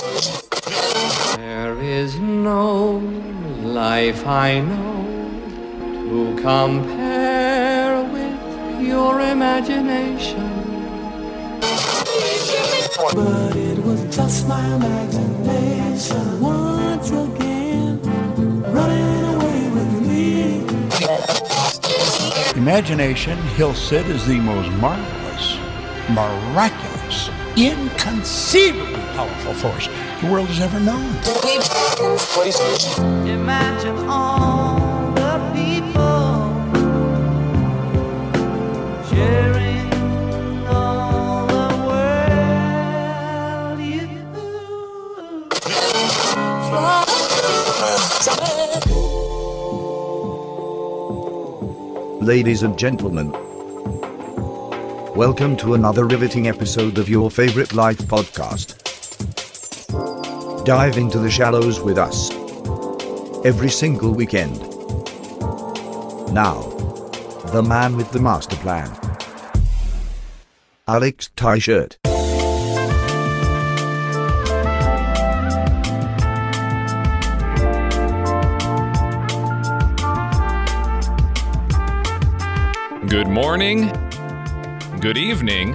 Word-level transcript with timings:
There 0.00 1.78
is 1.78 2.18
no 2.18 2.96
life 3.62 4.26
I 4.26 4.60
know 4.60 5.04
to 6.08 6.40
compare 6.40 8.02
with 8.04 8.78
pure 8.78 9.20
imagination. 9.20 10.48
But 13.12 13.56
it 13.56 13.78
was 13.84 14.16
just 14.16 14.48
my 14.48 14.64
imagination 14.76 16.40
once 16.40 17.10
again 17.10 18.00
running 18.72 19.24
away 19.34 19.68
with 19.68 19.92
me. 20.08 20.64
Imagination, 22.56 23.36
he'll 23.56 23.74
sit 23.74 24.06
as 24.06 24.26
the 24.26 24.38
most 24.38 24.70
marvelous, 24.80 25.58
miraculous, 26.08 27.28
inconceivably 27.54 28.99
powerful 29.14 29.54
force 29.54 29.88
the 30.20 30.26
world 30.30 30.48
has 30.48 30.60
ever 30.60 30.80
known. 30.80 31.06
Imagine 33.26 33.96
all 34.08 35.12
the 35.14 35.38
people 35.54 36.50
sharing 39.08 39.92
all 40.66 41.46
the 41.46 41.68
world. 41.86 42.10
Ladies 52.22 52.62
and 52.62 52.78
gentlemen, 52.78 53.32
welcome 55.16 55.56
to 55.56 55.74
another 55.74 56.04
riveting 56.04 56.46
episode 56.48 56.98
of 56.98 57.08
your 57.08 57.30
favorite 57.30 57.72
life 57.72 57.98
podcast. 57.98 58.79
Dive 60.64 60.98
into 60.98 61.18
the 61.18 61.30
shallows 61.30 61.80
with 61.80 61.96
us 61.96 62.30
every 63.46 63.70
single 63.70 64.12
weekend. 64.12 64.60
Now, 66.34 66.60
the 67.46 67.64
man 67.66 67.96
with 67.96 68.12
the 68.12 68.20
master 68.20 68.56
plan, 68.56 68.90
Alex 70.86 71.30
Tyshirt. 71.34 71.96
Good 83.08 83.28
morning, 83.28 83.88
good 85.00 85.16
evening, 85.16 85.74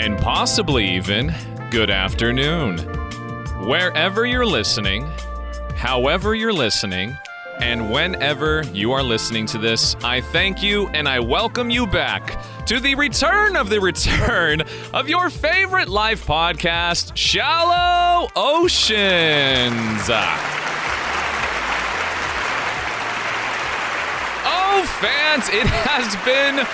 and 0.00 0.18
possibly 0.18 0.88
even 0.96 1.34
good 1.70 1.90
afternoon. 1.90 2.97
Wherever 3.66 4.24
you're 4.24 4.46
listening, 4.46 5.04
however 5.74 6.34
you're 6.34 6.52
listening, 6.52 7.18
and 7.60 7.90
whenever 7.90 8.62
you 8.72 8.92
are 8.92 9.02
listening 9.02 9.46
to 9.46 9.58
this, 9.58 9.96
I 9.96 10.20
thank 10.20 10.62
you 10.62 10.86
and 10.88 11.08
I 11.08 11.18
welcome 11.18 11.68
you 11.68 11.86
back 11.86 12.40
to 12.66 12.78
the 12.78 12.94
return 12.94 13.56
of 13.56 13.68
the 13.68 13.80
return 13.80 14.62
of 14.94 15.08
your 15.08 15.28
favorite 15.28 15.88
live 15.88 16.24
podcast, 16.24 17.16
Shallow 17.16 18.28
Oceans. 18.36 20.08
Oh, 24.50 24.87
fans, 25.00 25.48
it 25.48 25.66
has 25.66 26.16
been 26.24 26.66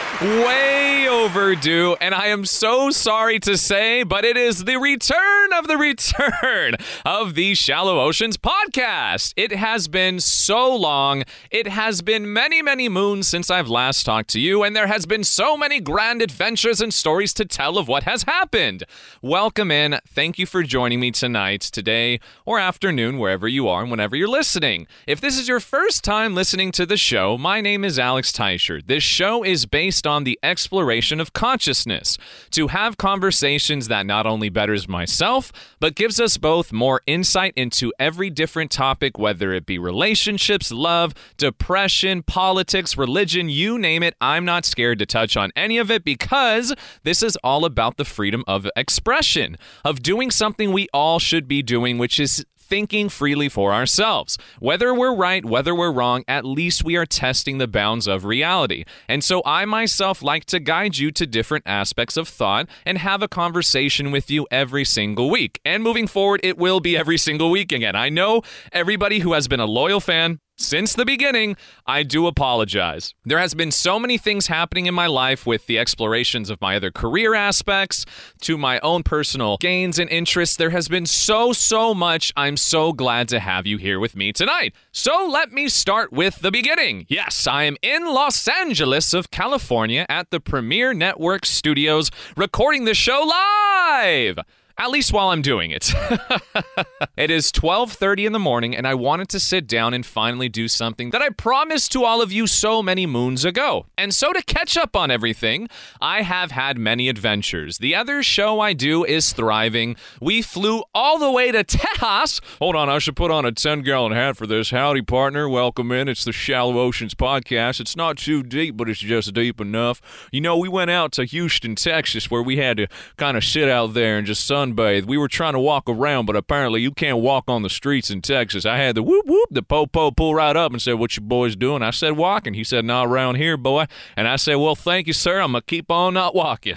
way 0.45 1.07
overdue, 1.09 1.95
and 2.01 2.15
I 2.15 2.29
am 2.29 2.47
so 2.47 2.91
sorry 2.91 3.39
to 3.41 3.59
say, 3.59 4.03
but 4.03 4.25
it 4.25 4.37
is 4.37 4.65
the 4.65 4.77
return 4.77 5.53
of 5.53 5.67
the 5.67 5.77
return 5.85 6.77
of 7.05 7.35
the 7.35 7.55
Shallow 7.55 8.01
Oceans 8.01 8.39
podcast. 8.39 9.35
It 9.37 9.53
has 9.53 9.89
been 9.89 10.21
so 10.21 10.75
long. 10.75 11.25
It 11.51 11.67
has 11.67 12.01
been 12.01 12.33
many, 12.33 12.63
many 12.63 12.89
moons 12.89 13.29
since 13.29 13.51
I've 13.51 13.69
last 13.69 14.05
talked 14.05 14.31
to 14.31 14.41
you, 14.41 14.63
and 14.63 14.75
there 14.75 14.87
has 14.87 15.05
been 15.05 15.25
so 15.25 15.57
many 15.57 15.81
grand 15.81 16.23
adventures 16.23 16.81
and 16.81 16.95
stories 16.95 17.35
to 17.35 17.45
tell 17.45 17.77
of 17.77 17.89
what 17.89 18.05
has 18.05 18.23
happened. 18.23 18.85
Welcome 19.21 19.71
in. 19.71 19.99
Thank 20.09 20.39
you 20.39 20.47
for 20.47 20.63
joining 20.63 21.01
me 21.01 21.11
tonight, 21.11 21.61
today, 21.61 22.21
or 22.47 22.59
afternoon, 22.59 23.19
wherever 23.19 23.47
you 23.47 23.69
are 23.69 23.83
and 23.83 23.91
whenever 23.91 24.17
you're 24.17 24.29
listening. 24.29 24.87
If 25.07 25.21
this 25.21 25.39
is 25.39 25.49
your 25.49 25.61
first 25.61 26.03
time 26.05 26.35
listening 26.35 26.73
to 26.73 26.87
the 26.87 26.97
show, 26.97 27.37
my 27.37 27.61
name 27.61 27.85
is 27.85 27.99
Alex 28.15 28.31
Teicher. 28.31 28.81
This 28.87 29.03
show 29.03 29.43
is 29.43 29.67
based 29.67 30.07
on 30.07 30.23
the 30.23 30.39
exploration 30.41 31.19
of 31.19 31.33
consciousness, 31.33 32.17
to 32.53 32.69
have 32.69 32.97
conversations 32.97 33.89
that 33.89 34.07
not 34.07 34.25
only 34.25 34.49
betters 34.49 34.87
myself, 34.87 35.51
but 35.81 35.97
gives 35.97 36.21
us 36.21 36.37
both 36.37 36.73
more 36.73 37.01
insight 37.09 37.53
into 37.57 37.93
every 37.99 38.31
different 38.31 38.71
topic, 38.71 39.19
whether 39.19 39.53
it 39.53 39.67
be 39.67 39.81
relationships, 39.81 40.71
love, 40.71 41.13
depression, 41.39 42.23
politics, 42.23 42.97
religion, 42.97 43.49
you 43.49 43.81
name 43.81 44.05
it. 44.05 44.15
I'm 44.21 44.45
not 44.45 44.65
scared 44.65 45.01
to 45.01 45.07
touch 45.07 45.37
on 45.37 45.51
any 45.57 45.77
of 45.79 45.91
it 45.91 46.05
because 46.05 46.73
this 47.03 47.21
is 47.21 47.37
all 47.43 47.65
about 47.65 47.97
the 47.97 48.05
freedom 48.05 48.45
of 48.47 48.69
expression, 48.77 49.57
of 49.85 50.05
doing 50.05 50.31
something 50.31 50.71
we 50.71 50.87
all 50.95 51.19
should 51.19 51.49
be 51.49 51.63
doing, 51.63 51.99
which 51.99 52.21
is 52.21 52.47
thinking 52.75 53.09
freely 53.09 53.49
for 53.49 53.73
ourselves. 53.73 54.37
Whether 54.59 54.93
we're 54.93 55.15
right, 55.15 55.45
whether 55.45 55.73
we're 55.73 55.93
wrong, 55.93 56.25
at 56.27 56.45
least 56.45 56.83
we 56.83 56.97
are 56.97 57.07
testing 57.07 57.59
the 57.59 57.69
bounds 57.69 58.09
of 58.09 58.25
reality. 58.25 58.83
And 59.09 59.23
so 59.23 59.43
I 59.47 59.65
myself 59.65 60.25
like 60.25 60.45
to 60.47 60.59
guide 60.59 60.99
you 60.99 61.13
to 61.13 61.25
different 61.25 61.63
aspects 61.69 62.17
of 62.17 62.27
thought 62.27 62.69
and 62.85 62.99
have 62.99 63.23
a 63.23 63.29
conversation 63.29 64.11
with 64.11 64.29
you 64.29 64.49
every 64.51 64.85
single 64.85 65.31
week. 65.31 65.61
And 65.65 65.85
moving 65.85 66.09
forward, 66.09 66.41
it 66.43 66.59
will 66.59 66.81
be 66.81 66.97
every 66.97 67.17
single 67.17 67.49
week 67.49 67.71
again. 67.71 67.95
I 67.95 68.09
know 68.09 68.43
everybody 68.73 69.21
who 69.21 69.35
has 69.35 69.47
been 69.47 69.61
a 69.61 69.67
loyal 69.67 70.01
fan 70.01 70.41
since 70.57 70.95
the 70.95 71.05
beginning, 71.05 71.57
I 71.85 72.05
do 72.05 72.29
apologize. 72.29 73.13
There 73.25 73.39
has 73.39 73.55
been 73.55 73.73
so 73.73 73.99
many 73.99 74.19
things 74.19 74.47
happening 74.47 74.87
in 74.87 74.95
my 74.95 75.09
life 75.09 75.47
with 75.47 75.67
the 75.67 75.79
explorations 75.81 76.49
of 76.49 76.61
my 76.61 76.77
other 76.77 76.93
career 76.93 77.35
aspects 77.35 78.07
to 78.43 78.57
my 78.57 78.79
own 78.81 79.03
personal 79.03 79.57
gains 79.59 79.99
and 79.99 80.09
interests. 80.11 80.57
There 80.57 80.71
has 80.71 80.87
been 80.87 81.07
so, 81.07 81.53
so 81.53 81.93
much. 81.93 82.33
I'm 82.37 82.57
so 82.57 82.93
glad 82.93 83.29
to 83.31 83.41
have 83.41 83.67
you 83.67 83.79
here 83.79 83.99
with 83.99 84.15
me 84.15 84.33
tonight. 84.33 84.75
So 84.93 85.27
let 85.27 85.51
me 85.51 85.69
start 85.69 86.13
with 86.13 86.41
the 86.41 86.53
beginning. 86.53 87.07
Yes, 87.09 87.49
I 87.49 87.65
am 87.65 87.77
in 87.83 88.05
Los 88.05 88.47
Angeles 88.47 89.13
of 89.13 89.33
California 89.33 90.07
at 90.09 90.31
the 90.31 90.39
Premiere 90.39 90.95
Network 90.95 91.47
Studios 91.47 92.13
recording 92.37 92.85
the 92.85 92.95
show 92.95 93.25
live 93.27 94.39
at 94.77 94.91
least 94.91 95.13
while 95.13 95.29
I'm 95.29 95.43
doing 95.43 95.71
it. 95.71 95.93
it 97.17 97.31
is 97.31 97.53
12:30 97.53 98.27
in 98.27 98.33
the 98.33 98.39
morning 98.39 98.75
and 98.75 98.87
I 98.87 98.95
wanted 98.95 99.29
to 99.31 99.41
sit 99.41 99.67
down 99.67 99.95
and 99.95 100.05
finally 100.05 100.49
do 100.49 100.69
something 100.69 101.11
that 101.11 101.23
I 101.23 101.31
promised 101.31 101.93
to 101.93 102.05
all 102.05 102.21
of 102.21 102.33
you 102.33 102.47
so 102.47 102.83
many 102.83 103.07
moons 103.07 103.45
ago. 103.45 103.87
And 103.97 104.15
so 104.15 104.33
to 104.33 104.43
catch 104.43 104.77
up 104.77 104.97
on 104.97 105.11
everything, 105.11 105.69
I 106.01 106.23
have 106.23 106.51
had 106.51 106.79
many 106.79 107.09
adventures. 107.09 107.79
The 107.79 107.95
other 107.95 108.23
show 108.23 108.61
I 108.61 108.73
do 108.73 109.05
is 109.05 109.33
Thriving. 109.33 109.97
We 110.21 110.43
flew 110.43 110.83
all 110.95 111.19
the 111.19 111.31
way 111.31 111.53
to 111.53 111.63
Tejas. 111.63 112.41
Hold 112.59 112.77
on, 112.77 112.89
I 112.89 112.99
should 112.99 113.17
put 113.17 113.31
on 113.31 113.45
a 113.45 113.53
10-gallon 113.53 114.13
hat 114.13 114.37
for 114.37 114.47
this. 114.47 114.71
Howdy 114.71 115.03
partner, 115.03 115.49
welcome 115.49 115.93
in. 115.93 116.09
It's 116.09 116.25
the 116.25 116.33
Shallow 116.33 116.79
Oceans 116.79 117.15
podcast. 117.15 117.81
It's 117.81 117.97
not 117.97 118.19
too 118.19 118.43
deep, 118.43 118.77
but 118.77 118.89
it's 118.89 119.01
just 119.01 119.33
deep 119.35 119.61
enough. 119.61 120.29
You 120.33 120.41
know, 120.41 120.57
we 120.57 120.69
went 120.69 120.91
out 120.91 121.13
to 121.13 121.25
Houston, 121.25 121.77
Texas 121.77 122.31
where 122.31 122.43
we 122.43 122.57
had 122.57 122.77
to 122.79 122.89
kind 123.17 123.37
of 123.37 123.45
sit 123.45 123.69
out 123.69 123.95
there 123.95 124.19
and 124.19 124.27
just 124.27 124.47
sun 124.47 124.64
sunbathe. 124.65 125.07
We 125.07 125.19
were 125.19 125.29
trying 125.29 125.53
to 125.55 125.61
walk 125.61 125.85
around, 125.89 126.27
but 126.27 126.37
apparently 126.37 126.81
you 126.81 126.91
can't 126.91 127.19
walk 127.19 127.45
on 127.49 127.63
the 127.63 127.71
streets 127.71 128.11
in 128.11 128.23
Texas. 128.23 128.65
I 128.67 128.79
had 128.79 128.95
the 128.95 129.03
whoop 129.03 129.27
whoop, 129.27 129.49
the 129.51 129.63
po-po 129.63 130.11
pull 130.11 130.35
right 130.35 130.57
up 130.57 130.73
and 130.73 130.81
said, 130.81 130.95
what 130.95 131.17
you 131.17 131.23
boys 131.23 131.57
doing? 131.57 131.83
I 131.83 131.91
said, 131.91 132.17
walking. 132.17 132.55
He 132.55 132.65
said, 132.65 132.85
not 132.85 133.07
around 133.07 133.37
here, 133.37 133.57
boy. 133.57 133.87
And 134.17 134.29
I 134.29 134.37
said, 134.37 134.57
well, 134.57 134.75
thank 134.75 135.07
you, 135.07 135.13
sir. 135.13 135.41
I'm 135.41 135.53
to 135.53 135.63
keep 135.63 135.91
on 135.91 136.15
not 136.15 136.35
walking. 136.35 136.77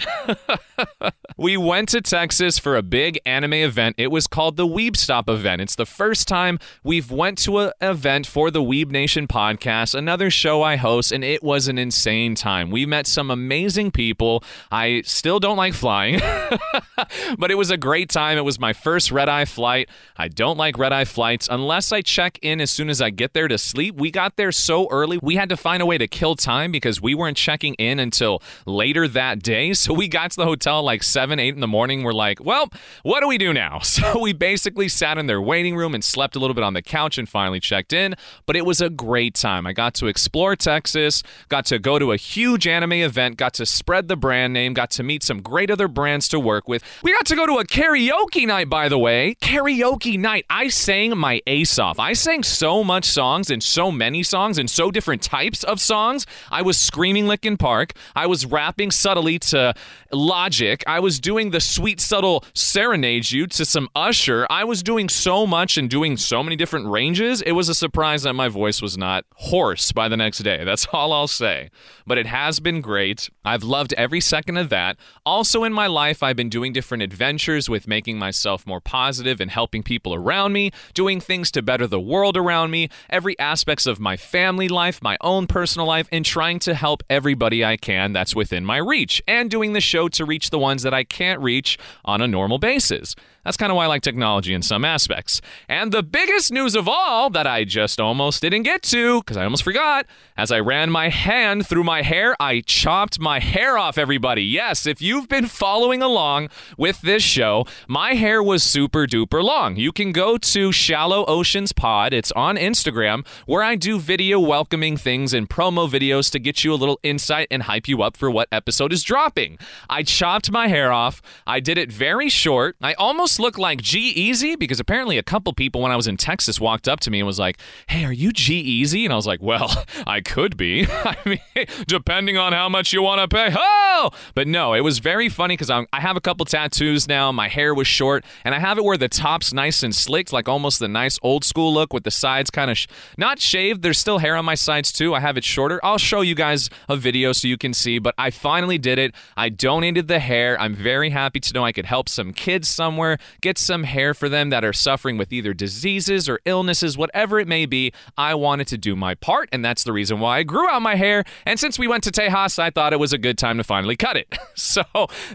we 1.36 1.56
went 1.56 1.88
to 1.90 2.00
Texas 2.00 2.58
for 2.58 2.76
a 2.76 2.82
big 2.82 3.18
anime 3.24 3.54
event. 3.54 3.96
It 3.98 4.08
was 4.08 4.26
called 4.26 4.56
the 4.56 4.66
Weeb 4.66 4.96
Stop 4.96 5.28
event. 5.28 5.60
It's 5.60 5.76
the 5.76 5.86
first 5.86 6.28
time 6.28 6.58
we've 6.82 7.10
went 7.10 7.38
to 7.38 7.58
an 7.58 7.72
event 7.80 8.26
for 8.26 8.50
the 8.50 8.62
Weeb 8.62 8.90
Nation 8.90 9.26
podcast, 9.26 9.94
another 9.94 10.30
show 10.30 10.62
I 10.62 10.76
host, 10.76 11.12
and 11.12 11.24
it 11.24 11.42
was 11.42 11.68
an 11.68 11.78
insane 11.78 12.34
time. 12.34 12.70
We 12.70 12.86
met 12.86 13.06
some 13.06 13.30
amazing 13.30 13.90
people. 13.90 14.42
I 14.70 15.02
still 15.04 15.40
don't 15.40 15.56
like 15.56 15.74
flying, 15.74 16.20
but 17.38 17.50
it 17.50 17.56
was 17.56 17.70
a 17.70 17.77
great 17.78 18.08
time. 18.10 18.38
It 18.38 18.44
was 18.44 18.58
my 18.58 18.72
first 18.72 19.10
red 19.10 19.28
eye 19.28 19.44
flight. 19.44 19.88
I 20.16 20.28
don't 20.28 20.58
like 20.58 20.78
red 20.78 20.92
eye 20.92 21.04
flights 21.04 21.48
unless 21.50 21.92
I 21.92 22.02
check 22.02 22.38
in 22.42 22.60
as 22.60 22.70
soon 22.70 22.90
as 22.90 23.00
I 23.00 23.10
get 23.10 23.32
there 23.32 23.48
to 23.48 23.58
sleep. 23.58 23.94
We 23.96 24.10
got 24.10 24.36
there 24.36 24.52
so 24.52 24.88
early, 24.90 25.18
we 25.18 25.36
had 25.36 25.48
to 25.48 25.56
find 25.56 25.82
a 25.82 25.86
way 25.86 25.98
to 25.98 26.06
kill 26.06 26.34
time 26.36 26.72
because 26.72 27.00
we 27.00 27.14
weren't 27.14 27.36
checking 27.36 27.74
in 27.74 27.98
until 27.98 28.42
later 28.66 29.08
that 29.08 29.42
day. 29.42 29.72
So 29.78 29.94
we 29.94 30.08
got 30.08 30.32
to 30.32 30.36
the 30.36 30.44
hotel 30.44 30.82
like 30.82 31.02
7, 31.02 31.38
8 31.38 31.54
in 31.54 31.60
the 31.60 31.66
morning. 31.66 32.02
We're 32.02 32.12
like, 32.12 32.44
well, 32.44 32.68
what 33.04 33.20
do 33.20 33.28
we 33.28 33.38
do 33.38 33.52
now? 33.52 33.80
So 33.88 34.20
we 34.20 34.32
basically 34.32 34.88
sat 34.88 35.18
in 35.18 35.26
their 35.26 35.40
waiting 35.40 35.74
room 35.74 35.94
and 35.94 36.04
slept 36.04 36.36
a 36.36 36.38
little 36.38 36.54
bit 36.54 36.62
on 36.62 36.74
the 36.74 36.82
couch 36.82 37.18
and 37.18 37.28
finally 37.28 37.58
checked 37.58 37.92
in. 37.92 38.14
But 38.46 38.54
it 38.56 38.66
was 38.66 38.80
a 38.80 38.90
great 38.90 39.34
time. 39.34 39.66
I 39.66 39.72
got 39.72 39.94
to 39.94 40.06
explore 40.06 40.54
Texas, 40.56 41.22
got 41.48 41.64
to 41.66 41.78
go 41.78 41.98
to 41.98 42.12
a 42.12 42.16
huge 42.16 42.66
anime 42.66 42.92
event, 42.92 43.36
got 43.36 43.54
to 43.54 43.66
spread 43.66 44.08
the 44.08 44.16
brand 44.16 44.52
name, 44.52 44.74
got 44.74 44.90
to 44.92 45.02
meet 45.02 45.22
some 45.22 45.40
great 45.42 45.70
other 45.70 45.88
brands 45.88 46.28
to 46.28 46.38
work 46.38 46.68
with. 46.68 46.82
We 47.02 47.12
got 47.12 47.26
to 47.26 47.36
go 47.36 47.46
to 47.46 47.58
a 47.58 47.64
karaoke 47.68 48.46
night, 48.46 48.68
by 48.68 48.88
the 48.88 48.98
way, 48.98 49.36
karaoke 49.40 50.18
night, 50.18 50.46
I 50.48 50.68
sang 50.68 51.16
my 51.16 51.40
ace 51.46 51.78
off. 51.78 51.98
I 51.98 52.14
sang 52.14 52.42
so 52.42 52.82
much 52.82 53.04
songs 53.04 53.50
and 53.50 53.62
so 53.62 53.92
many 53.92 54.22
songs 54.22 54.58
and 54.58 54.70
so 54.70 54.90
different 54.90 55.22
types 55.22 55.64
of 55.64 55.80
songs. 55.80 56.26
I 56.50 56.62
was 56.62 56.78
screaming 56.78 57.26
Linkin 57.26 57.56
Park. 57.56 57.92
I 58.16 58.26
was 58.26 58.46
rapping 58.46 58.90
subtly 58.90 59.38
to 59.50 59.74
Logic. 60.10 60.82
I 60.86 61.00
was 61.00 61.20
doing 61.20 61.50
the 61.50 61.60
sweet, 61.60 62.00
subtle 62.00 62.44
serenade 62.54 63.30
you 63.30 63.46
to 63.48 63.64
some 63.64 63.88
Usher. 63.94 64.46
I 64.48 64.64
was 64.64 64.82
doing 64.82 65.08
so 65.08 65.46
much 65.46 65.76
and 65.76 65.90
doing 65.90 66.16
so 66.16 66.42
many 66.42 66.56
different 66.56 66.86
ranges. 66.86 67.42
It 67.42 67.52
was 67.52 67.68
a 67.68 67.74
surprise 67.74 68.22
that 68.22 68.32
my 68.32 68.48
voice 68.48 68.80
was 68.80 68.96
not 68.96 69.24
hoarse 69.34 69.92
by 69.92 70.08
the 70.08 70.16
next 70.16 70.38
day. 70.38 70.64
That's 70.64 70.86
all 70.92 71.12
I'll 71.12 71.28
say. 71.28 71.70
But 72.06 72.16
it 72.18 72.26
has 72.26 72.60
been 72.60 72.80
great. 72.80 73.28
I've 73.44 73.62
loved 73.62 73.92
every 73.94 74.20
second 74.20 74.56
of 74.56 74.70
that. 74.70 74.96
Also, 75.26 75.64
in 75.64 75.72
my 75.72 75.86
life, 75.86 76.22
I've 76.22 76.36
been 76.36 76.48
doing 76.48 76.72
different 76.72 77.02
adventures 77.02 77.57
with 77.66 77.88
making 77.88 78.18
myself 78.18 78.66
more 78.66 78.78
positive 78.78 79.40
and 79.40 79.50
helping 79.50 79.82
people 79.82 80.14
around 80.14 80.52
me, 80.52 80.70
doing 80.92 81.18
things 81.18 81.50
to 81.52 81.62
better 81.62 81.86
the 81.86 81.98
world 81.98 82.36
around 82.36 82.70
me, 82.70 82.90
every 83.08 83.38
aspects 83.38 83.86
of 83.86 83.98
my 83.98 84.18
family 84.18 84.68
life, 84.68 85.02
my 85.02 85.16
own 85.22 85.46
personal 85.46 85.86
life, 85.86 86.08
and 86.12 86.26
trying 86.26 86.58
to 86.58 86.74
help 86.74 87.02
everybody 87.08 87.64
I 87.64 87.78
can 87.78 88.12
that's 88.12 88.36
within 88.36 88.66
my 88.66 88.76
reach, 88.76 89.22
and 89.26 89.50
doing 89.50 89.72
the 89.72 89.80
show 89.80 90.08
to 90.08 90.26
reach 90.26 90.50
the 90.50 90.58
ones 90.58 90.82
that 90.82 90.92
I 90.92 91.04
can't 91.04 91.40
reach 91.40 91.78
on 92.04 92.20
a 92.20 92.28
normal 92.28 92.58
basis. 92.58 93.14
That's 93.48 93.56
kind 93.56 93.72
of 93.72 93.76
why 93.76 93.84
I 93.84 93.86
like 93.86 94.02
technology 94.02 94.52
in 94.52 94.60
some 94.60 94.84
aspects. 94.84 95.40
And 95.70 95.90
the 95.90 96.02
biggest 96.02 96.52
news 96.52 96.74
of 96.74 96.86
all 96.86 97.30
that 97.30 97.46
I 97.46 97.64
just 97.64 97.98
almost 97.98 98.42
didn't 98.42 98.64
get 98.64 98.82
to, 98.82 99.22
because 99.22 99.38
I 99.38 99.44
almost 99.44 99.62
forgot, 99.62 100.04
as 100.36 100.52
I 100.52 100.60
ran 100.60 100.90
my 100.90 101.08
hand 101.08 101.66
through 101.66 101.84
my 101.84 102.02
hair, 102.02 102.36
I 102.38 102.60
chopped 102.60 103.18
my 103.18 103.40
hair 103.40 103.78
off, 103.78 103.96
everybody. 103.96 104.44
Yes, 104.44 104.86
if 104.86 105.00
you've 105.00 105.30
been 105.30 105.46
following 105.46 106.02
along 106.02 106.50
with 106.76 107.00
this 107.00 107.22
show, 107.22 107.64
my 107.88 108.12
hair 108.12 108.42
was 108.42 108.62
super 108.62 109.06
duper 109.06 109.42
long. 109.42 109.76
You 109.76 109.92
can 109.92 110.12
go 110.12 110.36
to 110.36 110.70
Shallow 110.70 111.24
Oceans 111.24 111.72
Pod, 111.72 112.12
it's 112.12 112.30
on 112.32 112.56
Instagram, 112.58 113.26
where 113.46 113.62
I 113.62 113.76
do 113.76 113.98
video 113.98 114.38
welcoming 114.38 114.98
things 114.98 115.32
and 115.32 115.48
promo 115.48 115.88
videos 115.88 116.30
to 116.32 116.38
get 116.38 116.64
you 116.64 116.74
a 116.74 116.76
little 116.76 117.00
insight 117.02 117.48
and 117.50 117.62
hype 117.62 117.88
you 117.88 118.02
up 118.02 118.14
for 118.14 118.30
what 118.30 118.48
episode 118.52 118.92
is 118.92 119.02
dropping. 119.02 119.58
I 119.88 120.02
chopped 120.02 120.50
my 120.50 120.68
hair 120.68 120.92
off, 120.92 121.22
I 121.46 121.60
did 121.60 121.78
it 121.78 121.90
very 121.90 122.28
short. 122.28 122.76
I 122.82 122.92
almost 122.92 123.37
looked 123.38 123.58
like 123.58 123.82
G-Eazy 123.82 124.58
because 124.58 124.80
apparently 124.80 125.18
a 125.18 125.22
couple 125.22 125.52
people 125.52 125.80
when 125.80 125.92
I 125.92 125.96
was 125.96 126.06
in 126.06 126.16
Texas 126.16 126.60
walked 126.60 126.88
up 126.88 127.00
to 127.00 127.10
me 127.10 127.20
and 127.20 127.26
was 127.26 127.38
like, 127.38 127.58
"Hey, 127.88 128.04
are 128.04 128.12
you 128.12 128.32
G-Eazy?" 128.32 129.04
And 129.04 129.12
I 129.12 129.16
was 129.16 129.26
like, 129.26 129.42
"Well, 129.42 129.84
I 130.06 130.20
could 130.20 130.56
be. 130.56 130.86
I 131.04 131.16
mean, 131.24 131.66
depending 131.86 132.36
on 132.36 132.52
how 132.52 132.68
much 132.68 132.92
you 132.92 133.02
want 133.02 133.20
to 133.20 133.28
pay." 133.28 133.54
Oh, 133.56 134.10
but 134.34 134.46
no, 134.46 134.74
it 134.74 134.80
was 134.80 134.98
very 134.98 135.28
funny 135.28 135.56
because 135.56 135.70
I 135.70 136.00
have 136.00 136.16
a 136.16 136.20
couple 136.20 136.44
tattoos 136.46 137.08
now. 137.08 137.32
My 137.32 137.48
hair 137.48 137.74
was 137.74 137.86
short, 137.86 138.24
and 138.44 138.54
I 138.54 138.58
have 138.58 138.78
it 138.78 138.84
where 138.84 138.96
the 138.96 139.08
top's 139.08 139.52
nice 139.52 139.82
and 139.82 139.94
slicked, 139.94 140.32
like 140.32 140.48
almost 140.48 140.78
the 140.78 140.88
nice 140.88 141.18
old 141.22 141.44
school 141.44 141.72
look 141.72 141.92
with 141.92 142.04
the 142.04 142.10
sides 142.10 142.50
kind 142.50 142.70
of 142.70 142.78
sh- 142.78 142.86
not 143.16 143.40
shaved. 143.40 143.82
There's 143.82 143.98
still 143.98 144.18
hair 144.18 144.36
on 144.36 144.44
my 144.44 144.54
sides 144.54 144.92
too. 144.92 145.14
I 145.14 145.20
have 145.20 145.36
it 145.36 145.44
shorter. 145.44 145.80
I'll 145.82 145.98
show 145.98 146.20
you 146.20 146.34
guys 146.34 146.70
a 146.88 146.96
video 146.96 147.32
so 147.32 147.48
you 147.48 147.58
can 147.58 147.74
see. 147.74 147.98
But 147.98 148.14
I 148.18 148.30
finally 148.30 148.78
did 148.78 148.98
it. 148.98 149.14
I 149.36 149.48
donated 149.48 150.08
the 150.08 150.18
hair. 150.18 150.60
I'm 150.60 150.74
very 150.74 151.10
happy 151.10 151.40
to 151.40 151.52
know 151.52 151.64
I 151.64 151.72
could 151.72 151.86
help 151.86 152.08
some 152.08 152.32
kids 152.32 152.68
somewhere 152.68 153.17
get 153.40 153.58
some 153.58 153.84
hair 153.84 154.14
for 154.14 154.28
them 154.28 154.50
that 154.50 154.64
are 154.64 154.72
suffering 154.72 155.16
with 155.18 155.32
either 155.32 155.54
diseases 155.54 156.28
or 156.28 156.40
illnesses, 156.44 156.96
whatever 156.96 157.38
it 157.38 157.48
may 157.48 157.66
be. 157.66 157.92
I 158.16 158.34
wanted 158.34 158.66
to 158.68 158.78
do 158.78 158.96
my 158.96 159.14
part, 159.14 159.48
and 159.52 159.64
that's 159.64 159.84
the 159.84 159.92
reason 159.92 160.20
why 160.20 160.38
I 160.38 160.42
grew 160.42 160.68
out 160.68 160.82
my 160.82 160.96
hair. 160.96 161.24
And 161.46 161.58
since 161.58 161.78
we 161.78 161.88
went 161.88 162.04
to 162.04 162.10
Tejas, 162.10 162.58
I 162.58 162.70
thought 162.70 162.92
it 162.92 163.00
was 163.00 163.12
a 163.12 163.18
good 163.18 163.38
time 163.38 163.58
to 163.58 163.64
finally 163.64 163.96
cut 163.96 164.16
it. 164.16 164.36
so 164.54 164.82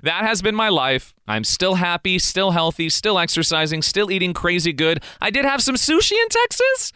that 0.03 0.23
has 0.25 0.41
been 0.41 0.55
my 0.55 0.69
life. 0.69 1.13
I'm 1.27 1.43
still 1.43 1.75
happy, 1.75 2.19
still 2.19 2.51
healthy, 2.51 2.89
still 2.89 3.17
exercising, 3.17 3.81
still 3.81 4.11
eating 4.11 4.33
crazy 4.33 4.73
good. 4.73 5.01
I 5.21 5.29
did 5.29 5.45
have 5.45 5.61
some 5.61 5.75
sushi 5.75 6.13
in 6.13 6.29
Texas. 6.29 6.91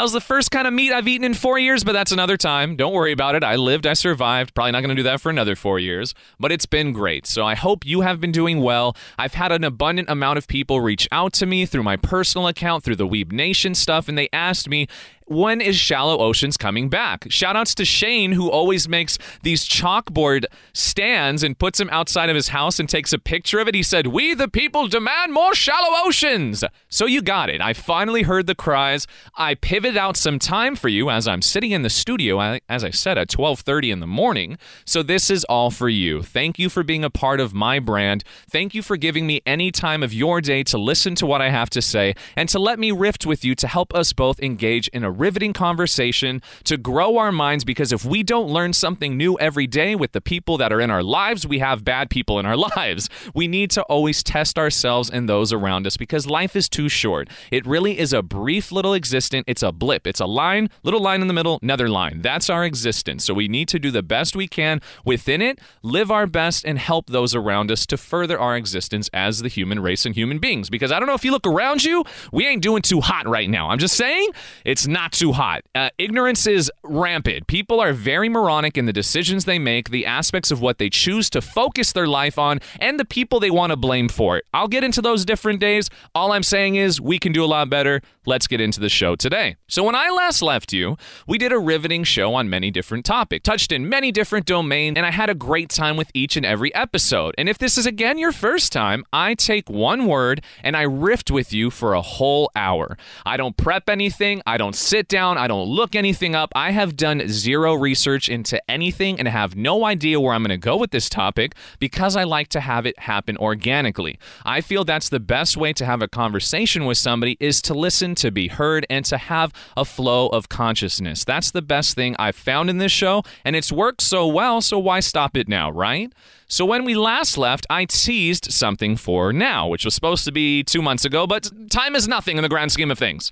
That 0.00 0.04
was 0.04 0.12
the 0.12 0.20
first 0.22 0.50
kind 0.50 0.66
of 0.66 0.72
meat 0.72 0.94
I've 0.94 1.06
eaten 1.06 1.26
in 1.26 1.34
four 1.34 1.58
years, 1.58 1.84
but 1.84 1.92
that's 1.92 2.10
another 2.10 2.38
time. 2.38 2.74
Don't 2.74 2.94
worry 2.94 3.12
about 3.12 3.34
it. 3.34 3.44
I 3.44 3.56
lived, 3.56 3.86
I 3.86 3.92
survived. 3.92 4.54
Probably 4.54 4.72
not 4.72 4.80
going 4.80 4.88
to 4.88 4.94
do 4.94 5.02
that 5.02 5.20
for 5.20 5.28
another 5.28 5.54
four 5.54 5.78
years, 5.78 6.14
but 6.38 6.50
it's 6.50 6.64
been 6.64 6.94
great. 6.94 7.26
So 7.26 7.44
I 7.44 7.54
hope 7.54 7.84
you 7.84 8.00
have 8.00 8.18
been 8.18 8.32
doing 8.32 8.62
well. 8.62 8.96
I've 9.18 9.34
had 9.34 9.52
an 9.52 9.62
abundant 9.62 10.08
amount 10.08 10.38
of 10.38 10.48
people 10.48 10.80
reach 10.80 11.06
out 11.12 11.34
to 11.34 11.44
me 11.44 11.66
through 11.66 11.82
my 11.82 11.96
personal 11.98 12.48
account, 12.48 12.82
through 12.82 12.96
the 12.96 13.06
Weeb 13.06 13.30
Nation 13.30 13.74
stuff, 13.74 14.08
and 14.08 14.16
they 14.16 14.30
asked 14.32 14.70
me, 14.70 14.88
when 15.30 15.60
is 15.60 15.76
Shallow 15.76 16.18
Oceans 16.18 16.56
coming 16.56 16.88
back? 16.88 17.26
Shout 17.30 17.54
outs 17.54 17.72
to 17.76 17.84
Shane, 17.84 18.32
who 18.32 18.50
always 18.50 18.88
makes 18.88 19.16
these 19.44 19.64
chalkboard 19.64 20.44
stands 20.72 21.44
and 21.44 21.56
puts 21.56 21.78
them 21.78 21.88
outside 21.92 22.28
of 22.28 22.34
his 22.34 22.48
house 22.48 22.80
and 22.80 22.88
takes 22.88 23.12
a 23.12 23.18
picture 23.18 23.60
of 23.60 23.68
it. 23.68 23.76
He 23.76 23.84
said, 23.84 24.08
We 24.08 24.34
the 24.34 24.48
people 24.48 24.88
demand 24.88 25.32
more 25.32 25.54
Shallow 25.54 26.04
Oceans. 26.04 26.64
So 26.88 27.06
you 27.06 27.22
got 27.22 27.48
it. 27.48 27.60
I 27.60 27.74
finally 27.74 28.22
heard 28.22 28.48
the 28.48 28.56
cries. 28.56 29.06
I 29.36 29.54
pivoted 29.54 29.96
out 29.96 30.16
some 30.16 30.40
time 30.40 30.74
for 30.74 30.88
you 30.88 31.10
as 31.10 31.28
I'm 31.28 31.42
sitting 31.42 31.70
in 31.70 31.82
the 31.82 31.90
studio, 31.90 32.58
as 32.68 32.82
I 32.82 32.90
said, 32.90 33.16
at 33.16 33.28
12:30 33.28 33.92
in 33.92 34.00
the 34.00 34.08
morning. 34.08 34.58
So 34.84 35.00
this 35.00 35.30
is 35.30 35.44
all 35.44 35.70
for 35.70 35.88
you. 35.88 36.22
Thank 36.24 36.58
you 36.58 36.68
for 36.68 36.82
being 36.82 37.04
a 37.04 37.10
part 37.10 37.38
of 37.38 37.54
my 37.54 37.78
brand. 37.78 38.24
Thank 38.50 38.74
you 38.74 38.82
for 38.82 38.96
giving 38.96 39.28
me 39.28 39.42
any 39.46 39.70
time 39.70 40.02
of 40.02 40.12
your 40.12 40.40
day 40.40 40.64
to 40.64 40.76
listen 40.76 41.14
to 41.14 41.26
what 41.26 41.40
I 41.40 41.50
have 41.50 41.70
to 41.70 41.80
say 41.80 42.16
and 42.34 42.48
to 42.48 42.58
let 42.58 42.80
me 42.80 42.90
rift 42.90 43.26
with 43.26 43.44
you 43.44 43.54
to 43.54 43.68
help 43.68 43.94
us 43.94 44.12
both 44.12 44.40
engage 44.40 44.88
in 44.88 45.04
a 45.04 45.19
riveting 45.20 45.52
conversation 45.52 46.40
to 46.64 46.76
grow 46.78 47.18
our 47.18 47.30
minds 47.30 47.62
because 47.62 47.92
if 47.92 48.04
we 48.04 48.22
don't 48.22 48.48
learn 48.48 48.72
something 48.72 49.16
new 49.16 49.38
every 49.38 49.66
day 49.66 49.94
with 49.94 50.12
the 50.12 50.20
people 50.20 50.56
that 50.56 50.72
are 50.72 50.80
in 50.80 50.90
our 50.90 51.02
lives, 51.02 51.46
we 51.46 51.58
have 51.58 51.84
bad 51.84 52.08
people 52.08 52.38
in 52.38 52.46
our 52.46 52.56
lives. 52.76 53.08
We 53.34 53.46
need 53.46 53.70
to 53.72 53.82
always 53.82 54.22
test 54.22 54.58
ourselves 54.58 55.10
and 55.10 55.28
those 55.28 55.52
around 55.52 55.86
us 55.86 55.98
because 55.98 56.26
life 56.26 56.56
is 56.56 56.68
too 56.68 56.88
short. 56.88 57.28
It 57.50 57.66
really 57.66 57.98
is 57.98 58.12
a 58.14 58.22
brief 58.22 58.72
little 58.72 58.94
existence. 58.94 59.44
It's 59.46 59.62
a 59.62 59.72
blip. 59.72 60.06
It's 60.06 60.20
a 60.20 60.26
line, 60.26 60.70
little 60.82 61.00
line 61.00 61.20
in 61.20 61.28
the 61.28 61.34
middle, 61.34 61.58
another 61.62 61.88
line. 61.88 62.22
That's 62.22 62.48
our 62.48 62.64
existence. 62.64 63.24
So 63.24 63.34
we 63.34 63.46
need 63.46 63.68
to 63.68 63.78
do 63.78 63.90
the 63.90 64.02
best 64.02 64.34
we 64.34 64.48
can 64.48 64.80
within 65.04 65.42
it, 65.42 65.60
live 65.82 66.10
our 66.10 66.26
best, 66.26 66.64
and 66.64 66.78
help 66.78 67.08
those 67.08 67.34
around 67.34 67.70
us 67.70 67.84
to 67.86 67.98
further 67.98 68.40
our 68.40 68.56
existence 68.56 69.10
as 69.12 69.42
the 69.42 69.48
human 69.48 69.80
race 69.80 70.06
and 70.06 70.14
human 70.14 70.38
beings. 70.38 70.70
Because 70.70 70.90
I 70.90 70.98
don't 70.98 71.06
know 71.06 71.14
if 71.14 71.24
you 71.24 71.30
look 71.30 71.46
around 71.46 71.84
you, 71.84 72.04
we 72.32 72.46
ain't 72.46 72.62
doing 72.62 72.80
too 72.80 73.02
hot 73.02 73.28
right 73.28 73.50
now. 73.50 73.68
I'm 73.68 73.78
just 73.78 73.96
saying 73.96 74.30
it's 74.64 74.86
not 74.86 75.09
too 75.10 75.32
hot. 75.32 75.62
Uh, 75.74 75.90
ignorance 75.98 76.46
is 76.46 76.70
rampant. 76.82 77.46
People 77.46 77.80
are 77.80 77.92
very 77.92 78.28
moronic 78.28 78.76
in 78.76 78.86
the 78.86 78.92
decisions 78.92 79.44
they 79.44 79.58
make, 79.58 79.90
the 79.90 80.06
aspects 80.06 80.50
of 80.50 80.60
what 80.60 80.78
they 80.78 80.90
choose 80.90 81.30
to 81.30 81.40
focus 81.40 81.92
their 81.92 82.06
life 82.06 82.38
on, 82.38 82.60
and 82.80 82.98
the 82.98 83.04
people 83.04 83.40
they 83.40 83.50
want 83.50 83.70
to 83.70 83.76
blame 83.76 84.08
for 84.08 84.36
it. 84.36 84.44
I'll 84.52 84.68
get 84.68 84.84
into 84.84 85.02
those 85.02 85.24
different 85.24 85.60
days. 85.60 85.88
All 86.14 86.32
I'm 86.32 86.42
saying 86.42 86.76
is 86.76 87.00
we 87.00 87.18
can 87.18 87.32
do 87.32 87.44
a 87.44 87.46
lot 87.46 87.70
better. 87.70 88.00
Let's 88.26 88.46
get 88.46 88.60
into 88.60 88.80
the 88.80 88.88
show 88.88 89.16
today. 89.16 89.56
So, 89.68 89.82
when 89.82 89.94
I 89.94 90.10
last 90.10 90.42
left 90.42 90.72
you, 90.72 90.96
we 91.26 91.38
did 91.38 91.52
a 91.52 91.58
riveting 91.58 92.04
show 92.04 92.34
on 92.34 92.50
many 92.50 92.70
different 92.70 93.04
topics, 93.04 93.42
touched 93.44 93.72
in 93.72 93.88
many 93.88 94.12
different 94.12 94.46
domains, 94.46 94.96
and 94.96 95.06
I 95.06 95.10
had 95.10 95.30
a 95.30 95.34
great 95.34 95.70
time 95.70 95.96
with 95.96 96.10
each 96.12 96.36
and 96.36 96.44
every 96.44 96.74
episode. 96.74 97.34
And 97.38 97.48
if 97.48 97.56
this 97.56 97.78
is 97.78 97.86
again 97.86 98.18
your 98.18 98.32
first 98.32 98.72
time, 98.72 99.04
I 99.12 99.34
take 99.34 99.70
one 99.70 100.06
word 100.06 100.42
and 100.62 100.76
I 100.76 100.82
rift 100.82 101.30
with 101.30 101.52
you 101.52 101.70
for 101.70 101.94
a 101.94 102.02
whole 102.02 102.50
hour. 102.54 102.98
I 103.24 103.36
don't 103.36 103.56
prep 103.56 103.88
anything, 103.88 104.42
I 104.46 104.58
don't 104.58 104.76
sit 104.76 104.99
down, 105.08 105.38
I 105.38 105.46
don't 105.46 105.68
look 105.68 105.94
anything 105.94 106.34
up. 106.34 106.50
I 106.54 106.70
have 106.72 106.96
done 106.96 107.28
zero 107.28 107.74
research 107.74 108.28
into 108.28 108.60
anything 108.70 109.18
and 109.18 109.28
have 109.28 109.56
no 109.56 109.84
idea 109.84 110.20
where 110.20 110.34
I'm 110.34 110.42
going 110.42 110.50
to 110.50 110.56
go 110.56 110.76
with 110.76 110.90
this 110.90 111.08
topic 111.08 111.54
because 111.78 112.16
I 112.16 112.24
like 112.24 112.48
to 112.48 112.60
have 112.60 112.86
it 112.86 112.98
happen 112.98 113.36
organically. 113.36 114.18
I 114.44 114.60
feel 114.60 114.84
that's 114.84 115.08
the 115.08 115.20
best 115.20 115.56
way 115.56 115.72
to 115.74 115.84
have 115.84 116.02
a 116.02 116.08
conversation 116.08 116.84
with 116.84 116.98
somebody 116.98 117.36
is 117.40 117.62
to 117.62 117.74
listen, 117.74 118.14
to 118.16 118.30
be 118.30 118.48
heard, 118.48 118.86
and 118.90 119.04
to 119.06 119.18
have 119.18 119.52
a 119.76 119.84
flow 119.84 120.28
of 120.28 120.48
consciousness. 120.48 121.24
That's 121.24 121.50
the 121.50 121.62
best 121.62 121.94
thing 121.94 122.16
I've 122.18 122.36
found 122.36 122.70
in 122.70 122.78
this 122.78 122.92
show, 122.92 123.22
and 123.44 123.56
it's 123.56 123.72
worked 123.72 124.00
so 124.00 124.26
well, 124.26 124.60
so 124.60 124.78
why 124.78 125.00
stop 125.00 125.36
it 125.36 125.48
now, 125.48 125.70
right? 125.70 126.12
So 126.46 126.64
when 126.64 126.84
we 126.84 126.96
last 126.96 127.38
left, 127.38 127.64
I 127.70 127.84
teased 127.84 128.50
something 128.50 128.96
for 128.96 129.32
now, 129.32 129.68
which 129.68 129.84
was 129.84 129.94
supposed 129.94 130.24
to 130.24 130.32
be 130.32 130.64
two 130.64 130.82
months 130.82 131.04
ago, 131.04 131.24
but 131.24 131.48
time 131.70 131.94
is 131.94 132.08
nothing 132.08 132.36
in 132.38 132.42
the 132.42 132.48
grand 132.48 132.72
scheme 132.72 132.90
of 132.90 132.98
things. 132.98 133.30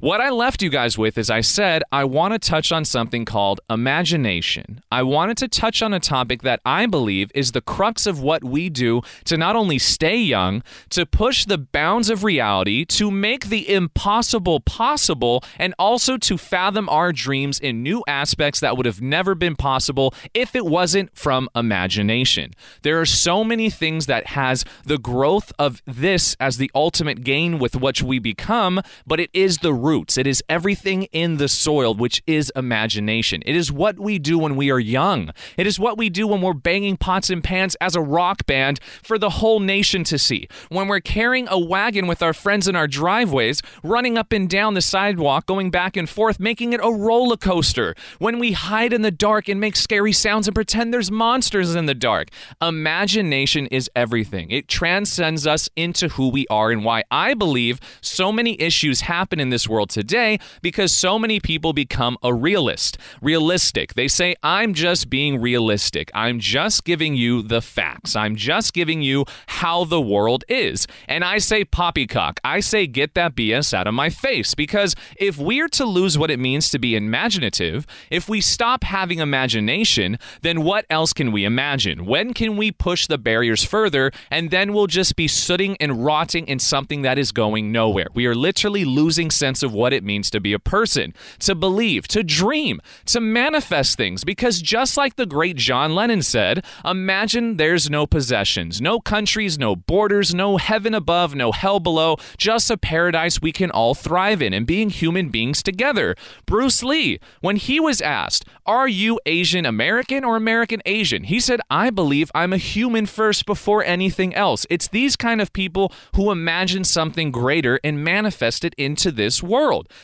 What 0.00 0.20
I 0.20 0.30
left 0.30 0.60
you 0.60 0.70
guys 0.70 0.98
with 0.98 1.16
is 1.16 1.30
I 1.30 1.40
said 1.40 1.84
I 1.92 2.02
want 2.04 2.32
to 2.32 2.38
touch 2.38 2.72
on 2.72 2.84
something 2.84 3.24
called 3.24 3.60
imagination. 3.70 4.80
I 4.90 5.04
wanted 5.04 5.36
to 5.38 5.48
touch 5.48 5.82
on 5.82 5.94
a 5.94 6.00
topic 6.00 6.42
that 6.42 6.60
I 6.64 6.86
believe 6.86 7.30
is 7.32 7.52
the 7.52 7.60
crux 7.60 8.04
of 8.04 8.20
what 8.20 8.42
we 8.42 8.68
do 8.68 9.02
to 9.26 9.36
not 9.36 9.54
only 9.54 9.78
stay 9.78 10.16
young, 10.16 10.64
to 10.90 11.06
push 11.06 11.44
the 11.44 11.58
bounds 11.58 12.10
of 12.10 12.24
reality, 12.24 12.84
to 12.86 13.08
make 13.10 13.46
the 13.46 13.72
impossible 13.72 14.58
possible, 14.60 15.44
and 15.58 15.74
also 15.78 16.16
to 16.16 16.36
fathom 16.36 16.88
our 16.88 17.12
dreams 17.12 17.60
in 17.60 17.82
new 17.84 18.02
aspects 18.08 18.58
that 18.60 18.76
would 18.76 18.86
have 18.86 19.00
never 19.00 19.36
been 19.36 19.54
possible 19.54 20.12
if 20.34 20.56
it 20.56 20.66
wasn't 20.66 21.16
from 21.16 21.48
imagination. 21.54 22.52
There 22.82 23.00
are 23.00 23.06
so 23.06 23.44
many 23.44 23.70
things 23.70 24.06
that 24.06 24.26
has 24.28 24.64
the 24.84 24.98
growth 24.98 25.52
of 25.56 25.82
this 25.86 26.36
as 26.40 26.56
the 26.56 26.70
ultimate 26.74 27.22
gain 27.22 27.60
with 27.60 27.76
which 27.76 28.02
we 28.02 28.18
become, 28.18 28.80
but 29.06 29.20
it 29.20 29.30
is 29.32 29.58
the 29.58 29.83
roots. 29.84 30.16
It 30.16 30.26
is 30.26 30.42
everything 30.48 31.04
in 31.12 31.36
the 31.36 31.48
soil, 31.48 31.94
which 31.94 32.22
is 32.26 32.50
imagination. 32.56 33.42
It 33.44 33.54
is 33.54 33.70
what 33.70 33.98
we 33.98 34.18
do 34.18 34.38
when 34.38 34.56
we 34.56 34.70
are 34.70 34.80
young. 34.80 35.30
It 35.58 35.66
is 35.66 35.78
what 35.78 35.98
we 35.98 36.08
do 36.08 36.26
when 36.26 36.40
we're 36.40 36.54
banging 36.54 36.96
pots 36.96 37.28
and 37.28 37.44
pans 37.44 37.76
as 37.80 37.94
a 37.94 38.00
rock 38.00 38.46
band 38.46 38.80
for 39.02 39.18
the 39.18 39.30
whole 39.30 39.60
nation 39.60 40.02
to 40.04 40.18
see. 40.18 40.48
When 40.70 40.88
we're 40.88 41.00
carrying 41.00 41.46
a 41.48 41.58
wagon 41.58 42.06
with 42.06 42.22
our 42.22 42.32
friends 42.32 42.66
in 42.66 42.74
our 42.74 42.88
driveways, 42.88 43.60
running 43.82 44.16
up 44.16 44.32
and 44.32 44.48
down 44.48 44.72
the 44.72 44.80
sidewalk, 44.80 45.44
going 45.46 45.70
back 45.70 45.96
and 45.96 46.08
forth, 46.08 46.40
making 46.40 46.72
it 46.72 46.80
a 46.82 46.90
roller 46.90 47.36
coaster. 47.36 47.94
When 48.18 48.38
we 48.38 48.52
hide 48.52 48.92
in 48.92 49.02
the 49.02 49.10
dark 49.10 49.48
and 49.48 49.60
make 49.60 49.76
scary 49.76 50.12
sounds 50.12 50.48
and 50.48 50.54
pretend 50.54 50.94
there's 50.94 51.10
monsters 51.10 51.74
in 51.74 51.84
the 51.84 51.94
dark. 51.94 52.28
Imagination 52.62 53.66
is 53.66 53.90
everything. 53.94 54.50
It 54.50 54.66
transcends 54.66 55.46
us 55.46 55.68
into 55.76 56.08
who 56.08 56.30
we 56.30 56.46
are 56.48 56.70
and 56.70 56.84
why 56.84 57.04
I 57.10 57.34
believe 57.34 57.80
so 58.00 58.32
many 58.32 58.58
issues 58.60 59.02
happen 59.02 59.40
in 59.40 59.50
this 59.50 59.68
world 59.68 59.73
today 59.82 60.38
because 60.62 60.92
so 60.92 61.18
many 61.18 61.40
people 61.40 61.72
become 61.72 62.16
a 62.22 62.32
realist. 62.32 62.96
Realistic. 63.20 63.94
They 63.94 64.08
say, 64.08 64.36
I'm 64.42 64.74
just 64.74 65.10
being 65.10 65.40
realistic. 65.40 66.10
I'm 66.14 66.38
just 66.38 66.84
giving 66.84 67.14
you 67.14 67.42
the 67.42 67.60
facts. 67.60 68.14
I'm 68.14 68.36
just 68.36 68.72
giving 68.72 69.02
you 69.02 69.24
how 69.46 69.84
the 69.84 70.00
world 70.00 70.44
is. 70.48 70.86
And 71.08 71.24
I 71.24 71.38
say, 71.38 71.64
poppycock. 71.64 72.38
I 72.44 72.60
say, 72.60 72.86
get 72.86 73.14
that 73.14 73.34
BS 73.34 73.74
out 73.74 73.88
of 73.88 73.94
my 73.94 74.10
face 74.10 74.54
because 74.54 74.94
if 75.16 75.36
we're 75.36 75.68
to 75.68 75.84
lose 75.84 76.16
what 76.16 76.30
it 76.30 76.38
means 76.38 76.70
to 76.70 76.78
be 76.78 76.94
imaginative, 76.94 77.86
if 78.10 78.28
we 78.28 78.40
stop 78.40 78.84
having 78.84 79.18
imagination, 79.18 80.18
then 80.42 80.62
what 80.62 80.86
else 80.88 81.12
can 81.12 81.32
we 81.32 81.44
imagine? 81.44 82.06
When 82.06 82.32
can 82.32 82.56
we 82.56 82.70
push 82.70 83.06
the 83.06 83.18
barriers 83.18 83.64
further 83.64 84.12
and 84.30 84.50
then 84.50 84.72
we'll 84.72 84.86
just 84.86 85.16
be 85.16 85.26
sooting 85.26 85.76
and 85.80 86.04
rotting 86.04 86.46
in 86.46 86.60
something 86.60 87.02
that 87.02 87.18
is 87.18 87.32
going 87.32 87.72
nowhere? 87.72 88.06
We 88.14 88.26
are 88.26 88.34
literally 88.34 88.84
losing 88.84 89.30
sense 89.30 89.62
of 89.64 89.72
what 89.72 89.92
it 89.92 90.04
means 90.04 90.30
to 90.30 90.40
be 90.40 90.52
a 90.52 90.58
person, 90.58 91.14
to 91.40 91.54
believe, 91.54 92.06
to 92.08 92.22
dream, 92.22 92.80
to 93.06 93.20
manifest 93.20 93.96
things 93.96 94.22
because 94.24 94.60
just 94.62 94.96
like 94.96 95.16
the 95.16 95.26
great 95.26 95.56
John 95.56 95.94
Lennon 95.94 96.22
said, 96.22 96.64
imagine 96.84 97.56
there's 97.56 97.90
no 97.90 98.06
possessions, 98.06 98.80
no 98.80 99.00
countries, 99.00 99.58
no 99.58 99.74
borders, 99.74 100.34
no 100.34 100.56
heaven 100.58 100.94
above, 100.94 101.34
no 101.34 101.52
hell 101.52 101.80
below, 101.80 102.16
just 102.36 102.70
a 102.70 102.76
paradise 102.76 103.40
we 103.40 103.52
can 103.52 103.70
all 103.70 103.94
thrive 103.94 104.42
in 104.42 104.52
and 104.52 104.66
being 104.66 104.90
human 104.90 105.30
beings 105.30 105.62
together. 105.62 106.14
Bruce 106.46 106.82
Lee, 106.82 107.18
when 107.40 107.56
he 107.56 107.80
was 107.80 108.00
asked, 108.00 108.44
Are 108.66 108.88
you 108.88 109.18
Asian 109.26 109.66
American 109.66 110.24
or 110.24 110.36
American 110.36 110.82
Asian? 110.84 111.24
He 111.24 111.40
said, 111.40 111.60
I 111.70 111.90
believe 111.90 112.30
I'm 112.34 112.52
a 112.52 112.58
human 112.58 113.06
first 113.06 113.46
before 113.46 113.82
anything 113.84 114.34
else. 114.34 114.66
It's 114.68 114.88
these 114.88 115.16
kind 115.16 115.40
of 115.40 115.52
people 115.52 115.92
who 116.14 116.30
imagine 116.30 116.84
something 116.84 117.30
greater 117.30 117.80
and 117.82 118.04
manifest 118.04 118.64
it 118.64 118.74
into 118.76 119.10
this 119.10 119.42
world. 119.42 119.53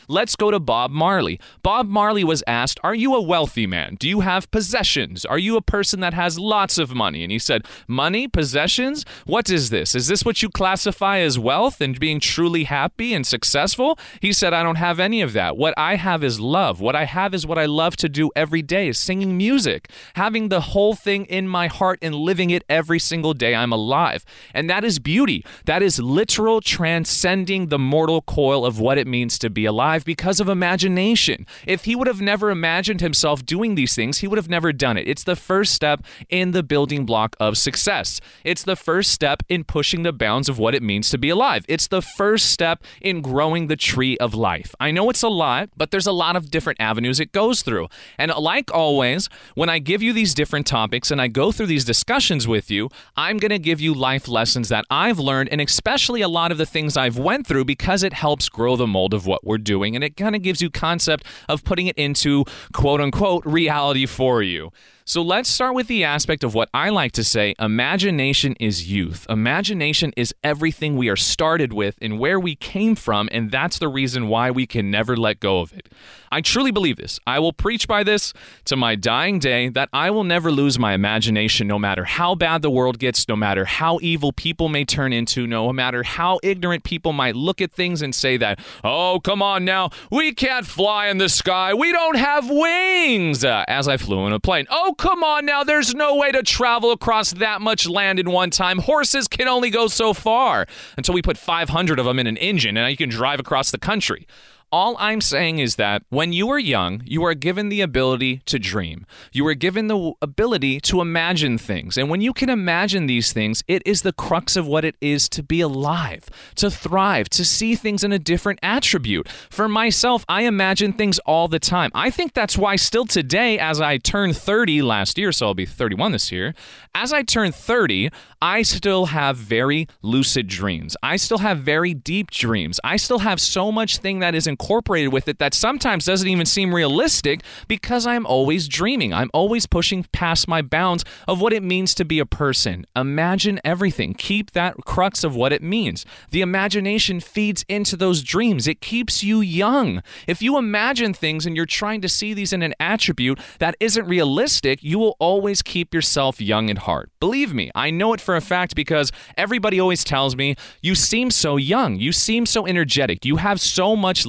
Let's 0.07 0.37
go 0.37 0.49
to 0.49 0.59
Bob 0.59 0.91
Marley. 0.91 1.37
Bob 1.61 1.89
Marley 1.89 2.23
was 2.23 2.41
asked, 2.47 2.79
Are 2.83 2.95
you 2.95 3.13
a 3.15 3.21
wealthy 3.21 3.67
man? 3.67 3.97
Do 3.99 4.07
you 4.07 4.21
have 4.21 4.49
possessions? 4.49 5.25
Are 5.25 5.37
you 5.37 5.57
a 5.57 5.61
person 5.61 5.99
that 5.99 6.13
has 6.13 6.39
lots 6.39 6.77
of 6.77 6.95
money? 6.95 7.21
And 7.23 7.31
he 7.33 7.39
said, 7.39 7.65
Money, 7.85 8.29
possessions? 8.29 9.05
What 9.25 9.49
is 9.49 9.69
this? 9.69 9.93
Is 9.93 10.07
this 10.07 10.23
what 10.23 10.41
you 10.41 10.49
classify 10.49 11.19
as 11.19 11.37
wealth 11.37 11.81
and 11.81 11.99
being 11.99 12.21
truly 12.21 12.63
happy 12.63 13.13
and 13.13 13.27
successful? 13.27 13.99
He 14.21 14.31
said, 14.31 14.53
I 14.53 14.63
don't 14.63 14.77
have 14.77 15.01
any 15.01 15.21
of 15.21 15.33
that. 15.33 15.57
What 15.57 15.73
I 15.75 15.97
have 15.97 16.23
is 16.23 16.39
love. 16.39 16.79
What 16.79 16.95
I 16.95 17.03
have 17.03 17.33
is 17.33 17.45
what 17.45 17.57
I 17.57 17.65
love 17.65 17.97
to 17.97 18.07
do 18.07 18.31
every 18.35 18.61
day 18.61 18.87
is 18.87 18.97
singing 18.97 19.35
music, 19.35 19.89
having 20.15 20.47
the 20.47 20.61
whole 20.61 20.95
thing 20.95 21.25
in 21.25 21.47
my 21.49 21.67
heart 21.67 21.99
and 22.01 22.15
living 22.15 22.51
it 22.51 22.63
every 22.69 22.99
single 22.99 23.33
day 23.33 23.53
I'm 23.53 23.73
alive. 23.73 24.23
And 24.53 24.69
that 24.69 24.85
is 24.85 24.97
beauty. 24.97 25.45
That 25.65 25.83
is 25.83 25.99
literal 25.99 26.61
transcending 26.61 27.67
the 27.67 27.79
mortal 27.79 28.21
coil 28.21 28.65
of 28.65 28.79
what 28.79 28.97
it 28.97 29.07
means 29.07 29.40
to 29.41 29.49
be 29.49 29.65
alive 29.65 30.05
because 30.05 30.39
of 30.39 30.49
imagination. 30.49 31.45
If 31.67 31.85
he 31.85 31.95
would 31.95 32.07
have 32.07 32.21
never 32.21 32.49
imagined 32.49 33.01
himself 33.01 33.45
doing 33.45 33.75
these 33.75 33.93
things, 33.93 34.19
he 34.19 34.27
would 34.27 34.37
have 34.37 34.49
never 34.49 34.71
done 34.71 34.97
it. 34.97 35.07
It's 35.07 35.23
the 35.23 35.35
first 35.35 35.73
step 35.73 36.03
in 36.29 36.51
the 36.51 36.63
building 36.63 37.05
block 37.05 37.35
of 37.39 37.57
success. 37.57 38.21
It's 38.43 38.63
the 38.63 38.75
first 38.75 39.11
step 39.11 39.43
in 39.49 39.63
pushing 39.63 40.03
the 40.03 40.13
bounds 40.13 40.47
of 40.47 40.57
what 40.57 40.73
it 40.73 40.83
means 40.83 41.09
to 41.09 41.17
be 41.17 41.29
alive. 41.29 41.65
It's 41.67 41.87
the 41.87 42.01
first 42.01 42.51
step 42.51 42.83
in 43.01 43.21
growing 43.21 43.67
the 43.67 43.75
tree 43.75 44.17
of 44.17 44.33
life. 44.33 44.73
I 44.79 44.91
know 44.91 45.09
it's 45.09 45.23
a 45.23 45.29
lot, 45.29 45.69
but 45.75 45.91
there's 45.91 46.07
a 46.07 46.11
lot 46.11 46.35
of 46.35 46.49
different 46.49 46.79
avenues 46.79 47.19
it 47.19 47.31
goes 47.31 47.61
through. 47.61 47.87
And 48.17 48.31
like 48.31 48.73
always, 48.73 49.29
when 49.55 49.69
I 49.69 49.79
give 49.79 50.01
you 50.01 50.13
these 50.13 50.33
different 50.33 50.65
topics 50.65 51.11
and 51.11 51.21
I 51.21 51.27
go 51.27 51.51
through 51.51 51.67
these 51.67 51.85
discussions 51.85 52.47
with 52.47 52.71
you, 52.71 52.89
I'm 53.15 53.37
going 53.37 53.49
to 53.51 53.59
give 53.59 53.81
you 53.81 53.93
life 53.93 54.27
lessons 54.27 54.69
that 54.69 54.85
I've 54.89 55.19
learned 55.19 55.49
and 55.49 55.61
especially 55.61 56.21
a 56.21 56.27
lot 56.27 56.51
of 56.51 56.57
the 56.57 56.65
things 56.65 56.95
I've 56.95 57.17
went 57.17 57.47
through 57.47 57.65
because 57.65 58.03
it 58.03 58.13
helps 58.13 58.49
grow 58.49 58.75
the 58.75 58.87
mold 58.87 59.13
of 59.13 59.25
what 59.31 59.45
we're 59.45 59.57
doing 59.57 59.95
and 59.95 60.03
it 60.03 60.17
kind 60.17 60.35
of 60.35 60.41
gives 60.41 60.61
you 60.61 60.69
concept 60.69 61.25
of 61.47 61.63
putting 61.63 61.87
it 61.87 61.97
into 61.97 62.43
quote 62.73 62.99
unquote 62.99 63.45
reality 63.45 64.05
for 64.05 64.43
you. 64.43 64.71
So 65.11 65.21
let's 65.21 65.49
start 65.49 65.75
with 65.75 65.87
the 65.87 66.05
aspect 66.05 66.41
of 66.41 66.53
what 66.53 66.69
I 66.73 66.87
like 66.87 67.11
to 67.13 67.23
say 67.25 67.53
imagination 67.59 68.55
is 68.61 68.89
youth. 68.89 69.25
Imagination 69.29 70.13
is 70.15 70.33
everything 70.41 70.95
we 70.95 71.09
are 71.09 71.17
started 71.17 71.73
with 71.73 71.97
and 72.01 72.17
where 72.17 72.39
we 72.39 72.55
came 72.55 72.95
from, 72.95 73.27
and 73.29 73.51
that's 73.51 73.77
the 73.77 73.89
reason 73.89 74.29
why 74.29 74.51
we 74.51 74.65
can 74.65 74.89
never 74.89 75.17
let 75.17 75.41
go 75.41 75.59
of 75.59 75.73
it. 75.73 75.89
I 76.31 76.39
truly 76.39 76.71
believe 76.71 76.95
this. 76.95 77.19
I 77.27 77.39
will 77.39 77.51
preach 77.51 77.89
by 77.89 78.03
this 78.03 78.31
to 78.63 78.77
my 78.77 78.95
dying 78.95 79.39
day 79.39 79.67
that 79.67 79.89
I 79.91 80.11
will 80.11 80.23
never 80.23 80.49
lose 80.49 80.79
my 80.79 80.93
imagination 80.93 81.67
no 81.67 81.77
matter 81.77 82.05
how 82.05 82.35
bad 82.35 82.61
the 82.61 82.69
world 82.69 82.97
gets, 82.97 83.27
no 83.27 83.35
matter 83.35 83.65
how 83.65 83.99
evil 84.01 84.31
people 84.31 84.69
may 84.69 84.85
turn 84.85 85.11
into, 85.11 85.45
no 85.45 85.73
matter 85.73 86.03
how 86.03 86.39
ignorant 86.41 86.85
people 86.85 87.11
might 87.11 87.35
look 87.35 87.59
at 87.59 87.73
things 87.73 88.01
and 88.01 88.15
say 88.15 88.37
that, 88.37 88.59
oh, 88.81 89.19
come 89.21 89.41
on 89.41 89.65
now, 89.65 89.89
we 90.09 90.33
can't 90.33 90.65
fly 90.65 91.07
in 91.07 91.17
the 91.17 91.27
sky, 91.27 91.73
we 91.73 91.91
don't 91.91 92.15
have 92.15 92.49
wings, 92.49 93.43
uh, 93.43 93.65
as 93.67 93.89
I 93.89 93.97
flew 93.97 94.25
in 94.25 94.31
a 94.31 94.39
plane. 94.39 94.67
Oh, 94.69 94.95
come 95.01 95.23
on 95.23 95.45
now, 95.47 95.63
there's 95.63 95.95
no 95.95 96.15
way 96.15 96.31
to 96.31 96.43
travel 96.43 96.91
across 96.91 97.31
that 97.33 97.59
much 97.59 97.89
land 97.89 98.19
in 98.19 98.29
one 98.29 98.51
time. 98.51 98.77
Horses 98.77 99.27
can 99.27 99.47
only 99.47 99.71
go 99.71 99.87
so 99.87 100.13
far 100.13 100.67
until 100.95 101.15
we 101.15 101.23
put 101.23 101.39
500 101.39 101.97
of 101.97 102.05
them 102.05 102.19
in 102.19 102.27
an 102.27 102.37
engine 102.37 102.77
and 102.77 102.89
you 102.91 102.95
can 102.95 103.09
drive 103.09 103.39
across 103.39 103.71
the 103.71 103.79
country. 103.79 104.27
All 104.73 104.95
I'm 104.99 105.19
saying 105.19 105.59
is 105.59 105.75
that 105.75 106.03
when 106.07 106.31
you 106.31 106.49
are 106.49 106.57
young, 106.57 107.01
you 107.05 107.25
are 107.25 107.33
given 107.33 107.67
the 107.67 107.81
ability 107.81 108.37
to 108.45 108.57
dream. 108.57 109.05
You 109.33 109.45
are 109.47 109.53
given 109.53 109.87
the 109.87 110.13
ability 110.21 110.79
to 110.81 111.01
imagine 111.01 111.57
things. 111.57 111.97
And 111.97 112.09
when 112.09 112.21
you 112.21 112.31
can 112.31 112.49
imagine 112.49 113.05
these 113.05 113.33
things, 113.33 113.65
it 113.67 113.81
is 113.85 114.01
the 114.01 114.13
crux 114.13 114.55
of 114.55 114.65
what 114.65 114.85
it 114.85 114.95
is 115.01 115.27
to 115.29 115.43
be 115.43 115.59
alive, 115.59 116.29
to 116.55 116.71
thrive, 116.71 117.27
to 117.31 117.43
see 117.43 117.75
things 117.75 118.01
in 118.01 118.13
a 118.13 118.19
different 118.19 118.59
attribute. 118.63 119.27
For 119.49 119.67
myself, 119.67 120.23
I 120.29 120.43
imagine 120.43 120.93
things 120.93 121.19
all 121.19 121.49
the 121.49 121.59
time. 121.59 121.91
I 121.93 122.09
think 122.09 122.33
that's 122.33 122.57
why, 122.57 122.77
still 122.77 123.05
today, 123.05 123.59
as 123.59 123.81
I 123.81 123.97
turn 123.97 124.31
30 124.31 124.81
last 124.83 125.17
year, 125.17 125.33
so 125.33 125.47
I'll 125.47 125.53
be 125.53 125.65
31 125.65 126.13
this 126.13 126.31
year, 126.31 126.55
as 126.95 127.11
I 127.11 127.23
turn 127.23 127.51
30, 127.51 128.09
I 128.41 128.61
still 128.61 129.07
have 129.07 129.35
very 129.35 129.87
lucid 130.01 130.47
dreams. 130.47 130.95
I 131.03 131.17
still 131.17 131.39
have 131.39 131.59
very 131.59 131.93
deep 131.93 132.31
dreams. 132.31 132.79
I 132.83 132.95
still 132.97 133.19
have 133.19 133.41
so 133.41 133.69
much 133.71 133.97
thing 133.97 134.19
that 134.19 134.33
is 134.33 134.47
incorporated 134.61 135.11
with 135.11 135.27
it 135.27 135.39
that 135.39 135.55
sometimes 135.55 136.05
doesn't 136.05 136.27
even 136.27 136.45
seem 136.45 136.73
realistic 136.75 137.41
because 137.67 138.05
I'm 138.05 138.27
always 138.27 138.67
dreaming. 138.67 139.11
I'm 139.11 139.31
always 139.33 139.65
pushing 139.65 140.05
past 140.11 140.47
my 140.47 140.61
bounds 140.61 141.03
of 141.27 141.41
what 141.41 141.51
it 141.51 141.63
means 141.63 141.95
to 141.95 142.05
be 142.05 142.19
a 142.19 142.27
person. 142.27 142.85
Imagine 142.95 143.59
everything. 143.65 144.13
Keep 144.13 144.51
that 144.51 144.75
crux 144.85 145.23
of 145.23 145.35
what 145.35 145.51
it 145.51 145.63
means. 145.63 146.05
The 146.29 146.41
imagination 146.41 147.19
feeds 147.19 147.65
into 147.67 147.97
those 147.97 148.21
dreams. 148.21 148.67
It 148.67 148.81
keeps 148.81 149.23
you 149.23 149.41
young. 149.41 150.03
If 150.27 150.43
you 150.43 150.57
imagine 150.57 151.15
things 151.15 151.47
and 151.47 151.55
you're 151.55 151.65
trying 151.65 152.01
to 152.01 152.09
see 152.09 152.35
these 152.35 152.53
in 152.53 152.61
an 152.61 152.75
attribute 152.79 153.39
that 153.57 153.75
isn't 153.79 154.05
realistic, 154.05 154.83
you 154.83 154.99
will 154.99 155.15
always 155.17 155.63
keep 155.63 155.91
yourself 155.91 156.39
young 156.39 156.69
at 156.69 156.79
heart. 156.79 157.09
Believe 157.19 157.51
me, 157.51 157.71
I 157.73 157.89
know 157.89 158.13
it 158.13 158.21
for 158.21 158.35
a 158.35 158.41
fact 158.41 158.75
because 158.75 159.11
everybody 159.35 159.79
always 159.79 160.03
tells 160.03 160.35
me, 160.35 160.55
you 160.81 160.93
seem 160.93 161.31
so 161.31 161.57
young. 161.57 161.95
You 161.95 162.11
seem 162.11 162.45
so 162.45 162.67
energetic. 162.67 163.25
You 163.25 163.37
have 163.37 163.59
so 163.59 163.95
much 163.95 164.27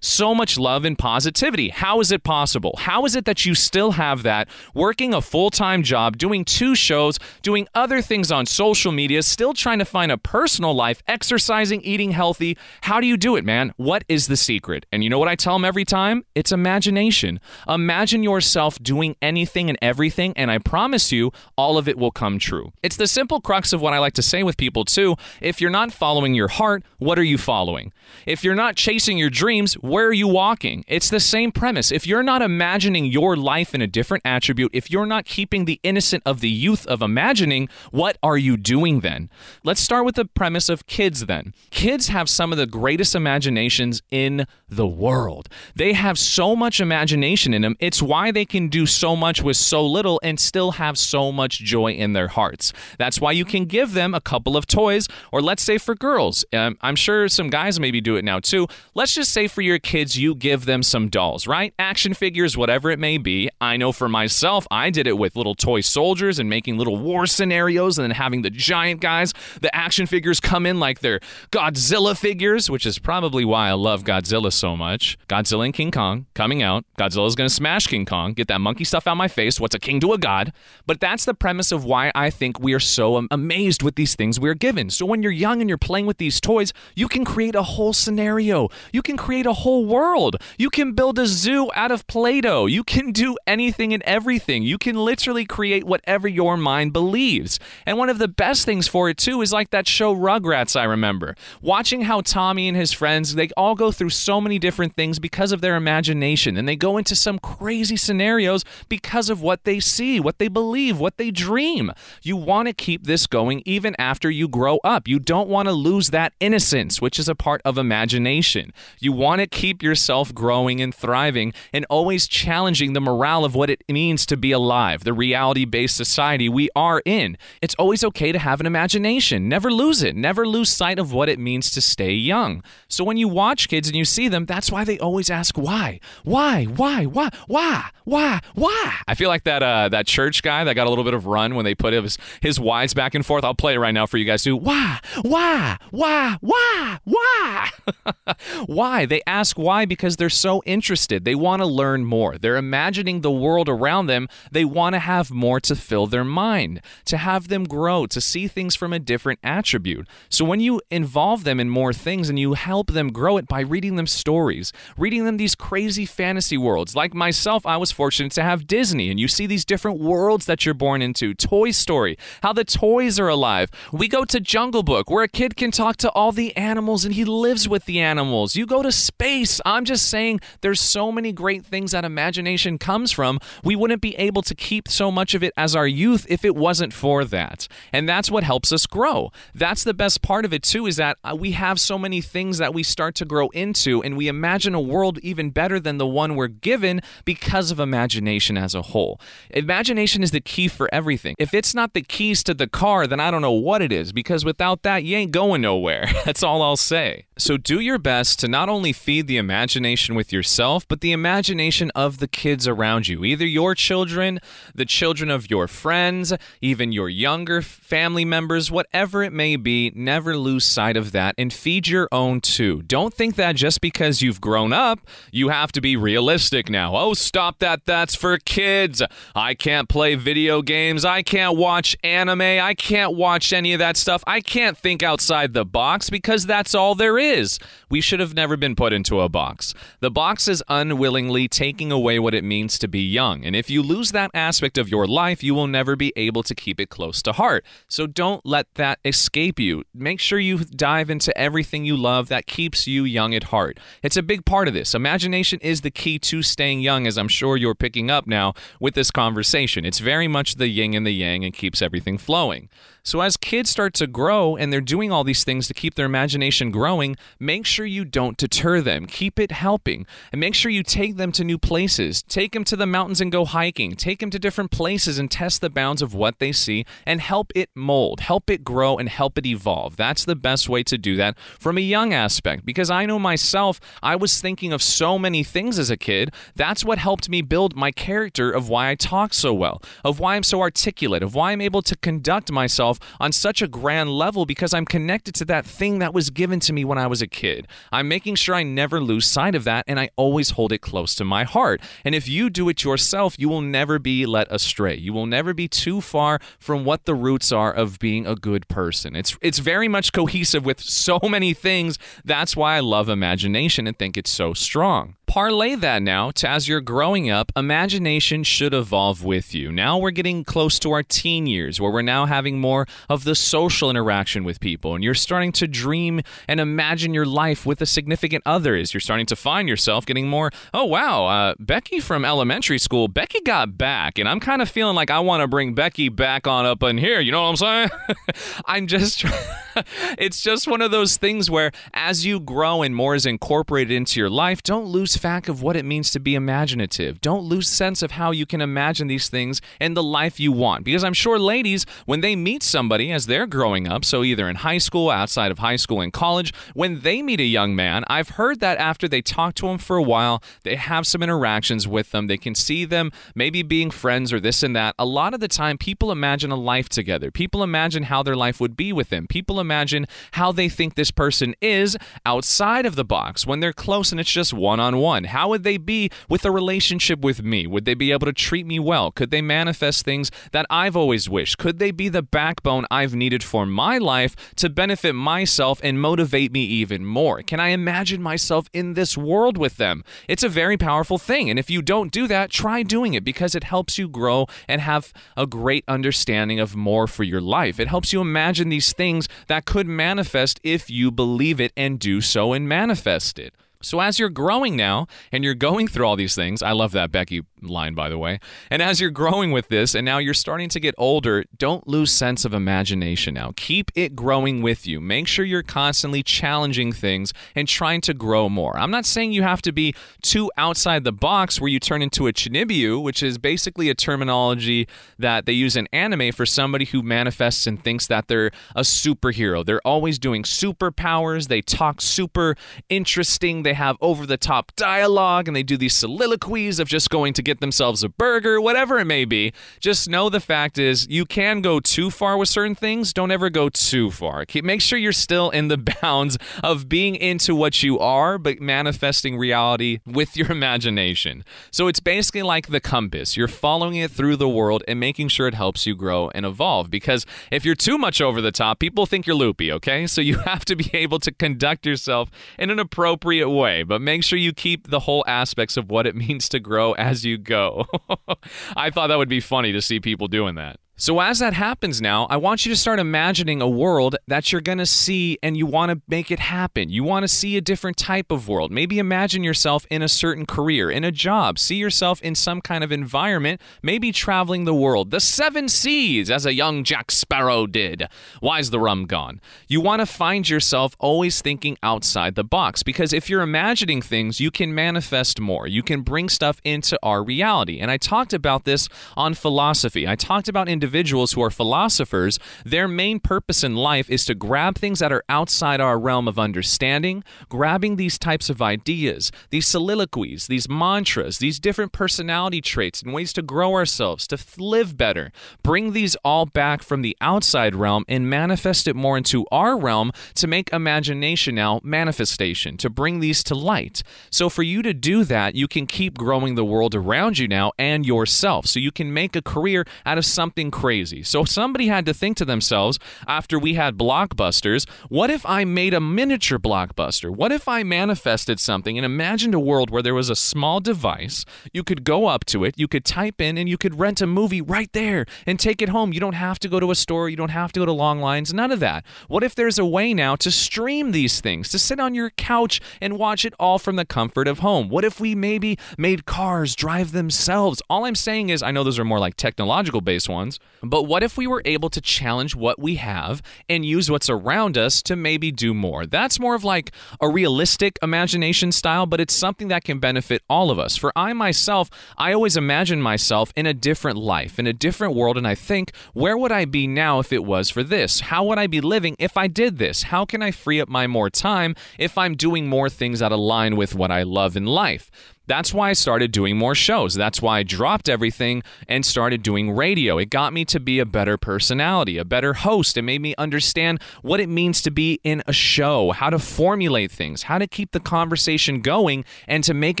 so 0.00 0.34
much 0.34 0.58
love 0.58 0.84
and 0.84 0.98
positivity. 0.98 1.68
How 1.68 2.00
is 2.00 2.10
it 2.12 2.24
possible? 2.24 2.74
How 2.78 3.04
is 3.04 3.14
it 3.14 3.24
that 3.24 3.44
you 3.44 3.54
still 3.54 3.92
have 3.92 4.22
that 4.22 4.48
working 4.74 5.14
a 5.14 5.20
full 5.20 5.50
time 5.50 5.82
job, 5.82 6.18
doing 6.18 6.44
two 6.44 6.74
shows, 6.74 7.18
doing 7.42 7.68
other 7.74 8.02
things 8.02 8.32
on 8.32 8.46
social 8.46 8.92
media, 8.92 9.22
still 9.22 9.54
trying 9.54 9.78
to 9.78 9.84
find 9.84 10.10
a 10.10 10.18
personal 10.18 10.74
life, 10.74 11.02
exercising, 11.06 11.82
eating 11.82 12.12
healthy? 12.12 12.56
How 12.82 13.00
do 13.00 13.06
you 13.06 13.16
do 13.16 13.36
it, 13.36 13.44
man? 13.44 13.72
What 13.76 14.04
is 14.08 14.26
the 14.26 14.36
secret? 14.36 14.86
And 14.92 15.04
you 15.04 15.10
know 15.10 15.18
what 15.18 15.28
I 15.28 15.36
tell 15.36 15.54
them 15.54 15.64
every 15.64 15.84
time? 15.84 16.24
It's 16.34 16.52
imagination. 16.52 17.40
Imagine 17.68 18.22
yourself 18.22 18.78
doing 18.82 19.16
anything 19.20 19.68
and 19.68 19.78
everything, 19.82 20.32
and 20.36 20.50
I 20.50 20.58
promise 20.58 21.12
you, 21.12 21.32
all 21.56 21.78
of 21.78 21.88
it 21.88 21.98
will 21.98 22.10
come 22.10 22.38
true. 22.38 22.72
It's 22.82 22.96
the 22.96 23.06
simple 23.06 23.40
crux 23.40 23.72
of 23.72 23.80
what 23.80 23.92
I 23.92 23.98
like 23.98 24.14
to 24.14 24.22
say 24.22 24.42
with 24.42 24.56
people, 24.56 24.84
too. 24.84 25.16
If 25.40 25.60
you're 25.60 25.70
not 25.70 25.92
following 25.92 26.34
your 26.34 26.48
heart, 26.48 26.82
what 26.98 27.18
are 27.18 27.24
you 27.24 27.38
following? 27.38 27.92
If 28.26 28.42
you're 28.42 28.54
not 28.54 28.76
chasing 28.76 29.18
your 29.18 29.30
dreams, 29.30 29.59
dreams, 29.60 29.74
where 29.74 30.06
are 30.06 30.12
you 30.12 30.26
walking? 30.26 30.84
It's 30.88 31.10
the 31.10 31.20
same 31.20 31.52
premise. 31.52 31.92
If 31.92 32.06
you're 32.06 32.22
not 32.22 32.40
imagining 32.40 33.04
your 33.04 33.36
life 33.36 33.74
in 33.74 33.82
a 33.82 33.86
different 33.86 34.24
attribute, 34.24 34.70
if 34.72 34.90
you're 34.90 35.04
not 35.04 35.26
keeping 35.26 35.66
the 35.66 35.78
innocent 35.82 36.22
of 36.24 36.40
the 36.40 36.48
youth 36.48 36.86
of 36.86 37.02
imagining, 37.02 37.68
what 37.90 38.16
are 38.22 38.38
you 38.38 38.56
doing 38.56 39.00
then? 39.00 39.28
Let's 39.62 39.82
start 39.82 40.06
with 40.06 40.14
the 40.14 40.24
premise 40.24 40.70
of 40.70 40.86
kids 40.86 41.26
then. 41.26 41.52
Kids 41.70 42.08
have 42.08 42.30
some 42.30 42.52
of 42.52 42.58
the 42.58 42.66
greatest 42.66 43.14
imaginations 43.14 44.02
in 44.10 44.46
the 44.66 44.86
world. 44.86 45.48
They 45.74 45.92
have 45.92 46.18
so 46.18 46.56
much 46.56 46.80
imagination 46.80 47.52
in 47.52 47.60
them. 47.60 47.76
It's 47.80 48.00
why 48.00 48.30
they 48.30 48.46
can 48.46 48.68
do 48.68 48.86
so 48.86 49.14
much 49.14 49.42
with 49.42 49.58
so 49.58 49.86
little 49.86 50.20
and 50.22 50.40
still 50.40 50.72
have 50.72 50.96
so 50.96 51.32
much 51.32 51.58
joy 51.58 51.92
in 51.92 52.14
their 52.14 52.28
hearts. 52.28 52.72
That's 52.98 53.20
why 53.20 53.32
you 53.32 53.44
can 53.44 53.66
give 53.66 53.92
them 53.92 54.14
a 54.14 54.20
couple 54.20 54.56
of 54.56 54.66
toys, 54.66 55.06
or 55.32 55.42
let's 55.42 55.62
say 55.62 55.76
for 55.76 55.94
girls, 55.94 56.46
um, 56.54 56.78
I'm 56.80 56.96
sure 56.96 57.28
some 57.28 57.50
guys 57.50 57.78
maybe 57.78 58.00
do 58.00 58.16
it 58.16 58.24
now 58.24 58.40
too. 58.40 58.66
Let's 58.94 59.14
just 59.14 59.32
say 59.32 59.48
for 59.50 59.62
your 59.62 59.78
kids, 59.78 60.16
you 60.16 60.34
give 60.34 60.64
them 60.64 60.82
some 60.82 61.08
dolls, 61.08 61.46
right? 61.46 61.74
Action 61.78 62.14
figures, 62.14 62.56
whatever 62.56 62.90
it 62.90 62.98
may 62.98 63.18
be. 63.18 63.50
I 63.60 63.76
know 63.76 63.92
for 63.92 64.08
myself, 64.08 64.66
I 64.70 64.90
did 64.90 65.06
it 65.06 65.18
with 65.18 65.36
little 65.36 65.54
toy 65.54 65.80
soldiers 65.80 66.38
and 66.38 66.48
making 66.48 66.78
little 66.78 66.96
war 66.96 67.26
scenarios 67.26 67.98
and 67.98 68.04
then 68.04 68.16
having 68.16 68.42
the 68.42 68.50
giant 68.50 69.00
guys. 69.00 69.34
The 69.60 69.74
action 69.74 70.06
figures 70.06 70.40
come 70.40 70.66
in 70.66 70.80
like 70.80 71.00
they're 71.00 71.20
Godzilla 71.50 72.16
figures, 72.16 72.70
which 72.70 72.86
is 72.86 72.98
probably 72.98 73.44
why 73.44 73.68
I 73.68 73.72
love 73.72 74.04
Godzilla 74.04 74.52
so 74.52 74.76
much. 74.76 75.18
Godzilla 75.28 75.66
and 75.66 75.74
King 75.74 75.90
Kong 75.90 76.26
coming 76.34 76.62
out. 76.62 76.84
Godzilla's 76.98 77.34
going 77.34 77.48
to 77.48 77.54
smash 77.54 77.86
King 77.86 78.06
Kong, 78.06 78.32
get 78.32 78.48
that 78.48 78.60
monkey 78.60 78.84
stuff 78.84 79.06
out 79.06 79.16
my 79.16 79.28
face. 79.28 79.60
What's 79.60 79.74
a 79.74 79.78
king 79.78 80.00
to 80.00 80.12
a 80.12 80.18
god? 80.18 80.52
But 80.86 81.00
that's 81.00 81.24
the 81.24 81.34
premise 81.34 81.72
of 81.72 81.84
why 81.84 82.12
I 82.14 82.30
think 82.30 82.60
we 82.60 82.72
are 82.74 82.80
so 82.80 83.26
amazed 83.30 83.82
with 83.82 83.96
these 83.96 84.14
things 84.14 84.38
we're 84.38 84.54
given. 84.54 84.90
So 84.90 85.04
when 85.06 85.22
you're 85.22 85.32
young 85.32 85.60
and 85.60 85.68
you're 85.68 85.78
playing 85.78 86.06
with 86.06 86.18
these 86.18 86.40
toys, 86.40 86.72
you 86.94 87.08
can 87.08 87.24
create 87.24 87.54
a 87.54 87.62
whole 87.62 87.92
scenario. 87.92 88.68
You 88.92 89.02
can 89.02 89.16
create 89.16 89.39
a 89.46 89.52
whole 89.52 89.84
world. 89.84 90.36
You 90.58 90.70
can 90.70 90.92
build 90.92 91.18
a 91.18 91.26
zoo 91.26 91.70
out 91.74 91.90
of 91.90 92.06
Play 92.06 92.40
Doh. 92.40 92.66
You 92.66 92.84
can 92.84 93.12
do 93.12 93.36
anything 93.46 93.92
and 93.92 94.02
everything. 94.04 94.62
You 94.62 94.78
can 94.78 94.96
literally 94.96 95.44
create 95.44 95.84
whatever 95.84 96.28
your 96.28 96.56
mind 96.56 96.92
believes. 96.92 97.58
And 97.86 97.98
one 97.98 98.08
of 98.08 98.18
the 98.18 98.28
best 98.28 98.64
things 98.64 98.88
for 98.88 99.08
it, 99.08 99.16
too, 99.16 99.42
is 99.42 99.52
like 99.52 99.70
that 99.70 99.88
show 99.88 100.14
Rugrats, 100.14 100.78
I 100.78 100.84
remember. 100.84 101.34
Watching 101.60 102.02
how 102.02 102.20
Tommy 102.20 102.68
and 102.68 102.76
his 102.76 102.92
friends, 102.92 103.34
they 103.34 103.50
all 103.56 103.74
go 103.74 103.90
through 103.92 104.10
so 104.10 104.40
many 104.40 104.58
different 104.58 104.94
things 104.94 105.18
because 105.18 105.52
of 105.52 105.60
their 105.60 105.76
imagination. 105.76 106.56
And 106.56 106.68
they 106.68 106.76
go 106.76 106.98
into 106.98 107.14
some 107.14 107.38
crazy 107.38 107.96
scenarios 107.96 108.64
because 108.88 109.30
of 109.30 109.42
what 109.42 109.64
they 109.64 109.80
see, 109.80 110.20
what 110.20 110.38
they 110.38 110.48
believe, 110.48 110.98
what 110.98 111.16
they 111.16 111.30
dream. 111.30 111.92
You 112.22 112.36
want 112.36 112.68
to 112.68 112.74
keep 112.74 113.04
this 113.04 113.26
going 113.26 113.62
even 113.64 113.94
after 113.98 114.30
you 114.30 114.48
grow 114.48 114.78
up. 114.84 115.08
You 115.08 115.18
don't 115.18 115.48
want 115.48 115.68
to 115.68 115.72
lose 115.72 116.10
that 116.10 116.32
innocence, 116.40 117.00
which 117.00 117.18
is 117.18 117.28
a 117.28 117.34
part 117.34 117.60
of 117.64 117.78
imagination. 117.78 118.72
You 118.98 119.12
want 119.20 119.40
to 119.40 119.46
keep 119.46 119.82
yourself 119.82 120.34
growing 120.34 120.80
and 120.80 120.94
thriving 120.94 121.52
and 121.74 121.84
always 121.90 122.26
challenging 122.26 122.94
the 122.94 123.00
morale 123.00 123.44
of 123.44 123.54
what 123.54 123.68
it 123.68 123.84
means 123.86 124.24
to 124.24 124.36
be 124.36 124.50
alive, 124.50 125.04
the 125.04 125.12
reality 125.12 125.66
based 125.66 125.94
society 125.94 126.48
we 126.48 126.70
are 126.74 127.02
in. 127.04 127.36
It's 127.60 127.74
always 127.74 128.02
okay 128.02 128.32
to 128.32 128.38
have 128.38 128.60
an 128.60 128.66
imagination. 128.66 129.46
Never 129.46 129.70
lose 129.70 130.02
it. 130.02 130.16
Never 130.16 130.48
lose 130.48 130.70
sight 130.70 130.98
of 130.98 131.12
what 131.12 131.28
it 131.28 131.38
means 131.38 131.70
to 131.72 131.82
stay 131.82 132.12
young. 132.12 132.62
So 132.88 133.04
when 133.04 133.18
you 133.18 133.28
watch 133.28 133.68
kids 133.68 133.88
and 133.88 133.96
you 133.96 134.06
see 134.06 134.26
them, 134.28 134.46
that's 134.46 134.72
why 134.72 134.84
they 134.84 134.98
always 134.98 135.28
ask 135.28 135.58
why. 135.58 136.00
Why? 136.24 136.64
Why? 136.64 137.04
Why? 137.04 137.28
Why? 137.46 137.90
Why? 138.04 138.40
Why? 138.54 138.96
I 139.06 139.14
feel 139.14 139.28
like 139.28 139.44
that 139.44 139.62
uh, 139.62 139.90
that 139.90 140.06
church 140.06 140.42
guy 140.42 140.64
that 140.64 140.74
got 140.74 140.86
a 140.86 140.90
little 140.90 141.04
bit 141.04 141.14
of 141.14 141.26
run 141.26 141.54
when 141.54 141.66
they 141.66 141.74
put 141.74 141.92
his 141.92 142.16
his 142.40 142.58
whys 142.58 142.94
back 142.94 143.14
and 143.14 143.24
forth. 143.24 143.44
I'll 143.44 143.54
play 143.54 143.74
it 143.74 143.78
right 143.78 143.92
now 143.92 144.06
for 144.06 144.16
you 144.16 144.24
guys 144.24 144.42
too. 144.42 144.56
Why? 144.56 144.98
Why? 145.22 145.76
Why? 145.90 146.38
Why? 146.40 146.98
Why? 147.04 147.70
why? 148.66 149.06
They 149.10 149.22
ask 149.26 149.58
why 149.58 149.84
because 149.84 150.16
they're 150.16 150.30
so 150.30 150.62
interested. 150.64 151.24
They 151.24 151.34
want 151.34 151.60
to 151.60 151.66
learn 151.66 152.04
more. 152.04 152.38
They're 152.38 152.56
imagining 152.56 153.20
the 153.20 153.30
world 153.30 153.68
around 153.68 154.06
them. 154.06 154.28
They 154.52 154.64
want 154.64 154.94
to 154.94 155.00
have 155.00 155.30
more 155.30 155.60
to 155.60 155.74
fill 155.76 156.06
their 156.06 156.24
mind, 156.24 156.80
to 157.06 157.16
have 157.16 157.48
them 157.48 157.64
grow, 157.64 158.06
to 158.06 158.20
see 158.20 158.46
things 158.46 158.76
from 158.76 158.92
a 158.92 158.98
different 158.98 159.40
attribute. 159.42 160.06
So 160.28 160.44
when 160.44 160.60
you 160.60 160.80
involve 160.90 161.42
them 161.44 161.58
in 161.58 161.68
more 161.68 161.92
things 161.92 162.28
and 162.28 162.38
you 162.38 162.54
help 162.54 162.92
them 162.92 163.10
grow 163.10 163.36
it 163.36 163.48
by 163.48 163.60
reading 163.60 163.96
them 163.96 164.06
stories, 164.06 164.72
reading 164.96 165.24
them 165.24 165.36
these 165.36 165.56
crazy 165.56 166.06
fantasy 166.06 166.56
worlds. 166.56 166.94
Like 166.94 167.12
myself, 167.12 167.66
I 167.66 167.76
was 167.76 167.90
fortunate 167.90 168.32
to 168.32 168.42
have 168.42 168.68
Disney, 168.68 169.10
and 169.10 169.18
you 169.18 169.26
see 169.26 169.46
these 169.46 169.64
different 169.64 169.98
worlds 169.98 170.46
that 170.46 170.64
you're 170.64 170.74
born 170.74 171.02
into. 171.02 171.34
Toy 171.34 171.72
Story, 171.72 172.16
how 172.42 172.52
the 172.52 172.64
toys 172.64 173.18
are 173.18 173.28
alive. 173.28 173.70
We 173.92 174.06
go 174.06 174.24
to 174.24 174.38
Jungle 174.38 174.84
Book, 174.84 175.10
where 175.10 175.24
a 175.24 175.28
kid 175.28 175.56
can 175.56 175.72
talk 175.72 175.96
to 175.96 176.10
all 176.10 176.30
the 176.30 176.56
animals 176.56 177.04
and 177.04 177.14
he 177.14 177.24
lives 177.24 177.68
with 177.68 177.86
the 177.86 177.98
animals. 177.98 178.54
You 178.54 178.66
go 178.66 178.82
to 178.82 178.92
space. 179.00 179.60
I'm 179.64 179.84
just 179.84 180.08
saying 180.08 180.40
there's 180.60 180.80
so 180.80 181.10
many 181.10 181.32
great 181.32 181.64
things 181.64 181.92
that 181.92 182.04
imagination 182.04 182.78
comes 182.78 183.10
from. 183.12 183.38
We 183.64 183.76
wouldn't 183.76 184.02
be 184.02 184.16
able 184.16 184.42
to 184.42 184.54
keep 184.54 184.88
so 184.88 185.10
much 185.10 185.34
of 185.34 185.42
it 185.42 185.52
as 185.56 185.74
our 185.74 185.86
youth 185.86 186.26
if 186.28 186.44
it 186.44 186.54
wasn't 186.54 186.92
for 186.92 187.24
that. 187.24 187.66
And 187.92 188.08
that's 188.08 188.30
what 188.30 188.44
helps 188.44 188.72
us 188.72 188.86
grow. 188.86 189.32
That's 189.54 189.84
the 189.84 189.94
best 189.94 190.22
part 190.22 190.44
of 190.44 190.52
it, 190.52 190.62
too, 190.62 190.86
is 190.86 190.96
that 190.96 191.18
uh, 191.24 191.36
we 191.38 191.52
have 191.52 191.80
so 191.80 191.98
many 191.98 192.20
things 192.20 192.58
that 192.58 192.74
we 192.74 192.82
start 192.82 193.14
to 193.16 193.24
grow 193.24 193.48
into 193.48 194.02
and 194.02 194.16
we 194.16 194.28
imagine 194.28 194.74
a 194.74 194.80
world 194.80 195.18
even 195.22 195.50
better 195.50 195.80
than 195.80 195.98
the 195.98 196.06
one 196.06 196.36
we're 196.36 196.48
given 196.48 197.00
because 197.24 197.70
of 197.70 197.80
imagination 197.80 198.56
as 198.56 198.74
a 198.74 198.82
whole. 198.82 199.20
Imagination 199.50 200.22
is 200.22 200.30
the 200.30 200.40
key 200.40 200.68
for 200.68 200.88
everything. 200.92 201.34
If 201.38 201.54
it's 201.54 201.74
not 201.74 201.94
the 201.94 202.02
keys 202.02 202.42
to 202.44 202.54
the 202.54 202.68
car, 202.68 203.06
then 203.06 203.20
I 203.20 203.30
don't 203.30 203.42
know 203.42 203.52
what 203.52 203.82
it 203.82 203.92
is 203.92 204.12
because 204.12 204.44
without 204.44 204.82
that, 204.82 205.04
you 205.04 205.16
ain't 205.16 205.32
going 205.32 205.62
nowhere. 205.62 206.08
That's 206.24 206.42
all 206.42 206.62
I'll 206.62 206.76
say. 206.76 207.26
So 207.38 207.56
do 207.56 207.80
your 207.80 207.98
best 207.98 208.38
to 208.40 208.48
not 208.48 208.68
only 208.68 208.89
feed 208.92 209.26
the 209.26 209.36
imagination 209.36 210.14
with 210.14 210.32
yourself, 210.32 210.86
but 210.86 211.00
the 211.00 211.12
imagination 211.12 211.90
of 211.94 212.18
the 212.18 212.28
kids 212.28 212.66
around 212.66 213.08
you, 213.08 213.24
either 213.24 213.46
your 213.46 213.74
children, 213.74 214.40
the 214.74 214.84
children 214.84 215.30
of 215.30 215.50
your 215.50 215.68
friends, 215.68 216.32
even 216.60 216.92
your 216.92 217.08
younger 217.08 217.62
family 217.62 218.24
members, 218.24 218.70
whatever 218.70 219.22
it 219.22 219.32
may 219.32 219.56
be, 219.56 219.92
never 219.94 220.36
lose 220.36 220.64
sight 220.64 220.96
of 220.96 221.12
that 221.12 221.34
and 221.38 221.52
feed 221.52 221.88
your 221.88 222.08
own 222.12 222.40
too. 222.40 222.82
Don't 222.82 223.14
think 223.14 223.36
that 223.36 223.56
just 223.56 223.80
because 223.80 224.22
you've 224.22 224.40
grown 224.40 224.72
up, 224.72 225.00
you 225.30 225.48
have 225.48 225.72
to 225.72 225.80
be 225.80 225.96
realistic 225.96 226.68
now. 226.68 226.96
Oh, 226.96 227.14
stop 227.14 227.58
that. 227.58 227.86
That's 227.86 228.14
for 228.14 228.38
kids. 228.38 229.02
I 229.34 229.54
can't 229.54 229.88
play 229.88 230.14
video 230.14 230.62
games. 230.62 231.04
I 231.04 231.22
can't 231.22 231.56
watch 231.56 231.96
anime. 232.02 232.40
I 232.40 232.74
can't 232.74 233.14
watch 233.16 233.52
any 233.52 233.72
of 233.72 233.78
that 233.78 233.96
stuff. 233.96 234.22
I 234.26 234.40
can't 234.40 234.76
think 234.76 235.02
outside 235.02 235.52
the 235.52 235.64
box 235.64 236.10
because 236.10 236.46
that's 236.46 236.74
all 236.74 236.94
there 236.94 237.18
is. 237.18 237.58
We 237.90 238.00
should 238.00 238.20
have 238.20 238.34
never 238.34 238.56
been 238.56 238.74
put 238.80 238.94
into 238.94 239.20
a 239.20 239.28
box. 239.28 239.74
The 240.00 240.10
box 240.10 240.48
is 240.48 240.64
unwillingly 240.66 241.48
taking 241.48 241.92
away 241.92 242.18
what 242.18 242.32
it 242.32 242.42
means 242.42 242.78
to 242.78 242.88
be 242.88 243.02
young. 243.02 243.44
And 243.44 243.54
if 243.54 243.68
you 243.68 243.82
lose 243.82 244.12
that 244.12 244.30
aspect 244.32 244.78
of 244.78 244.88
your 244.88 245.06
life, 245.06 245.42
you 245.42 245.54
will 245.54 245.66
never 245.66 245.96
be 245.96 246.14
able 246.16 246.42
to 246.44 246.54
keep 246.54 246.80
it 246.80 246.88
close 246.88 247.20
to 247.24 247.32
heart. 247.32 247.62
So 247.88 248.06
don't 248.06 248.40
let 248.46 248.72
that 248.76 248.98
escape 249.04 249.60
you. 249.60 249.84
Make 249.92 250.18
sure 250.18 250.38
you 250.38 250.60
dive 250.60 251.10
into 251.10 251.36
everything 251.36 251.84
you 251.84 251.94
love 251.94 252.28
that 252.28 252.46
keeps 252.46 252.86
you 252.86 253.04
young 253.04 253.34
at 253.34 253.44
heart. 253.52 253.78
It's 254.02 254.16
a 254.16 254.22
big 254.22 254.46
part 254.46 254.66
of 254.66 254.72
this. 254.72 254.94
Imagination 254.94 255.58
is 255.60 255.82
the 255.82 255.90
key 255.90 256.18
to 256.20 256.42
staying 256.42 256.80
young, 256.80 257.06
as 257.06 257.18
I'm 257.18 257.28
sure 257.28 257.58
you're 257.58 257.74
picking 257.74 258.10
up 258.10 258.26
now 258.26 258.54
with 258.80 258.94
this 258.94 259.10
conversation. 259.10 259.84
It's 259.84 259.98
very 259.98 260.26
much 260.26 260.54
the 260.54 260.68
yin 260.68 260.94
and 260.94 261.06
the 261.06 261.12
yang 261.12 261.44
and 261.44 261.52
keeps 261.52 261.82
everything 261.82 262.16
flowing. 262.16 262.70
So, 263.02 263.22
as 263.22 263.36
kids 263.36 263.70
start 263.70 263.94
to 263.94 264.06
grow 264.06 264.56
and 264.56 264.72
they're 264.72 264.80
doing 264.80 265.10
all 265.10 265.24
these 265.24 265.44
things 265.44 265.66
to 265.68 265.74
keep 265.74 265.94
their 265.94 266.06
imagination 266.06 266.70
growing, 266.70 267.16
make 267.38 267.64
sure 267.64 267.86
you 267.86 268.04
don't 268.04 268.36
deter 268.36 268.80
them. 268.80 269.06
Keep 269.06 269.38
it 269.38 269.52
helping. 269.52 270.06
And 270.32 270.40
make 270.40 270.54
sure 270.54 270.70
you 270.70 270.82
take 270.82 271.16
them 271.16 271.32
to 271.32 271.44
new 271.44 271.56
places. 271.56 272.22
Take 272.22 272.52
them 272.52 272.64
to 272.64 272.76
the 272.76 272.86
mountains 272.86 273.20
and 273.20 273.32
go 273.32 273.44
hiking. 273.44 273.96
Take 273.96 274.20
them 274.20 274.30
to 274.30 274.38
different 274.38 274.70
places 274.70 275.18
and 275.18 275.30
test 275.30 275.60
the 275.60 275.70
bounds 275.70 276.02
of 276.02 276.14
what 276.14 276.38
they 276.38 276.52
see 276.52 276.84
and 277.06 277.20
help 277.20 277.52
it 277.54 277.70
mold, 277.74 278.20
help 278.20 278.50
it 278.50 278.64
grow, 278.64 278.98
and 278.98 279.08
help 279.08 279.38
it 279.38 279.46
evolve. 279.46 279.96
That's 279.96 280.24
the 280.24 280.36
best 280.36 280.68
way 280.68 280.82
to 280.82 280.98
do 280.98 281.16
that 281.16 281.38
from 281.58 281.78
a 281.78 281.82
young 281.82 282.12
aspect. 282.12 282.66
Because 282.66 282.90
I 282.90 283.06
know 283.06 283.18
myself, 283.18 283.80
I 284.02 284.16
was 284.16 284.40
thinking 284.40 284.72
of 284.72 284.82
so 284.82 285.18
many 285.18 285.42
things 285.42 285.78
as 285.78 285.90
a 285.90 285.96
kid. 285.96 286.32
That's 286.54 286.84
what 286.84 286.98
helped 286.98 287.28
me 287.28 287.40
build 287.40 287.74
my 287.74 287.92
character 287.92 288.50
of 288.50 288.68
why 288.68 288.90
I 288.90 288.94
talk 288.94 289.32
so 289.32 289.54
well, 289.54 289.80
of 290.04 290.20
why 290.20 290.36
I'm 290.36 290.42
so 290.42 290.60
articulate, 290.60 291.22
of 291.22 291.34
why 291.34 291.52
I'm 291.52 291.60
able 291.60 291.82
to 291.82 291.96
conduct 291.96 292.52
myself 292.52 292.89
on 293.20 293.32
such 293.32 293.62
a 293.62 293.68
grand 293.68 294.10
level 294.10 294.46
because 294.46 294.72
I'm 294.74 294.86
connected 294.86 295.34
to 295.36 295.44
that 295.46 295.66
thing 295.66 295.98
that 295.98 296.14
was 296.14 296.30
given 296.30 296.60
to 296.60 296.72
me 296.72 296.84
when 296.84 296.98
I 296.98 297.06
was 297.06 297.22
a 297.22 297.26
kid. 297.26 297.68
I'm 297.92 298.08
making 298.08 298.36
sure 298.36 298.54
I 298.54 298.62
never 298.62 299.00
lose 299.00 299.26
sight 299.26 299.54
of 299.54 299.64
that 299.64 299.84
and 299.86 300.00
I 300.00 300.10
always 300.16 300.50
hold 300.50 300.72
it 300.72 300.80
close 300.80 301.14
to 301.16 301.24
my 301.24 301.44
heart. 301.44 301.80
And 302.04 302.14
if 302.14 302.28
you 302.28 302.50
do 302.50 302.68
it 302.68 302.82
yourself, 302.84 303.34
you 303.38 303.48
will 303.48 303.60
never 303.60 303.98
be 303.98 304.26
led 304.26 304.48
astray. 304.50 304.96
You 304.96 305.12
will 305.12 305.26
never 305.26 305.52
be 305.54 305.68
too 305.68 306.00
far 306.00 306.40
from 306.58 306.84
what 306.84 307.04
the 307.04 307.14
roots 307.14 307.52
are 307.52 307.72
of 307.72 307.98
being 307.98 308.26
a 308.26 308.34
good 308.34 308.66
person. 308.68 309.14
It's 309.14 309.36
it's 309.40 309.58
very 309.58 309.88
much 309.88 310.12
cohesive 310.12 310.64
with 310.64 310.80
so 310.80 311.18
many 311.22 311.54
things. 311.54 311.98
That's 312.24 312.56
why 312.56 312.76
I 312.76 312.80
love 312.80 313.08
imagination 313.08 313.86
and 313.86 313.98
think 313.98 314.16
it's 314.16 314.30
so 314.30 314.54
strong 314.54 315.16
parlay 315.30 315.76
that 315.76 316.02
now 316.02 316.28
to 316.32 316.48
as 316.48 316.66
you're 316.66 316.80
growing 316.80 317.30
up, 317.30 317.52
imagination 317.54 318.42
should 318.42 318.74
evolve 318.74 319.22
with 319.22 319.54
you. 319.54 319.70
Now 319.70 319.96
we're 319.96 320.10
getting 320.10 320.42
close 320.42 320.80
to 320.80 320.90
our 320.90 321.04
teen 321.04 321.46
years 321.46 321.80
where 321.80 321.92
we're 321.92 322.02
now 322.02 322.26
having 322.26 322.58
more 322.58 322.79
of 323.08 323.24
the 323.24 323.34
social 323.34 323.90
interaction 323.90 324.44
with 324.44 324.60
people 324.60 324.94
and 324.94 325.04
you're 325.04 325.14
starting 325.14 325.52
to 325.52 325.66
dream 325.66 326.20
and 326.48 326.60
imagine 326.60 327.14
your 327.14 327.26
life 327.26 327.66
with 327.66 327.80
a 327.80 327.86
significant 327.86 328.42
other 328.46 328.76
is. 328.76 328.94
You're 328.94 329.00
starting 329.00 329.26
to 329.26 329.36
find 329.36 329.68
yourself 329.68 330.06
getting 330.06 330.28
more, 330.28 330.50
oh, 330.74 330.84
wow, 330.84 331.26
uh, 331.26 331.54
Becky 331.58 332.00
from 332.00 332.24
elementary 332.24 332.78
school, 332.78 333.08
Becky 333.08 333.40
got 333.40 333.76
back. 333.76 334.18
And 334.18 334.28
I'm 334.28 334.40
kind 334.40 334.62
of 334.62 334.68
feeling 334.68 334.96
like 334.96 335.10
I 335.10 335.20
want 335.20 335.42
to 335.42 335.48
bring 335.48 335.74
Becky 335.74 336.08
back 336.08 336.46
on 336.46 336.66
up 336.66 336.82
in 336.82 336.98
here. 336.98 337.20
You 337.20 337.32
know 337.32 337.42
what 337.42 337.48
I'm 337.48 337.56
saying? 337.56 337.90
I'm 338.66 338.86
just, 338.86 339.24
it's 340.18 340.40
just 340.40 340.66
one 340.66 340.82
of 340.82 340.90
those 340.90 341.16
things 341.16 341.50
where 341.50 341.70
as 341.94 342.24
you 342.26 342.40
grow 342.40 342.82
and 342.82 342.94
more 342.94 343.14
is 343.14 343.26
incorporated 343.26 343.92
into 343.92 344.20
your 344.20 344.30
life, 344.30 344.62
don't 344.62 344.86
lose 344.86 345.16
fact 345.16 345.48
of 345.48 345.62
what 345.62 345.76
it 345.76 345.84
means 345.84 346.10
to 346.12 346.20
be 346.20 346.34
imaginative. 346.34 347.20
Don't 347.20 347.44
lose 347.44 347.68
sense 347.68 348.02
of 348.02 348.12
how 348.12 348.30
you 348.30 348.46
can 348.46 348.60
imagine 348.60 349.08
these 349.08 349.28
things 349.28 349.60
and 349.78 349.96
the 349.96 350.02
life 350.02 350.40
you 350.40 350.52
want. 350.52 350.84
Because 350.84 351.04
I'm 351.04 351.14
sure 351.14 351.38
ladies, 351.38 351.86
when 352.06 352.20
they 352.20 352.36
meet 352.36 352.62
somebody 352.70 353.12
as 353.12 353.26
they're 353.26 353.46
growing 353.46 353.88
up, 353.88 354.04
so 354.04 354.22
either 354.22 354.48
in 354.48 354.56
high 354.56 354.78
school, 354.78 355.10
outside 355.10 355.50
of 355.50 355.58
high 355.58 355.76
school, 355.76 356.00
in 356.00 356.10
college, 356.10 356.52
when 356.74 357.00
they 357.00 357.22
meet 357.22 357.40
a 357.40 357.44
young 357.44 357.74
man, 357.74 358.04
I've 358.08 358.30
heard 358.30 358.60
that 358.60 358.78
after 358.78 359.08
they 359.08 359.22
talk 359.22 359.54
to 359.56 359.68
him 359.68 359.78
for 359.78 359.96
a 359.96 360.02
while, 360.02 360.42
they 360.62 360.76
have 360.76 361.06
some 361.06 361.22
interactions 361.22 361.86
with 361.88 362.10
them, 362.12 362.26
they 362.26 362.38
can 362.38 362.54
see 362.54 362.84
them 362.84 363.10
maybe 363.34 363.62
being 363.62 363.90
friends 363.90 364.32
or 364.32 364.40
this 364.40 364.62
and 364.62 364.74
that. 364.76 364.94
A 364.98 365.04
lot 365.04 365.34
of 365.34 365.40
the 365.40 365.48
time, 365.48 365.76
people 365.78 366.12
imagine 366.12 366.50
a 366.50 366.56
life 366.56 366.88
together. 366.88 367.30
People 367.30 367.62
imagine 367.62 368.04
how 368.04 368.22
their 368.22 368.36
life 368.36 368.60
would 368.60 368.76
be 368.76 368.92
with 368.92 369.08
them. 369.08 369.26
People 369.26 369.60
imagine 369.60 370.06
how 370.32 370.52
they 370.52 370.68
think 370.68 370.94
this 370.94 371.10
person 371.10 371.54
is 371.60 371.96
outside 372.24 372.86
of 372.86 372.96
the 372.96 373.04
box 373.04 373.46
when 373.46 373.60
they're 373.60 373.72
close 373.72 374.12
and 374.12 374.20
it's 374.20 374.30
just 374.30 374.52
one 374.52 374.80
on 374.80 374.98
one. 374.98 375.24
How 375.24 375.48
would 375.48 375.64
they 375.64 375.76
be 375.76 376.10
with 376.28 376.44
a 376.44 376.50
relationship 376.50 377.20
with 377.20 377.42
me? 377.42 377.66
Would 377.66 377.84
they 377.84 377.94
be 377.94 378.12
able 378.12 378.26
to 378.26 378.32
treat 378.32 378.66
me 378.66 378.78
well? 378.78 379.10
Could 379.10 379.30
they 379.30 379.42
manifest 379.42 380.04
things 380.04 380.30
that 380.52 380.66
I've 380.70 380.96
always 380.96 381.28
wished? 381.28 381.58
Could 381.58 381.78
they 381.78 381.90
be 381.90 382.08
the 382.08 382.22
backbone 382.60 382.84
I've 382.90 383.14
needed 383.14 383.42
for 383.42 383.64
my 383.64 383.96
life 383.96 384.36
to 384.56 384.68
benefit 384.68 385.14
myself 385.14 385.80
and 385.82 385.98
motivate 385.98 386.52
me 386.52 386.62
even 386.64 387.06
more? 387.06 387.40
Can 387.42 387.58
I 387.58 387.68
imagine 387.68 388.20
myself 388.20 388.68
in 388.74 388.92
this 388.92 389.16
world 389.16 389.56
with 389.56 389.78
them? 389.78 390.04
It's 390.28 390.42
a 390.42 390.48
very 390.50 390.76
powerful 390.76 391.16
thing. 391.16 391.48
And 391.48 391.58
if 391.58 391.70
you 391.70 391.80
don't 391.80 392.12
do 392.12 392.26
that, 392.26 392.50
try 392.50 392.82
doing 392.82 393.14
it 393.14 393.24
because 393.24 393.54
it 393.54 393.64
helps 393.64 393.96
you 393.96 394.08
grow 394.08 394.46
and 394.68 394.82
have 394.82 395.10
a 395.38 395.46
great 395.46 395.84
understanding 395.88 396.60
of 396.60 396.76
more 396.76 397.06
for 397.06 397.24
your 397.24 397.40
life. 397.40 397.80
It 397.80 397.88
helps 397.88 398.12
you 398.12 398.20
imagine 398.20 398.68
these 398.68 398.92
things 398.92 399.26
that 399.46 399.64
could 399.64 399.86
manifest 399.86 400.60
if 400.62 400.90
you 400.90 401.10
believe 401.10 401.62
it 401.62 401.72
and 401.78 401.98
do 401.98 402.20
so 402.20 402.52
and 402.52 402.68
manifest 402.68 403.38
it. 403.38 403.54
So, 403.82 404.00
as 404.00 404.18
you're 404.18 404.28
growing 404.28 404.76
now 404.76 405.06
and 405.32 405.42
you're 405.42 405.54
going 405.54 405.88
through 405.88 406.06
all 406.06 406.16
these 406.16 406.34
things, 406.34 406.62
I 406.62 406.72
love 406.72 406.92
that 406.92 407.10
Becky 407.10 407.42
line, 407.62 407.94
by 407.94 408.08
the 408.08 408.18
way. 408.18 408.38
And 408.70 408.82
as 408.82 409.00
you're 409.00 409.10
growing 409.10 409.52
with 409.52 409.68
this 409.68 409.94
and 409.94 410.04
now 410.04 410.18
you're 410.18 410.34
starting 410.34 410.68
to 410.70 410.80
get 410.80 410.94
older, 410.98 411.44
don't 411.56 411.86
lose 411.86 412.12
sense 412.12 412.44
of 412.44 412.52
imagination 412.52 413.34
now. 413.34 413.52
Keep 413.56 413.90
it 413.94 414.14
growing 414.14 414.62
with 414.62 414.86
you. 414.86 415.00
Make 415.00 415.26
sure 415.26 415.44
you're 415.44 415.62
constantly 415.62 416.22
challenging 416.22 416.92
things 416.92 417.32
and 417.54 417.66
trying 417.66 418.00
to 418.02 418.14
grow 418.14 418.48
more. 418.48 418.76
I'm 418.78 418.90
not 418.90 419.06
saying 419.06 419.32
you 419.32 419.42
have 419.42 419.62
to 419.62 419.72
be 419.72 419.94
too 420.22 420.50
outside 420.56 421.04
the 421.04 421.12
box 421.12 421.60
where 421.60 421.68
you 421.68 421.80
turn 421.80 422.02
into 422.02 422.26
a 422.26 422.32
chuunibyou, 422.32 423.02
which 423.02 423.22
is 423.22 423.38
basically 423.38 423.88
a 423.88 423.94
terminology 423.94 424.88
that 425.18 425.46
they 425.46 425.52
use 425.52 425.76
in 425.76 425.88
anime 425.92 426.32
for 426.32 426.46
somebody 426.46 426.84
who 426.86 427.02
manifests 427.02 427.66
and 427.66 427.82
thinks 427.82 428.06
that 428.06 428.28
they're 428.28 428.50
a 428.76 428.82
superhero. 428.82 429.64
They're 429.64 429.86
always 429.86 430.18
doing 430.18 430.42
superpowers, 430.42 431.48
they 431.48 431.62
talk 431.62 432.00
super 432.00 432.56
interesting, 432.88 433.62
they 433.62 433.69
have 433.72 433.96
over 434.00 434.26
the 434.26 434.36
top 434.36 434.72
dialogue, 434.76 435.48
and 435.48 435.56
they 435.56 435.62
do 435.62 435.76
these 435.76 435.94
soliloquies 435.94 436.78
of 436.78 436.88
just 436.88 437.10
going 437.10 437.32
to 437.34 437.42
get 437.42 437.60
themselves 437.60 438.02
a 438.02 438.08
burger, 438.08 438.60
whatever 438.60 438.98
it 438.98 439.04
may 439.04 439.24
be. 439.24 439.52
Just 439.80 440.08
know 440.08 440.28
the 440.28 440.40
fact 440.40 440.78
is 440.78 441.06
you 441.08 441.24
can 441.24 441.60
go 441.60 441.80
too 441.80 442.10
far 442.10 442.36
with 442.36 442.48
certain 442.48 442.74
things. 442.74 443.12
Don't 443.12 443.30
ever 443.30 443.50
go 443.50 443.68
too 443.68 444.10
far. 444.10 444.44
Keep, 444.44 444.64
make 444.64 444.80
sure 444.80 444.98
you're 444.98 445.12
still 445.12 445.50
in 445.50 445.68
the 445.68 445.78
bounds 446.02 446.38
of 446.62 446.88
being 446.88 447.14
into 447.14 447.54
what 447.54 447.82
you 447.82 447.98
are, 447.98 448.38
but 448.38 448.60
manifesting 448.60 449.36
reality 449.36 450.00
with 450.06 450.36
your 450.36 450.50
imagination. 450.50 451.44
So 451.70 451.88
it's 451.88 452.00
basically 452.00 452.42
like 452.42 452.68
the 452.68 452.80
compass. 452.80 453.36
You're 453.36 453.48
following 453.48 453.96
it 453.96 454.10
through 454.10 454.36
the 454.36 454.48
world 454.48 454.82
and 454.88 454.98
making 454.98 455.28
sure 455.28 455.46
it 455.46 455.54
helps 455.54 455.86
you 455.86 455.94
grow 455.94 456.30
and 456.34 456.44
evolve. 456.44 456.90
Because 456.90 457.26
if 457.50 457.64
you're 457.64 457.74
too 457.74 457.98
much 457.98 458.20
over 458.20 458.40
the 458.40 458.52
top, 458.52 458.78
people 458.78 459.06
think 459.06 459.26
you're 459.26 459.36
loopy, 459.36 459.72
okay? 459.72 460.06
So 460.06 460.20
you 460.20 460.38
have 460.46 460.64
to 460.66 460.76
be 460.76 460.90
able 460.92 461.18
to 461.20 461.32
conduct 461.32 461.86
yourself 461.86 462.30
in 462.58 462.70
an 462.70 462.78
appropriate 462.78 463.50
way, 463.50 463.59
but 463.84 464.00
make 464.00 464.24
sure 464.24 464.38
you 464.38 464.52
keep 464.52 464.88
the 464.88 465.00
whole 465.00 465.24
aspects 465.26 465.76
of 465.76 465.90
what 465.90 466.06
it 466.06 466.14
means 466.26 466.48
to 466.50 466.60
grow 466.60 466.92
as 466.92 467.24
you 467.24 467.38
go. 467.38 467.86
I 468.76 468.90
thought 468.90 469.08
that 469.08 469.18
would 469.18 469.28
be 469.28 469.40
funny 469.40 469.72
to 469.72 469.82
see 469.82 470.00
people 470.00 470.28
doing 470.28 470.54
that. 470.56 470.78
So, 471.00 471.18
as 471.20 471.38
that 471.38 471.54
happens 471.54 472.02
now, 472.02 472.26
I 472.26 472.36
want 472.36 472.66
you 472.66 472.72
to 472.72 472.76
start 472.76 473.00
imagining 473.00 473.62
a 473.62 473.68
world 473.68 474.16
that 474.28 474.52
you're 474.52 474.60
going 474.60 474.76
to 474.76 474.84
see 474.84 475.38
and 475.42 475.56
you 475.56 475.64
want 475.64 475.92
to 475.92 476.02
make 476.08 476.30
it 476.30 476.40
happen. 476.40 476.90
You 476.90 477.04
want 477.04 477.24
to 477.24 477.28
see 477.28 477.56
a 477.56 477.62
different 477.62 477.96
type 477.96 478.30
of 478.30 478.48
world. 478.48 478.70
Maybe 478.70 478.98
imagine 478.98 479.42
yourself 479.42 479.86
in 479.88 480.02
a 480.02 480.10
certain 480.10 480.44
career, 480.44 480.90
in 480.90 481.02
a 481.02 481.10
job. 481.10 481.58
See 481.58 481.76
yourself 481.76 482.20
in 482.20 482.34
some 482.34 482.60
kind 482.60 482.84
of 482.84 482.92
environment, 482.92 483.62
maybe 483.82 484.12
traveling 484.12 484.66
the 484.66 484.74
world, 484.74 485.10
the 485.10 485.20
seven 485.20 485.70
seas, 485.70 486.30
as 486.30 486.44
a 486.44 486.52
young 486.52 486.84
Jack 486.84 487.10
Sparrow 487.10 487.66
did. 487.66 488.06
Why's 488.40 488.68
the 488.68 488.78
rum 488.78 489.06
gone? 489.06 489.40
You 489.68 489.80
want 489.80 490.00
to 490.00 490.06
find 490.06 490.46
yourself 490.46 490.96
always 490.98 491.40
thinking 491.40 491.78
outside 491.82 492.34
the 492.34 492.44
box 492.44 492.82
because 492.82 493.14
if 493.14 493.30
you're 493.30 493.40
imagining 493.40 494.02
things, 494.02 494.38
you 494.38 494.50
can 494.50 494.74
manifest 494.74 495.40
more. 495.40 495.66
You 495.66 495.82
can 495.82 496.02
bring 496.02 496.28
stuff 496.28 496.60
into 496.62 496.98
our 497.02 497.24
reality. 497.24 497.80
And 497.80 497.90
I 497.90 497.96
talked 497.96 498.34
about 498.34 498.66
this 498.66 498.86
on 499.16 499.32
philosophy. 499.32 500.06
I 500.06 500.14
talked 500.14 500.46
about 500.46 500.68
individuals 500.68 500.89
individuals 500.90 501.32
who 501.32 501.42
are 501.42 501.50
philosophers, 501.50 502.40
their 502.64 502.88
main 502.88 503.20
purpose 503.20 503.62
in 503.62 503.76
life 503.76 504.10
is 504.10 504.24
to 504.24 504.34
grab 504.34 504.76
things 504.76 504.98
that 504.98 505.12
are 505.12 505.22
outside 505.28 505.80
our 505.80 505.96
realm 505.96 506.26
of 506.26 506.36
understanding, 506.36 507.22
grabbing 507.48 507.94
these 507.94 508.18
types 508.18 508.50
of 508.50 508.60
ideas, 508.60 509.30
these 509.50 509.68
soliloquies, 509.68 510.48
these 510.48 510.68
mantras, 510.68 511.38
these 511.38 511.60
different 511.60 511.92
personality 511.92 512.60
traits 512.60 513.02
and 513.02 513.12
ways 513.12 513.32
to 513.32 513.40
grow 513.40 513.72
ourselves, 513.72 514.26
to 514.26 514.36
live 514.58 514.96
better. 514.96 515.30
Bring 515.62 515.92
these 515.92 516.16
all 516.24 516.44
back 516.44 516.82
from 516.82 517.02
the 517.02 517.16
outside 517.20 517.76
realm 517.76 518.04
and 518.08 518.28
manifest 518.28 518.88
it 518.88 518.96
more 518.96 519.16
into 519.16 519.46
our 519.52 519.78
realm 519.78 520.10
to 520.34 520.48
make 520.48 520.72
imagination 520.72 521.54
now 521.54 521.78
manifestation, 521.84 522.76
to 522.78 522.90
bring 522.90 523.20
these 523.20 523.44
to 523.44 523.54
light. 523.54 524.02
So, 524.30 524.48
for 524.48 524.64
you 524.64 524.82
to 524.82 524.92
do 524.92 525.22
that, 525.22 525.54
you 525.54 525.68
can 525.68 525.86
keep 525.86 526.18
growing 526.18 526.56
the 526.56 526.64
world 526.64 526.96
around 526.96 527.38
you 527.38 527.46
now 527.46 527.70
and 527.78 528.04
yourself. 528.04 528.66
So, 528.66 528.80
you 528.80 528.90
can 528.90 529.14
make 529.14 529.36
a 529.36 529.42
career 529.42 529.84
out 530.04 530.18
of 530.18 530.24
something 530.24 530.72
crazy. 530.80 531.22
So 531.22 531.44
somebody 531.44 531.88
had 531.88 532.06
to 532.06 532.14
think 532.14 532.38
to 532.38 532.46
themselves 532.46 532.98
after 533.28 533.58
we 533.58 533.74
had 533.74 533.98
blockbusters, 533.98 534.88
what 535.10 535.28
if 535.28 535.44
I 535.44 535.64
made 535.64 535.92
a 535.92 536.00
miniature 536.00 536.58
blockbuster? 536.58 537.28
What 537.28 537.52
if 537.52 537.68
I 537.68 537.82
manifested 537.82 538.58
something 538.58 538.96
and 538.96 539.04
imagined 539.04 539.54
a 539.54 539.60
world 539.60 539.90
where 539.90 540.00
there 540.00 540.14
was 540.14 540.30
a 540.30 540.34
small 540.34 540.80
device, 540.80 541.44
you 541.74 541.84
could 541.84 542.02
go 542.02 542.28
up 542.28 542.46
to 542.46 542.64
it, 542.64 542.78
you 542.78 542.88
could 542.88 543.04
type 543.04 543.42
in 543.42 543.58
and 543.58 543.68
you 543.68 543.76
could 543.76 543.98
rent 544.00 544.22
a 544.22 544.26
movie 544.26 544.62
right 544.62 544.90
there 544.94 545.26
and 545.46 545.60
take 545.60 545.82
it 545.82 545.90
home. 545.90 546.14
You 546.14 546.20
don't 546.20 546.32
have 546.32 546.58
to 546.60 546.68
go 546.68 546.80
to 546.80 546.90
a 546.90 546.94
store, 546.94 547.28
you 547.28 547.36
don't 547.36 547.50
have 547.50 547.72
to 547.72 547.80
go 547.80 547.84
to 547.84 547.92
long 547.92 548.18
lines, 548.18 548.54
none 548.54 548.72
of 548.72 548.80
that. 548.80 549.04
What 549.28 549.44
if 549.44 549.54
there's 549.54 549.78
a 549.78 549.84
way 549.84 550.14
now 550.14 550.34
to 550.36 550.50
stream 550.50 551.12
these 551.12 551.42
things, 551.42 551.68
to 551.72 551.78
sit 551.78 552.00
on 552.00 552.14
your 552.14 552.30
couch 552.30 552.80
and 553.02 553.18
watch 553.18 553.44
it 553.44 553.52
all 553.60 553.78
from 553.78 553.96
the 553.96 554.06
comfort 554.06 554.48
of 554.48 554.60
home? 554.60 554.88
What 554.88 555.04
if 555.04 555.20
we 555.20 555.34
maybe 555.34 555.78
made 555.98 556.24
cars 556.24 556.74
drive 556.74 557.12
themselves? 557.12 557.82
All 557.90 558.06
I'm 558.06 558.14
saying 558.14 558.48
is 558.48 558.62
I 558.62 558.70
know 558.70 558.82
those 558.82 558.98
are 558.98 559.04
more 559.04 559.18
like 559.18 559.36
technological 559.36 560.00
based 560.00 560.30
ones, 560.30 560.58
but 560.82 561.04
what 561.04 561.22
if 561.22 561.36
we 561.36 561.46
were 561.46 561.62
able 561.64 561.90
to 561.90 562.00
challenge 562.00 562.56
what 562.56 562.78
we 562.78 562.96
have 562.96 563.42
and 563.68 563.84
use 563.84 564.10
what's 564.10 564.30
around 564.30 564.78
us 564.78 565.02
to 565.02 565.16
maybe 565.16 565.52
do 565.52 565.74
more? 565.74 566.06
That's 566.06 566.40
more 566.40 566.54
of 566.54 566.64
like 566.64 566.92
a 567.20 567.28
realistic 567.28 567.98
imagination 568.02 568.72
style, 568.72 569.06
but 569.06 569.20
it's 569.20 569.34
something 569.34 569.68
that 569.68 569.84
can 569.84 569.98
benefit 569.98 570.42
all 570.48 570.70
of 570.70 570.78
us. 570.78 570.96
For 570.96 571.12
I 571.14 571.32
myself, 571.32 571.90
I 572.16 572.32
always 572.32 572.56
imagine 572.56 573.02
myself 573.02 573.52
in 573.56 573.66
a 573.66 573.74
different 573.74 574.18
life, 574.18 574.58
in 574.58 574.66
a 574.66 574.72
different 574.72 575.14
world, 575.14 575.36
and 575.36 575.46
I 575.46 575.54
think, 575.54 575.92
where 576.14 576.36
would 576.36 576.52
I 576.52 576.64
be 576.64 576.86
now 576.86 577.18
if 577.18 577.32
it 577.32 577.44
was 577.44 577.70
for 577.70 577.82
this? 577.82 578.20
How 578.20 578.44
would 578.44 578.58
I 578.58 578.66
be 578.66 578.80
living 578.80 579.16
if 579.18 579.36
I 579.36 579.48
did 579.48 579.78
this? 579.78 580.04
How 580.04 580.24
can 580.24 580.42
I 580.42 580.50
free 580.50 580.80
up 580.80 580.88
my 580.88 581.06
more 581.06 581.30
time 581.30 581.74
if 581.98 582.16
I'm 582.16 582.36
doing 582.36 582.66
more 582.66 582.88
things 582.88 583.18
that 583.20 583.32
align 583.32 583.76
with 583.76 583.94
what 583.94 584.10
I 584.10 584.22
love 584.22 584.56
in 584.56 584.64
life? 584.64 585.10
That's 585.50 585.74
why 585.74 585.90
I 585.90 585.94
started 585.94 586.30
doing 586.30 586.56
more 586.56 586.76
shows. 586.76 587.14
That's 587.14 587.42
why 587.42 587.58
I 587.58 587.62
dropped 587.64 588.08
everything 588.08 588.62
and 588.86 589.04
started 589.04 589.42
doing 589.42 589.72
radio. 589.72 590.16
It 590.16 590.30
got 590.30 590.52
me 590.52 590.64
to 590.66 590.78
be 590.78 591.00
a 591.00 591.04
better 591.04 591.36
personality, 591.36 592.18
a 592.18 592.24
better 592.24 592.54
host. 592.54 592.96
It 592.96 593.02
made 593.02 593.20
me 593.20 593.34
understand 593.36 594.00
what 594.22 594.38
it 594.38 594.48
means 594.48 594.80
to 594.82 594.92
be 594.92 595.18
in 595.24 595.42
a 595.48 595.52
show, 595.52 596.12
how 596.12 596.30
to 596.30 596.38
formulate 596.38 597.10
things, 597.10 597.42
how 597.42 597.58
to 597.58 597.66
keep 597.66 597.90
the 597.90 597.98
conversation 597.98 598.80
going, 598.80 599.24
and 599.48 599.64
to 599.64 599.74
make 599.74 600.00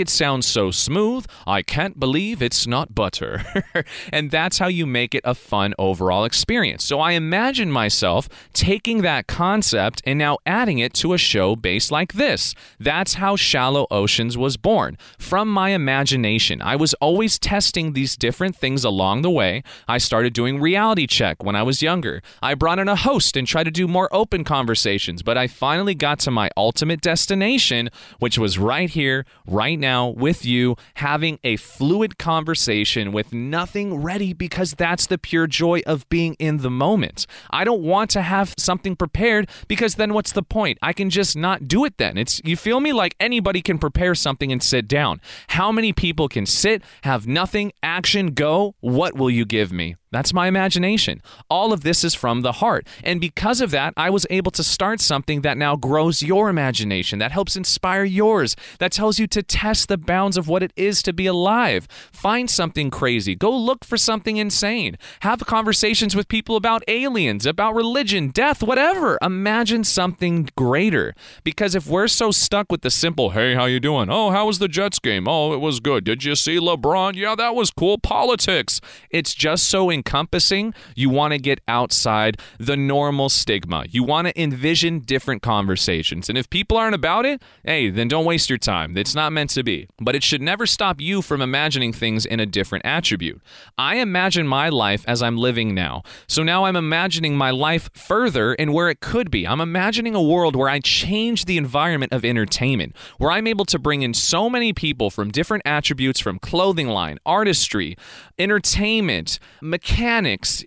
it 0.00 0.08
sound 0.08 0.44
so 0.44 0.70
smooth. 0.70 1.26
I 1.48 1.62
can't 1.62 1.98
believe 1.98 2.40
it's 2.40 2.68
not 2.68 2.94
butter. 2.94 3.42
and 4.12 4.30
that's 4.30 4.58
how 4.58 4.68
you 4.68 4.86
make 4.86 5.16
it 5.16 5.22
a 5.24 5.34
fun 5.34 5.74
overall 5.80 6.24
experience. 6.24 6.84
So 6.84 7.00
I 7.00 7.12
imagine 7.12 7.72
myself 7.72 8.28
taking 8.52 9.02
that 9.02 9.26
concept 9.26 10.00
and 10.06 10.16
now 10.16 10.38
adding 10.46 10.78
it 10.78 10.94
to 10.94 11.12
a 11.12 11.18
show 11.18 11.56
based 11.56 11.90
like 11.90 12.12
this. 12.12 12.54
That's 12.78 13.14
how 13.14 13.34
Shallow 13.34 13.88
Oceans 13.90 14.38
was 14.38 14.56
born. 14.56 14.96
From 15.18 15.39
from 15.40 15.48
my 15.48 15.70
imagination. 15.70 16.60
I 16.60 16.76
was 16.76 16.92
always 17.00 17.38
testing 17.38 17.94
these 17.94 18.14
different 18.14 18.54
things 18.54 18.84
along 18.84 19.22
the 19.22 19.30
way. 19.30 19.62
I 19.88 19.96
started 19.96 20.34
doing 20.34 20.60
reality 20.60 21.06
check 21.06 21.42
when 21.42 21.56
I 21.56 21.62
was 21.62 21.80
younger. 21.80 22.20
I 22.42 22.52
brought 22.52 22.78
in 22.78 22.88
a 22.88 22.94
host 22.94 23.38
and 23.38 23.46
tried 23.46 23.64
to 23.64 23.70
do 23.70 23.88
more 23.88 24.10
open 24.12 24.44
conversations, 24.44 25.22
but 25.22 25.38
I 25.38 25.46
finally 25.46 25.94
got 25.94 26.18
to 26.20 26.30
my 26.30 26.50
ultimate 26.58 27.00
destination, 27.00 27.88
which 28.18 28.36
was 28.36 28.58
right 28.58 28.90
here, 28.90 29.24
right 29.46 29.78
now, 29.78 30.08
with 30.08 30.44
you, 30.44 30.76
having 30.96 31.38
a 31.42 31.56
fluid 31.56 32.18
conversation 32.18 33.10
with 33.10 33.32
nothing 33.32 33.94
ready 33.94 34.34
because 34.34 34.74
that's 34.74 35.06
the 35.06 35.16
pure 35.16 35.46
joy 35.46 35.80
of 35.86 36.06
being 36.10 36.34
in 36.34 36.58
the 36.58 36.70
moment. 36.70 37.26
I 37.48 37.64
don't 37.64 37.80
want 37.80 38.10
to 38.10 38.20
have 38.20 38.52
something 38.58 38.94
prepared 38.94 39.48
because 39.68 39.94
then 39.94 40.12
what's 40.12 40.32
the 40.32 40.42
point? 40.42 40.76
I 40.82 40.92
can 40.92 41.08
just 41.08 41.34
not 41.34 41.66
do 41.66 41.86
it 41.86 41.96
then. 41.96 42.18
It's 42.18 42.42
you 42.44 42.58
feel 42.58 42.80
me 42.80 42.92
like 42.92 43.16
anybody 43.18 43.62
can 43.62 43.78
prepare 43.78 44.14
something 44.14 44.52
and 44.52 44.62
sit 44.62 44.86
down. 44.86 45.22
How 45.48 45.72
many 45.72 45.92
people 45.92 46.28
can 46.28 46.46
sit, 46.46 46.82
have 47.02 47.26
nothing, 47.26 47.72
action, 47.82 48.28
go? 48.28 48.74
What 48.80 49.14
will 49.16 49.30
you 49.30 49.44
give 49.44 49.72
me? 49.72 49.96
That's 50.12 50.34
my 50.34 50.48
imagination. 50.48 51.22
All 51.48 51.72
of 51.72 51.82
this 51.82 52.02
is 52.02 52.16
from 52.16 52.40
the 52.40 52.52
heart. 52.52 52.86
And 53.04 53.20
because 53.20 53.60
of 53.60 53.70
that, 53.70 53.94
I 53.96 54.10
was 54.10 54.26
able 54.28 54.50
to 54.52 54.64
start 54.64 55.00
something 55.00 55.42
that 55.42 55.56
now 55.56 55.76
grows 55.76 56.20
your 56.20 56.48
imagination, 56.48 57.20
that 57.20 57.30
helps 57.30 57.54
inspire 57.54 58.02
yours, 58.02 58.56
that 58.80 58.90
tells 58.90 59.20
you 59.20 59.28
to 59.28 59.42
test 59.42 59.88
the 59.88 59.96
bounds 59.96 60.36
of 60.36 60.48
what 60.48 60.64
it 60.64 60.72
is 60.74 61.00
to 61.04 61.12
be 61.12 61.26
alive. 61.26 61.86
Find 62.10 62.50
something 62.50 62.90
crazy. 62.90 63.36
Go 63.36 63.56
look 63.56 63.84
for 63.84 63.96
something 63.96 64.36
insane. 64.36 64.98
Have 65.20 65.46
conversations 65.46 66.16
with 66.16 66.26
people 66.26 66.56
about 66.56 66.82
aliens, 66.88 67.46
about 67.46 67.76
religion, 67.76 68.30
death, 68.30 68.64
whatever. 68.64 69.16
Imagine 69.22 69.84
something 69.84 70.48
greater. 70.56 71.14
Because 71.44 71.76
if 71.76 71.86
we're 71.86 72.08
so 72.08 72.32
stuck 72.32 72.72
with 72.72 72.80
the 72.82 72.90
simple, 72.90 73.30
hey, 73.30 73.54
how 73.54 73.66
you 73.66 73.78
doing? 73.78 74.08
Oh, 74.10 74.30
how 74.30 74.46
was 74.46 74.58
the 74.58 74.68
Jets 74.68 74.98
game? 74.98 75.28
Oh, 75.28 75.52
it 75.52 75.60
was 75.60 75.78
good. 75.78 76.02
Did 76.02 76.24
you 76.24 76.34
see 76.34 76.58
LeBron? 76.58 77.14
Yeah, 77.14 77.36
that 77.36 77.54
was 77.54 77.70
cool. 77.70 77.96
Politics. 77.96 78.80
It's 79.10 79.34
just 79.34 79.68
so 79.68 79.90
encompassing. 80.00 80.72
You 80.94 81.10
want 81.10 81.32
to 81.32 81.38
get 81.38 81.60
outside 81.68 82.38
the 82.58 82.76
normal 82.76 83.28
stigma. 83.28 83.84
You 83.90 84.02
want 84.02 84.28
to 84.28 84.40
envision 84.40 85.00
different 85.00 85.42
conversations. 85.42 86.30
And 86.30 86.38
if 86.38 86.48
people 86.48 86.78
aren't 86.78 86.94
about 86.94 87.26
it, 87.26 87.42
hey, 87.64 87.90
then 87.90 88.08
don't 88.08 88.24
waste 88.24 88.48
your 88.48 88.58
time. 88.58 88.96
It's 88.96 89.14
not 89.14 89.32
meant 89.32 89.50
to 89.50 89.62
be. 89.62 89.88
But 90.00 90.14
it 90.14 90.22
should 90.22 90.40
never 90.40 90.66
stop 90.66 91.00
you 91.02 91.20
from 91.20 91.42
imagining 91.42 91.92
things 91.92 92.24
in 92.24 92.40
a 92.40 92.46
different 92.46 92.86
attribute. 92.86 93.42
I 93.76 93.96
imagine 93.96 94.46
my 94.46 94.70
life 94.70 95.04
as 95.06 95.22
I'm 95.22 95.36
living 95.36 95.74
now. 95.74 96.02
So 96.26 96.42
now 96.42 96.64
I'm 96.64 96.76
imagining 96.76 97.36
my 97.36 97.50
life 97.50 97.90
further 97.92 98.54
and 98.54 98.72
where 98.72 98.88
it 98.88 99.00
could 99.00 99.30
be. 99.30 99.46
I'm 99.46 99.60
imagining 99.60 100.14
a 100.14 100.22
world 100.22 100.56
where 100.56 100.70
I 100.70 100.80
change 100.80 101.44
the 101.44 101.58
environment 101.58 102.12
of 102.14 102.24
entertainment, 102.24 102.96
where 103.18 103.30
I'm 103.30 103.46
able 103.46 103.66
to 103.66 103.78
bring 103.78 104.00
in 104.00 104.14
so 104.14 104.48
many 104.48 104.72
people 104.72 105.10
from 105.10 105.30
different 105.30 105.62
attributes 105.66 106.20
from 106.20 106.38
clothing 106.38 106.88
line, 106.88 107.18
artistry, 107.26 107.96
entertainment, 108.38 109.38
mechanics, 109.60 109.89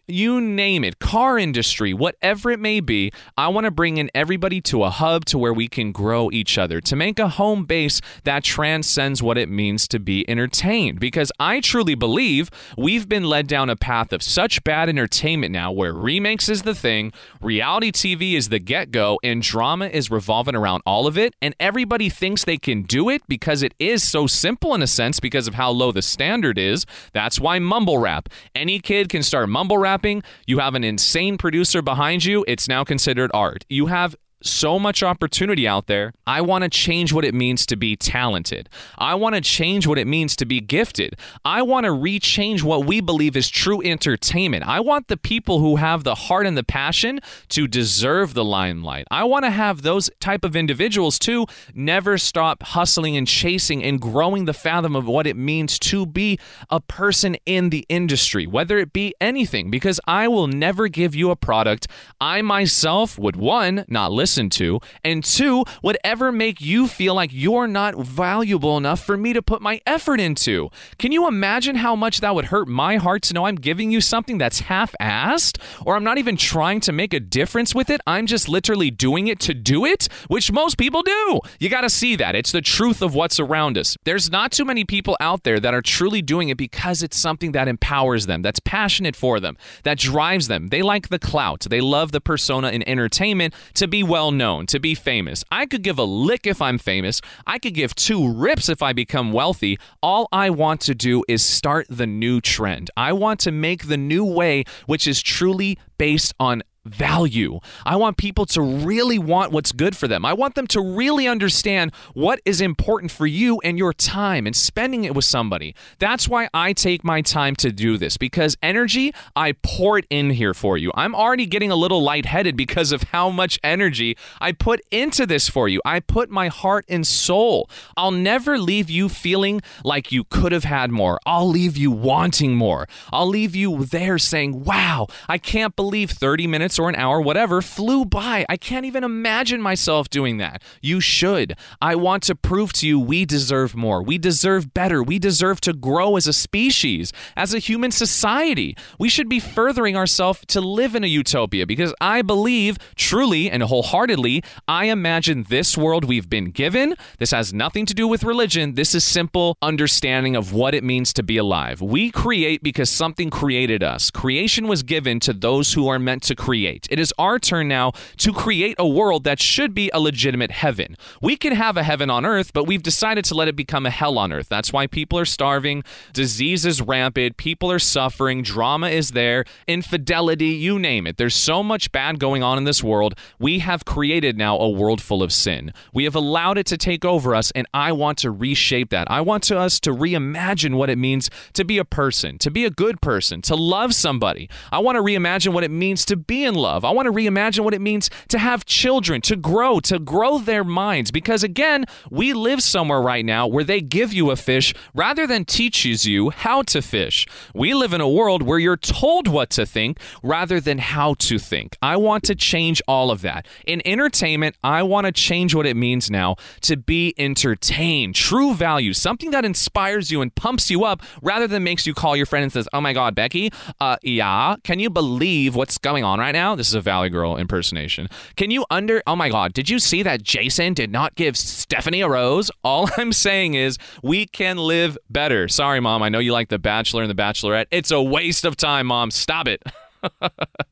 you 0.08 0.42
name 0.42 0.84
it, 0.84 1.00
car 1.00 1.40
industry, 1.40 1.94
whatever 1.94 2.52
it 2.52 2.60
may 2.60 2.80
be. 2.82 3.12
I 3.38 3.48
want 3.48 3.66
to 3.66 3.72
bring 3.72 3.98
in 3.98 4.12
everybody 4.14 4.60
to 4.62 4.84
a 4.84 4.90
hub 4.90 5.24
to 5.26 5.38
where 5.38 5.54
we 5.54 5.68
can 5.68 5.92
grow 5.92 6.30
each 6.32 6.58
other, 6.58 6.82
to 6.82 6.96
make 6.96 7.20
a 7.20 7.30
home 7.30 7.66
base 7.66 8.02
that 8.26 8.44
transcends 8.44 9.24
what 9.24 9.38
it 9.38 9.50
means 9.50 9.88
to 9.88 10.00
be 10.00 10.30
entertained. 10.30 11.00
Because 11.00 11.32
I 11.40 11.62
truly 11.62 11.96
believe 11.96 12.50
we've 12.78 13.08
been 13.08 13.24
led 13.24 13.48
down 13.48 13.70
a 13.70 13.76
path 13.76 14.12
of 14.12 14.22
such 14.22 14.64
bad 14.64 14.90
entertainment 14.90 15.54
now 15.54 15.72
where 15.72 15.94
remakes 15.94 16.50
is 16.50 16.64
the 16.64 16.76
thing, 16.76 17.14
reality 17.42 17.92
TV 17.92 18.34
is 18.34 18.50
the 18.50 18.60
get 18.60 18.92
go, 18.92 19.20
and 19.24 19.42
drama 19.42 19.88
is 19.88 20.12
revolving 20.12 20.56
around 20.56 20.84
all 20.86 21.08
of 21.08 21.18
it. 21.18 21.34
And 21.42 21.56
everybody 21.60 22.10
thinks 22.10 22.44
they 22.44 22.58
can 22.58 22.84
do 22.84 23.10
it 23.10 23.22
because 23.28 23.64
it 23.64 23.74
is 23.80 24.04
so 24.04 24.28
simple 24.28 24.76
in 24.76 24.82
a 24.82 24.88
sense 24.88 25.20
because 25.20 25.48
of 25.48 25.54
how 25.54 25.72
low 25.72 25.92
the 25.92 26.02
standard 26.02 26.58
is. 26.58 26.86
That's 27.14 27.40
why 27.40 27.60
mumble 27.60 28.00
rap. 28.00 28.28
Any 28.54 28.80
kid 28.80 29.10
can 29.14 29.24
start 29.24 29.48
mumble 29.48 29.78
rapping. 29.78 30.24
You 30.48 30.58
have 30.60 30.74
an 30.74 30.84
insane 30.84 31.38
producer 31.38 31.82
behind 31.84 32.26
you. 32.26 32.44
It's 32.48 32.68
now 32.68 32.84
considered 32.84 33.30
art. 33.34 33.64
You 33.70 33.86
have 33.86 34.16
so 34.44 34.78
much 34.78 35.02
opportunity 35.02 35.68
out 35.68 35.88
there. 35.88 36.14
I 36.28 36.42
want 36.42 36.64
to 36.64 36.70
change 36.70 37.14
what 37.14 37.26
it 37.26 37.34
means 37.34 37.66
to 37.68 37.76
be 37.76 37.96
talented. 37.96 38.70
I 38.98 39.16
want 39.16 39.36
to 39.36 39.42
change 39.42 39.88
what 39.88 39.98
it 39.98 40.06
means 40.06 40.36
to 40.38 40.46
be 40.46 40.60
gifted. 40.60 41.16
I 41.46 41.62
want 41.62 41.86
to 41.86 41.92
rechange 41.92 42.62
what 42.62 42.86
we 42.86 43.02
believe 43.02 43.36
is 43.36 43.50
true 43.50 43.82
entertainment. 43.82 44.68
I 44.68 44.80
want 44.80 45.08
the 45.08 45.18
people 45.18 45.60
who 45.60 45.78
have 45.78 46.04
the 46.04 46.16
heart 46.16 46.46
and 46.46 46.58
the 46.58 46.64
passion 46.64 47.20
to 47.50 47.68
deserve 47.68 48.34
the 48.34 48.44
limelight. 48.44 49.08
I 49.10 49.24
want 49.24 49.46
to 49.46 49.52
have 49.52 49.82
those 49.82 50.10
type 50.20 50.44
of 50.44 50.56
individuals 50.56 51.18
to 51.20 51.46
never 51.74 52.18
stop 52.18 52.64
hustling 52.64 53.16
and 53.16 53.28
chasing 53.28 53.84
and 53.84 54.00
growing 54.00 54.46
the 54.46 54.54
fathom 54.54 54.96
of 54.96 55.08
what 55.08 55.26
it 55.26 55.38
means 55.38 55.80
to 55.80 56.06
be 56.06 56.40
a 56.70 56.80
person 56.80 57.38
in 57.46 57.70
the 57.70 57.86
industry, 57.90 58.46
whether 58.46 58.78
it 58.78 58.94
be 58.94 59.14
anything, 59.22 59.72
because 59.72 60.00
I 60.06 60.28
will 60.28 60.48
never 60.48 60.88
give 60.88 61.16
you 61.16 61.32
a 61.32 61.36
product 61.36 61.88
I 62.20 62.42
myself 62.42 63.18
would 63.18 63.36
one, 63.36 63.86
not 63.88 64.12
listen 64.12 64.33
to, 64.34 64.80
and 65.04 65.24
two, 65.24 65.64
would 65.82 65.98
ever 66.04 66.32
make 66.32 66.62
you 66.62 66.88
feel 66.88 67.14
like 67.14 67.30
you're 67.32 67.68
not 67.68 67.98
valuable 67.98 68.78
enough 68.78 69.04
for 69.04 69.18
me 69.18 69.34
to 69.34 69.42
put 69.42 69.62
my 69.62 69.82
effort 69.86 70.20
into. 70.20 70.70
Can 70.98 71.12
you 71.12 71.28
imagine 71.28 71.76
how 71.76 71.96
much 71.96 72.22
that 72.22 72.36
would 72.36 72.46
hurt 72.46 72.68
my 72.68 72.98
heart 72.98 73.22
to 73.24 73.34
know 73.34 73.46
I'm 73.46 73.56
giving 73.56 73.92
you 73.92 74.02
something 74.02 74.38
that's 74.38 74.62
half 74.62 74.96
assed? 75.00 75.60
Or 75.86 75.96
I'm 75.96 76.04
not 76.04 76.18
even 76.18 76.38
trying 76.38 76.80
to 76.82 76.92
make 76.92 77.14
a 77.14 77.20
difference 77.20 77.76
with 77.76 77.90
it? 77.90 78.02
I'm 78.08 78.26
just 78.26 78.50
literally 78.50 78.92
doing 78.92 79.28
it 79.28 79.40
to 79.42 79.54
do 79.54 79.86
it, 79.86 80.08
which 80.28 80.52
most 80.52 80.78
people 80.78 81.02
do. 81.02 81.40
You 81.60 81.70
gotta 81.70 81.90
see 81.90 82.16
that. 82.16 82.36
It's 82.36 82.52
the 82.52 82.62
truth 82.62 83.02
of 83.02 83.16
what's 83.16 83.40
around 83.40 83.78
us. 83.78 83.98
There's 84.04 84.32
not 84.32 84.52
too 84.52 84.66
many 84.66 84.86
people 84.86 85.18
out 85.20 85.44
there 85.44 85.60
that 85.60 85.74
are 85.74 85.82
truly 85.82 86.22
doing 86.22 86.50
it 86.50 86.58
because 86.58 87.04
it's 87.04 87.18
something 87.18 87.52
that 87.54 87.68
empowers 87.68 88.26
them, 88.26 88.42
that's 88.42 88.60
passionate 88.60 89.16
for 89.16 89.40
them, 89.40 89.58
that 89.84 89.98
drives 89.98 90.48
them. 90.48 90.70
They 90.70 90.82
like 90.82 91.10
the 91.10 91.20
clout, 91.20 91.68
they 91.70 91.82
love 91.82 92.12
the 92.12 92.22
persona 92.22 92.70
in 92.70 92.88
entertainment 92.88 93.54
to 93.76 93.88
be 93.88 94.04
well 94.04 94.23
known, 94.32 94.66
to 94.68 94.80
be 94.80 94.96
famous. 94.96 95.44
I 95.52 95.66
could 95.66 95.84
give 95.84 95.98
a 95.98 96.04
lick 96.04 96.48
if 96.48 96.62
I'm 96.62 96.78
famous. 96.78 97.22
I 97.46 97.60
could 97.60 97.74
give 97.74 97.96
two 97.96 98.32
rips 98.32 98.70
if 98.70 98.82
I 98.82 98.94
become 98.94 99.32
wealthy. 99.32 99.78
All 100.02 100.28
I 100.32 100.50
want 100.50 100.82
to 100.82 100.96
do 100.96 101.24
is 101.28 101.44
start 101.44 101.88
the 101.90 102.08
new 102.08 102.42
trend. 102.42 102.90
I 102.96 103.14
want 103.14 103.40
to 103.42 103.52
make 103.52 103.88
the 103.88 103.98
new 103.98 104.26
way, 104.26 104.64
which 104.86 105.08
is 105.08 105.22
truly 105.22 105.78
based 105.98 106.34
on 106.40 106.64
value. 106.86 107.60
I 107.86 107.96
want 107.96 108.18
people 108.18 108.46
to 108.48 108.62
really 108.62 109.18
want 109.18 109.52
what's 109.52 109.72
good 109.72 109.96
for 109.96 110.08
them. 110.08 110.26
I 110.26 110.34
want 110.34 110.56
them 110.56 110.68
to 110.68 110.82
really 110.82 111.28
understand 111.28 111.94
what 112.14 112.42
is 112.46 112.60
important 112.62 113.12
for 113.12 113.26
you 113.26 113.60
and 113.64 113.78
your 113.78 113.94
time 113.94 114.46
and 114.46 114.56
spending 114.56 115.06
it 115.06 115.16
with 115.16 115.26
somebody. 115.26 115.76
That's 116.00 116.28
why 116.28 116.50
I 116.54 116.74
take 116.74 117.04
my 117.04 117.22
time 117.22 117.56
to 117.58 117.72
do 117.72 117.98
this 117.98 118.18
because 118.18 118.58
energy, 118.62 119.14
I 119.36 119.54
pour 119.64 119.98
it 119.98 120.06
in 120.10 120.32
here 120.32 120.54
for 120.54 120.78
you. 120.78 120.92
I'm 120.96 121.16
already 121.16 121.46
getting 121.46 121.72
a 121.72 121.76
little 121.76 122.04
lightheaded 122.04 122.58
because 122.58 122.92
of 122.92 123.04
how 123.04 123.30
much 123.30 123.60
energy 123.64 124.18
I 124.42 124.52
put 124.52 124.82
into 124.92 125.26
this 125.26 125.48
for 125.50 125.70
you. 125.70 125.82
I 125.86 126.02
put 126.02 126.30
my 126.30 126.50
heart 126.50 126.86
and 126.90 127.08
soul. 127.08 127.70
I'll 127.96 128.12
never 128.12 128.58
leave 128.58 128.90
you 128.90 129.08
feeling 129.08 129.62
like 129.84 130.12
you 130.12 130.26
could 130.26 130.52
have 130.52 130.66
had 130.66 130.92
more. 130.92 131.20
I'll 131.26 131.48
leave 131.48 131.78
you 131.78 131.92
wanting 131.92 132.56
more. 132.56 132.88
I'll 133.12 133.28
leave 133.28 133.56
you 133.56 133.86
there 133.86 134.18
saying, 134.18 134.64
wow, 134.64 135.08
I 135.30 135.38
can't 135.38 135.76
believe 135.76 136.12
30 136.12 136.48
minutes 136.48 136.73
or 136.80 136.90
an 136.90 136.96
hour, 136.96 137.22
whatever, 137.22 137.62
flew 137.62 138.06
by. 138.06 138.46
I 138.50 138.58
can't 138.58 138.86
even 138.86 139.04
imagine 139.04 139.62
myself 139.62 140.10
doing 140.10 140.38
that. 140.38 140.62
You 140.82 141.00
should. 141.00 141.56
I 141.82 141.96
want 141.96 142.24
to 142.24 142.36
prove 142.36 142.74
to 142.74 142.88
you 142.88 143.00
we 143.00 143.26
deserve 143.26 143.76
more. 143.76 144.02
We 144.02 144.18
deserve 144.18 144.74
better. 144.74 145.02
We 145.04 145.20
deserve 145.20 145.62
to 145.62 145.74
grow 145.74 146.16
as 146.16 146.28
a 146.28 146.34
species, 146.34 147.14
as 147.36 147.54
a 147.54 147.60
human 147.60 147.92
society. 147.92 148.76
We 149.00 149.10
should 149.10 149.30
be 149.30 149.40
furthering 149.40 149.96
ourselves 149.96 150.44
to 150.48 150.62
live 150.62 150.96
in 150.96 151.04
a 151.04 151.08
utopia 151.08 151.66
because 151.66 151.94
I 152.02 152.22
believe 152.22 152.78
truly 152.96 153.50
and 153.50 153.64
wholeheartedly, 153.64 154.44
I 154.68 154.86
imagine 154.86 155.44
this 155.50 155.78
world 155.78 156.06
we've 156.06 156.30
been 156.30 156.52
given. 156.52 156.96
This 157.20 157.32
has 157.32 157.54
nothing 157.54 157.86
to 157.86 157.94
do 157.94 158.08
with 158.08 158.24
religion. 158.24 158.76
This 158.76 158.96
is 158.96 159.04
simple 159.04 159.58
understanding 159.62 160.36
of 160.36 160.54
what 160.54 160.74
it 160.74 160.84
means 160.84 161.14
to 161.14 161.24
be 161.24 161.38
alive. 161.38 161.82
We 161.82 162.12
create 162.12 162.64
because 162.64 162.90
something 162.90 163.30
created 163.30 163.84
us. 163.84 164.12
Creation 164.12 164.68
was 164.68 164.84
given 164.84 165.20
to 165.22 165.34
those 165.34 165.74
who 165.74 165.88
are 165.88 166.00
meant 166.00 166.24
to 166.24 166.36
create. 166.64 166.88
It 166.90 167.00
is 167.00 167.14
our 167.18 167.40
turn 167.40 167.68
now 167.68 167.92
to 168.18 168.32
create 168.32 168.76
a 168.80 168.88
world 168.88 169.26
that 169.26 169.42
should 169.42 169.74
be 169.74 169.92
a 169.94 170.00
legitimate 170.00 170.52
heaven. 170.52 170.96
We 171.22 171.36
can 171.36 171.54
have 171.54 171.76
a 171.76 171.84
heaven 171.84 172.10
on 172.10 172.26
earth, 172.26 172.54
but 172.54 172.68
we've 172.68 172.82
decided 172.82 173.26
to 173.26 173.36
let 173.36 173.50
it 173.50 173.56
become 173.56 173.86
a 173.86 173.90
hell 173.90 174.18
on 174.18 174.32
earth. 174.32 174.48
That's 174.48 174.72
why 174.72 174.88
people 174.88 175.20
are 175.20 175.26
starving, 175.26 175.84
disease 176.14 176.66
is 176.66 176.82
rampant, 176.82 177.36
people 177.36 177.70
are 177.70 177.80
suffering, 177.80 178.44
drama 178.44 178.90
is 178.90 179.12
there, 179.12 179.44
infidelity, 179.68 180.48
you 180.48 180.80
name 180.80 181.06
it. 181.06 181.18
There's 181.18 181.36
so 181.36 181.64
much 181.64 181.92
bad 181.92 182.18
going 182.18 182.44
on 182.44 182.58
in 182.58 182.64
this 182.64 182.82
world. 182.82 183.16
We 183.40 183.60
have 183.60 183.84
created 183.84 184.38
now 184.38 184.58
a 184.58 184.70
world 184.70 185.02
full 185.02 185.22
of 185.22 185.34
sin. 185.34 185.74
We 185.94 186.06
have 186.06 186.16
allowed 186.16 186.58
it 186.58 186.66
to 186.68 186.78
take 186.78 187.04
over 187.04 187.36
us, 187.36 187.52
and 187.52 187.68
I 187.74 187.92
want 187.92 188.20
to 188.20 188.32
reshape 188.32 188.90
that. 188.92 189.12
I 189.12 189.20
want 189.20 189.44
to 189.44 189.60
us 189.60 189.82
to 189.82 189.92
reimagine 189.92 190.76
what 190.76 190.90
it 190.90 190.98
means 190.98 191.30
to 191.54 191.66
be 191.66 191.78
a 191.78 191.86
person, 191.86 192.38
to 192.38 192.50
be 192.50 192.64
a 192.64 192.70
good 192.70 193.02
person, 193.02 193.42
to 193.44 193.56
love 193.56 193.94
somebody. 193.94 194.50
I 194.72 194.80
want 194.80 194.96
to 194.96 195.02
reimagine 195.02 195.52
what 195.54 195.66
it 195.66 195.72
means 195.72 196.06
to 196.06 196.16
be 196.16 196.46
in 196.46 196.53
in 196.54 196.60
love. 196.60 196.86
I 196.86 196.92
want 196.92 197.08
to 197.08 197.12
reimagine 197.12 197.62
what 197.62 197.74
it 197.74 197.82
means 197.82 198.10
to 198.30 198.38
have 198.38 198.66
children, 198.66 199.22
to 199.22 199.36
grow, 199.36 199.80
to 199.82 200.00
grow 200.00 200.38
their 200.38 200.64
minds. 200.64 201.12
Because 201.12 201.44
again, 201.44 201.86
we 202.10 202.34
live 202.34 202.62
somewhere 202.62 203.02
right 203.02 203.26
now 203.26 203.48
where 203.48 203.64
they 203.64 203.82
give 203.82 204.14
you 204.14 204.32
a 204.32 204.36
fish 204.36 204.74
rather 204.94 205.26
than 205.28 205.46
teaches 205.46 206.06
you 206.06 206.30
how 206.30 206.62
to 206.64 206.82
fish. 206.82 207.26
We 207.54 207.74
live 207.74 207.94
in 207.94 208.02
a 208.02 208.10
world 208.10 208.44
where 208.44 208.60
you're 208.60 208.78
told 208.78 209.28
what 209.28 209.50
to 209.52 209.66
think 209.66 210.00
rather 210.22 210.60
than 210.60 210.78
how 210.78 211.16
to 211.28 211.40
think. 211.40 211.78
I 211.82 211.96
want 211.98 212.24
to 212.26 212.36
change 212.36 212.82
all 212.88 213.12
of 213.12 213.22
that. 213.22 213.48
In 213.66 213.82
entertainment, 213.86 214.56
I 214.64 214.84
want 214.84 215.06
to 215.08 215.12
change 215.12 215.56
what 215.56 215.66
it 215.66 215.76
means 215.76 216.10
now 216.10 216.36
to 216.62 216.78
be 216.78 217.14
entertained. 217.18 218.16
True 218.16 218.54
value, 218.54 218.94
something 218.94 219.32
that 219.32 219.46
inspires 219.46 220.12
you 220.12 220.22
and 220.22 220.34
pumps 220.36 220.70
you 220.70 220.84
up 220.84 221.02
rather 221.22 221.48
than 221.48 221.64
makes 221.64 221.88
you 221.88 221.94
call 221.94 222.16
your 222.16 222.26
friend 222.26 222.44
and 222.44 222.52
says, 222.52 222.68
"Oh 222.74 222.82
my 222.82 222.94
god, 222.94 223.16
Becky, 223.16 223.52
uh 223.80 223.98
yeah, 224.04 224.56
can 224.64 224.80
you 224.80 224.90
believe 224.90 225.56
what's 225.56 225.78
going 225.78 226.04
on 226.04 226.20
right 226.20 226.36
now?" 226.43 226.43
This 226.56 226.68
is 226.68 226.76
a 226.76 226.82
Valley 226.82 227.10
Girl 227.10 227.38
impersonation. 227.38 228.10
Can 228.36 228.52
you 228.52 228.66
under 228.70 229.02
Oh 229.08 229.16
my 229.16 229.30
god, 229.30 229.54
did 229.54 229.70
you 229.70 229.80
see 229.80 230.04
that 230.04 230.22
Jason 230.22 230.74
did 230.74 230.92
not 230.92 231.16
give 231.16 231.38
Stephanie 231.38 232.02
a 232.02 232.10
rose? 232.10 232.52
All 232.64 232.90
I'm 232.98 233.14
saying 233.14 233.54
is 233.54 233.78
we 234.04 234.26
can 234.26 234.58
live 234.58 234.98
better. 235.10 235.48
Sorry, 235.48 235.80
mom, 235.80 236.04
I 236.04 236.10
know 236.10 236.20
you 236.20 236.34
like 236.34 236.50
The 236.50 236.60
Bachelor 236.60 237.04
and 237.04 237.10
The 237.10 237.22
Bachelorette. 237.22 237.68
It's 237.72 237.92
a 237.92 238.02
waste 238.02 238.46
of 238.46 238.58
time, 238.58 238.88
mom. 238.88 239.10
Stop 239.12 239.48
it. 239.48 239.64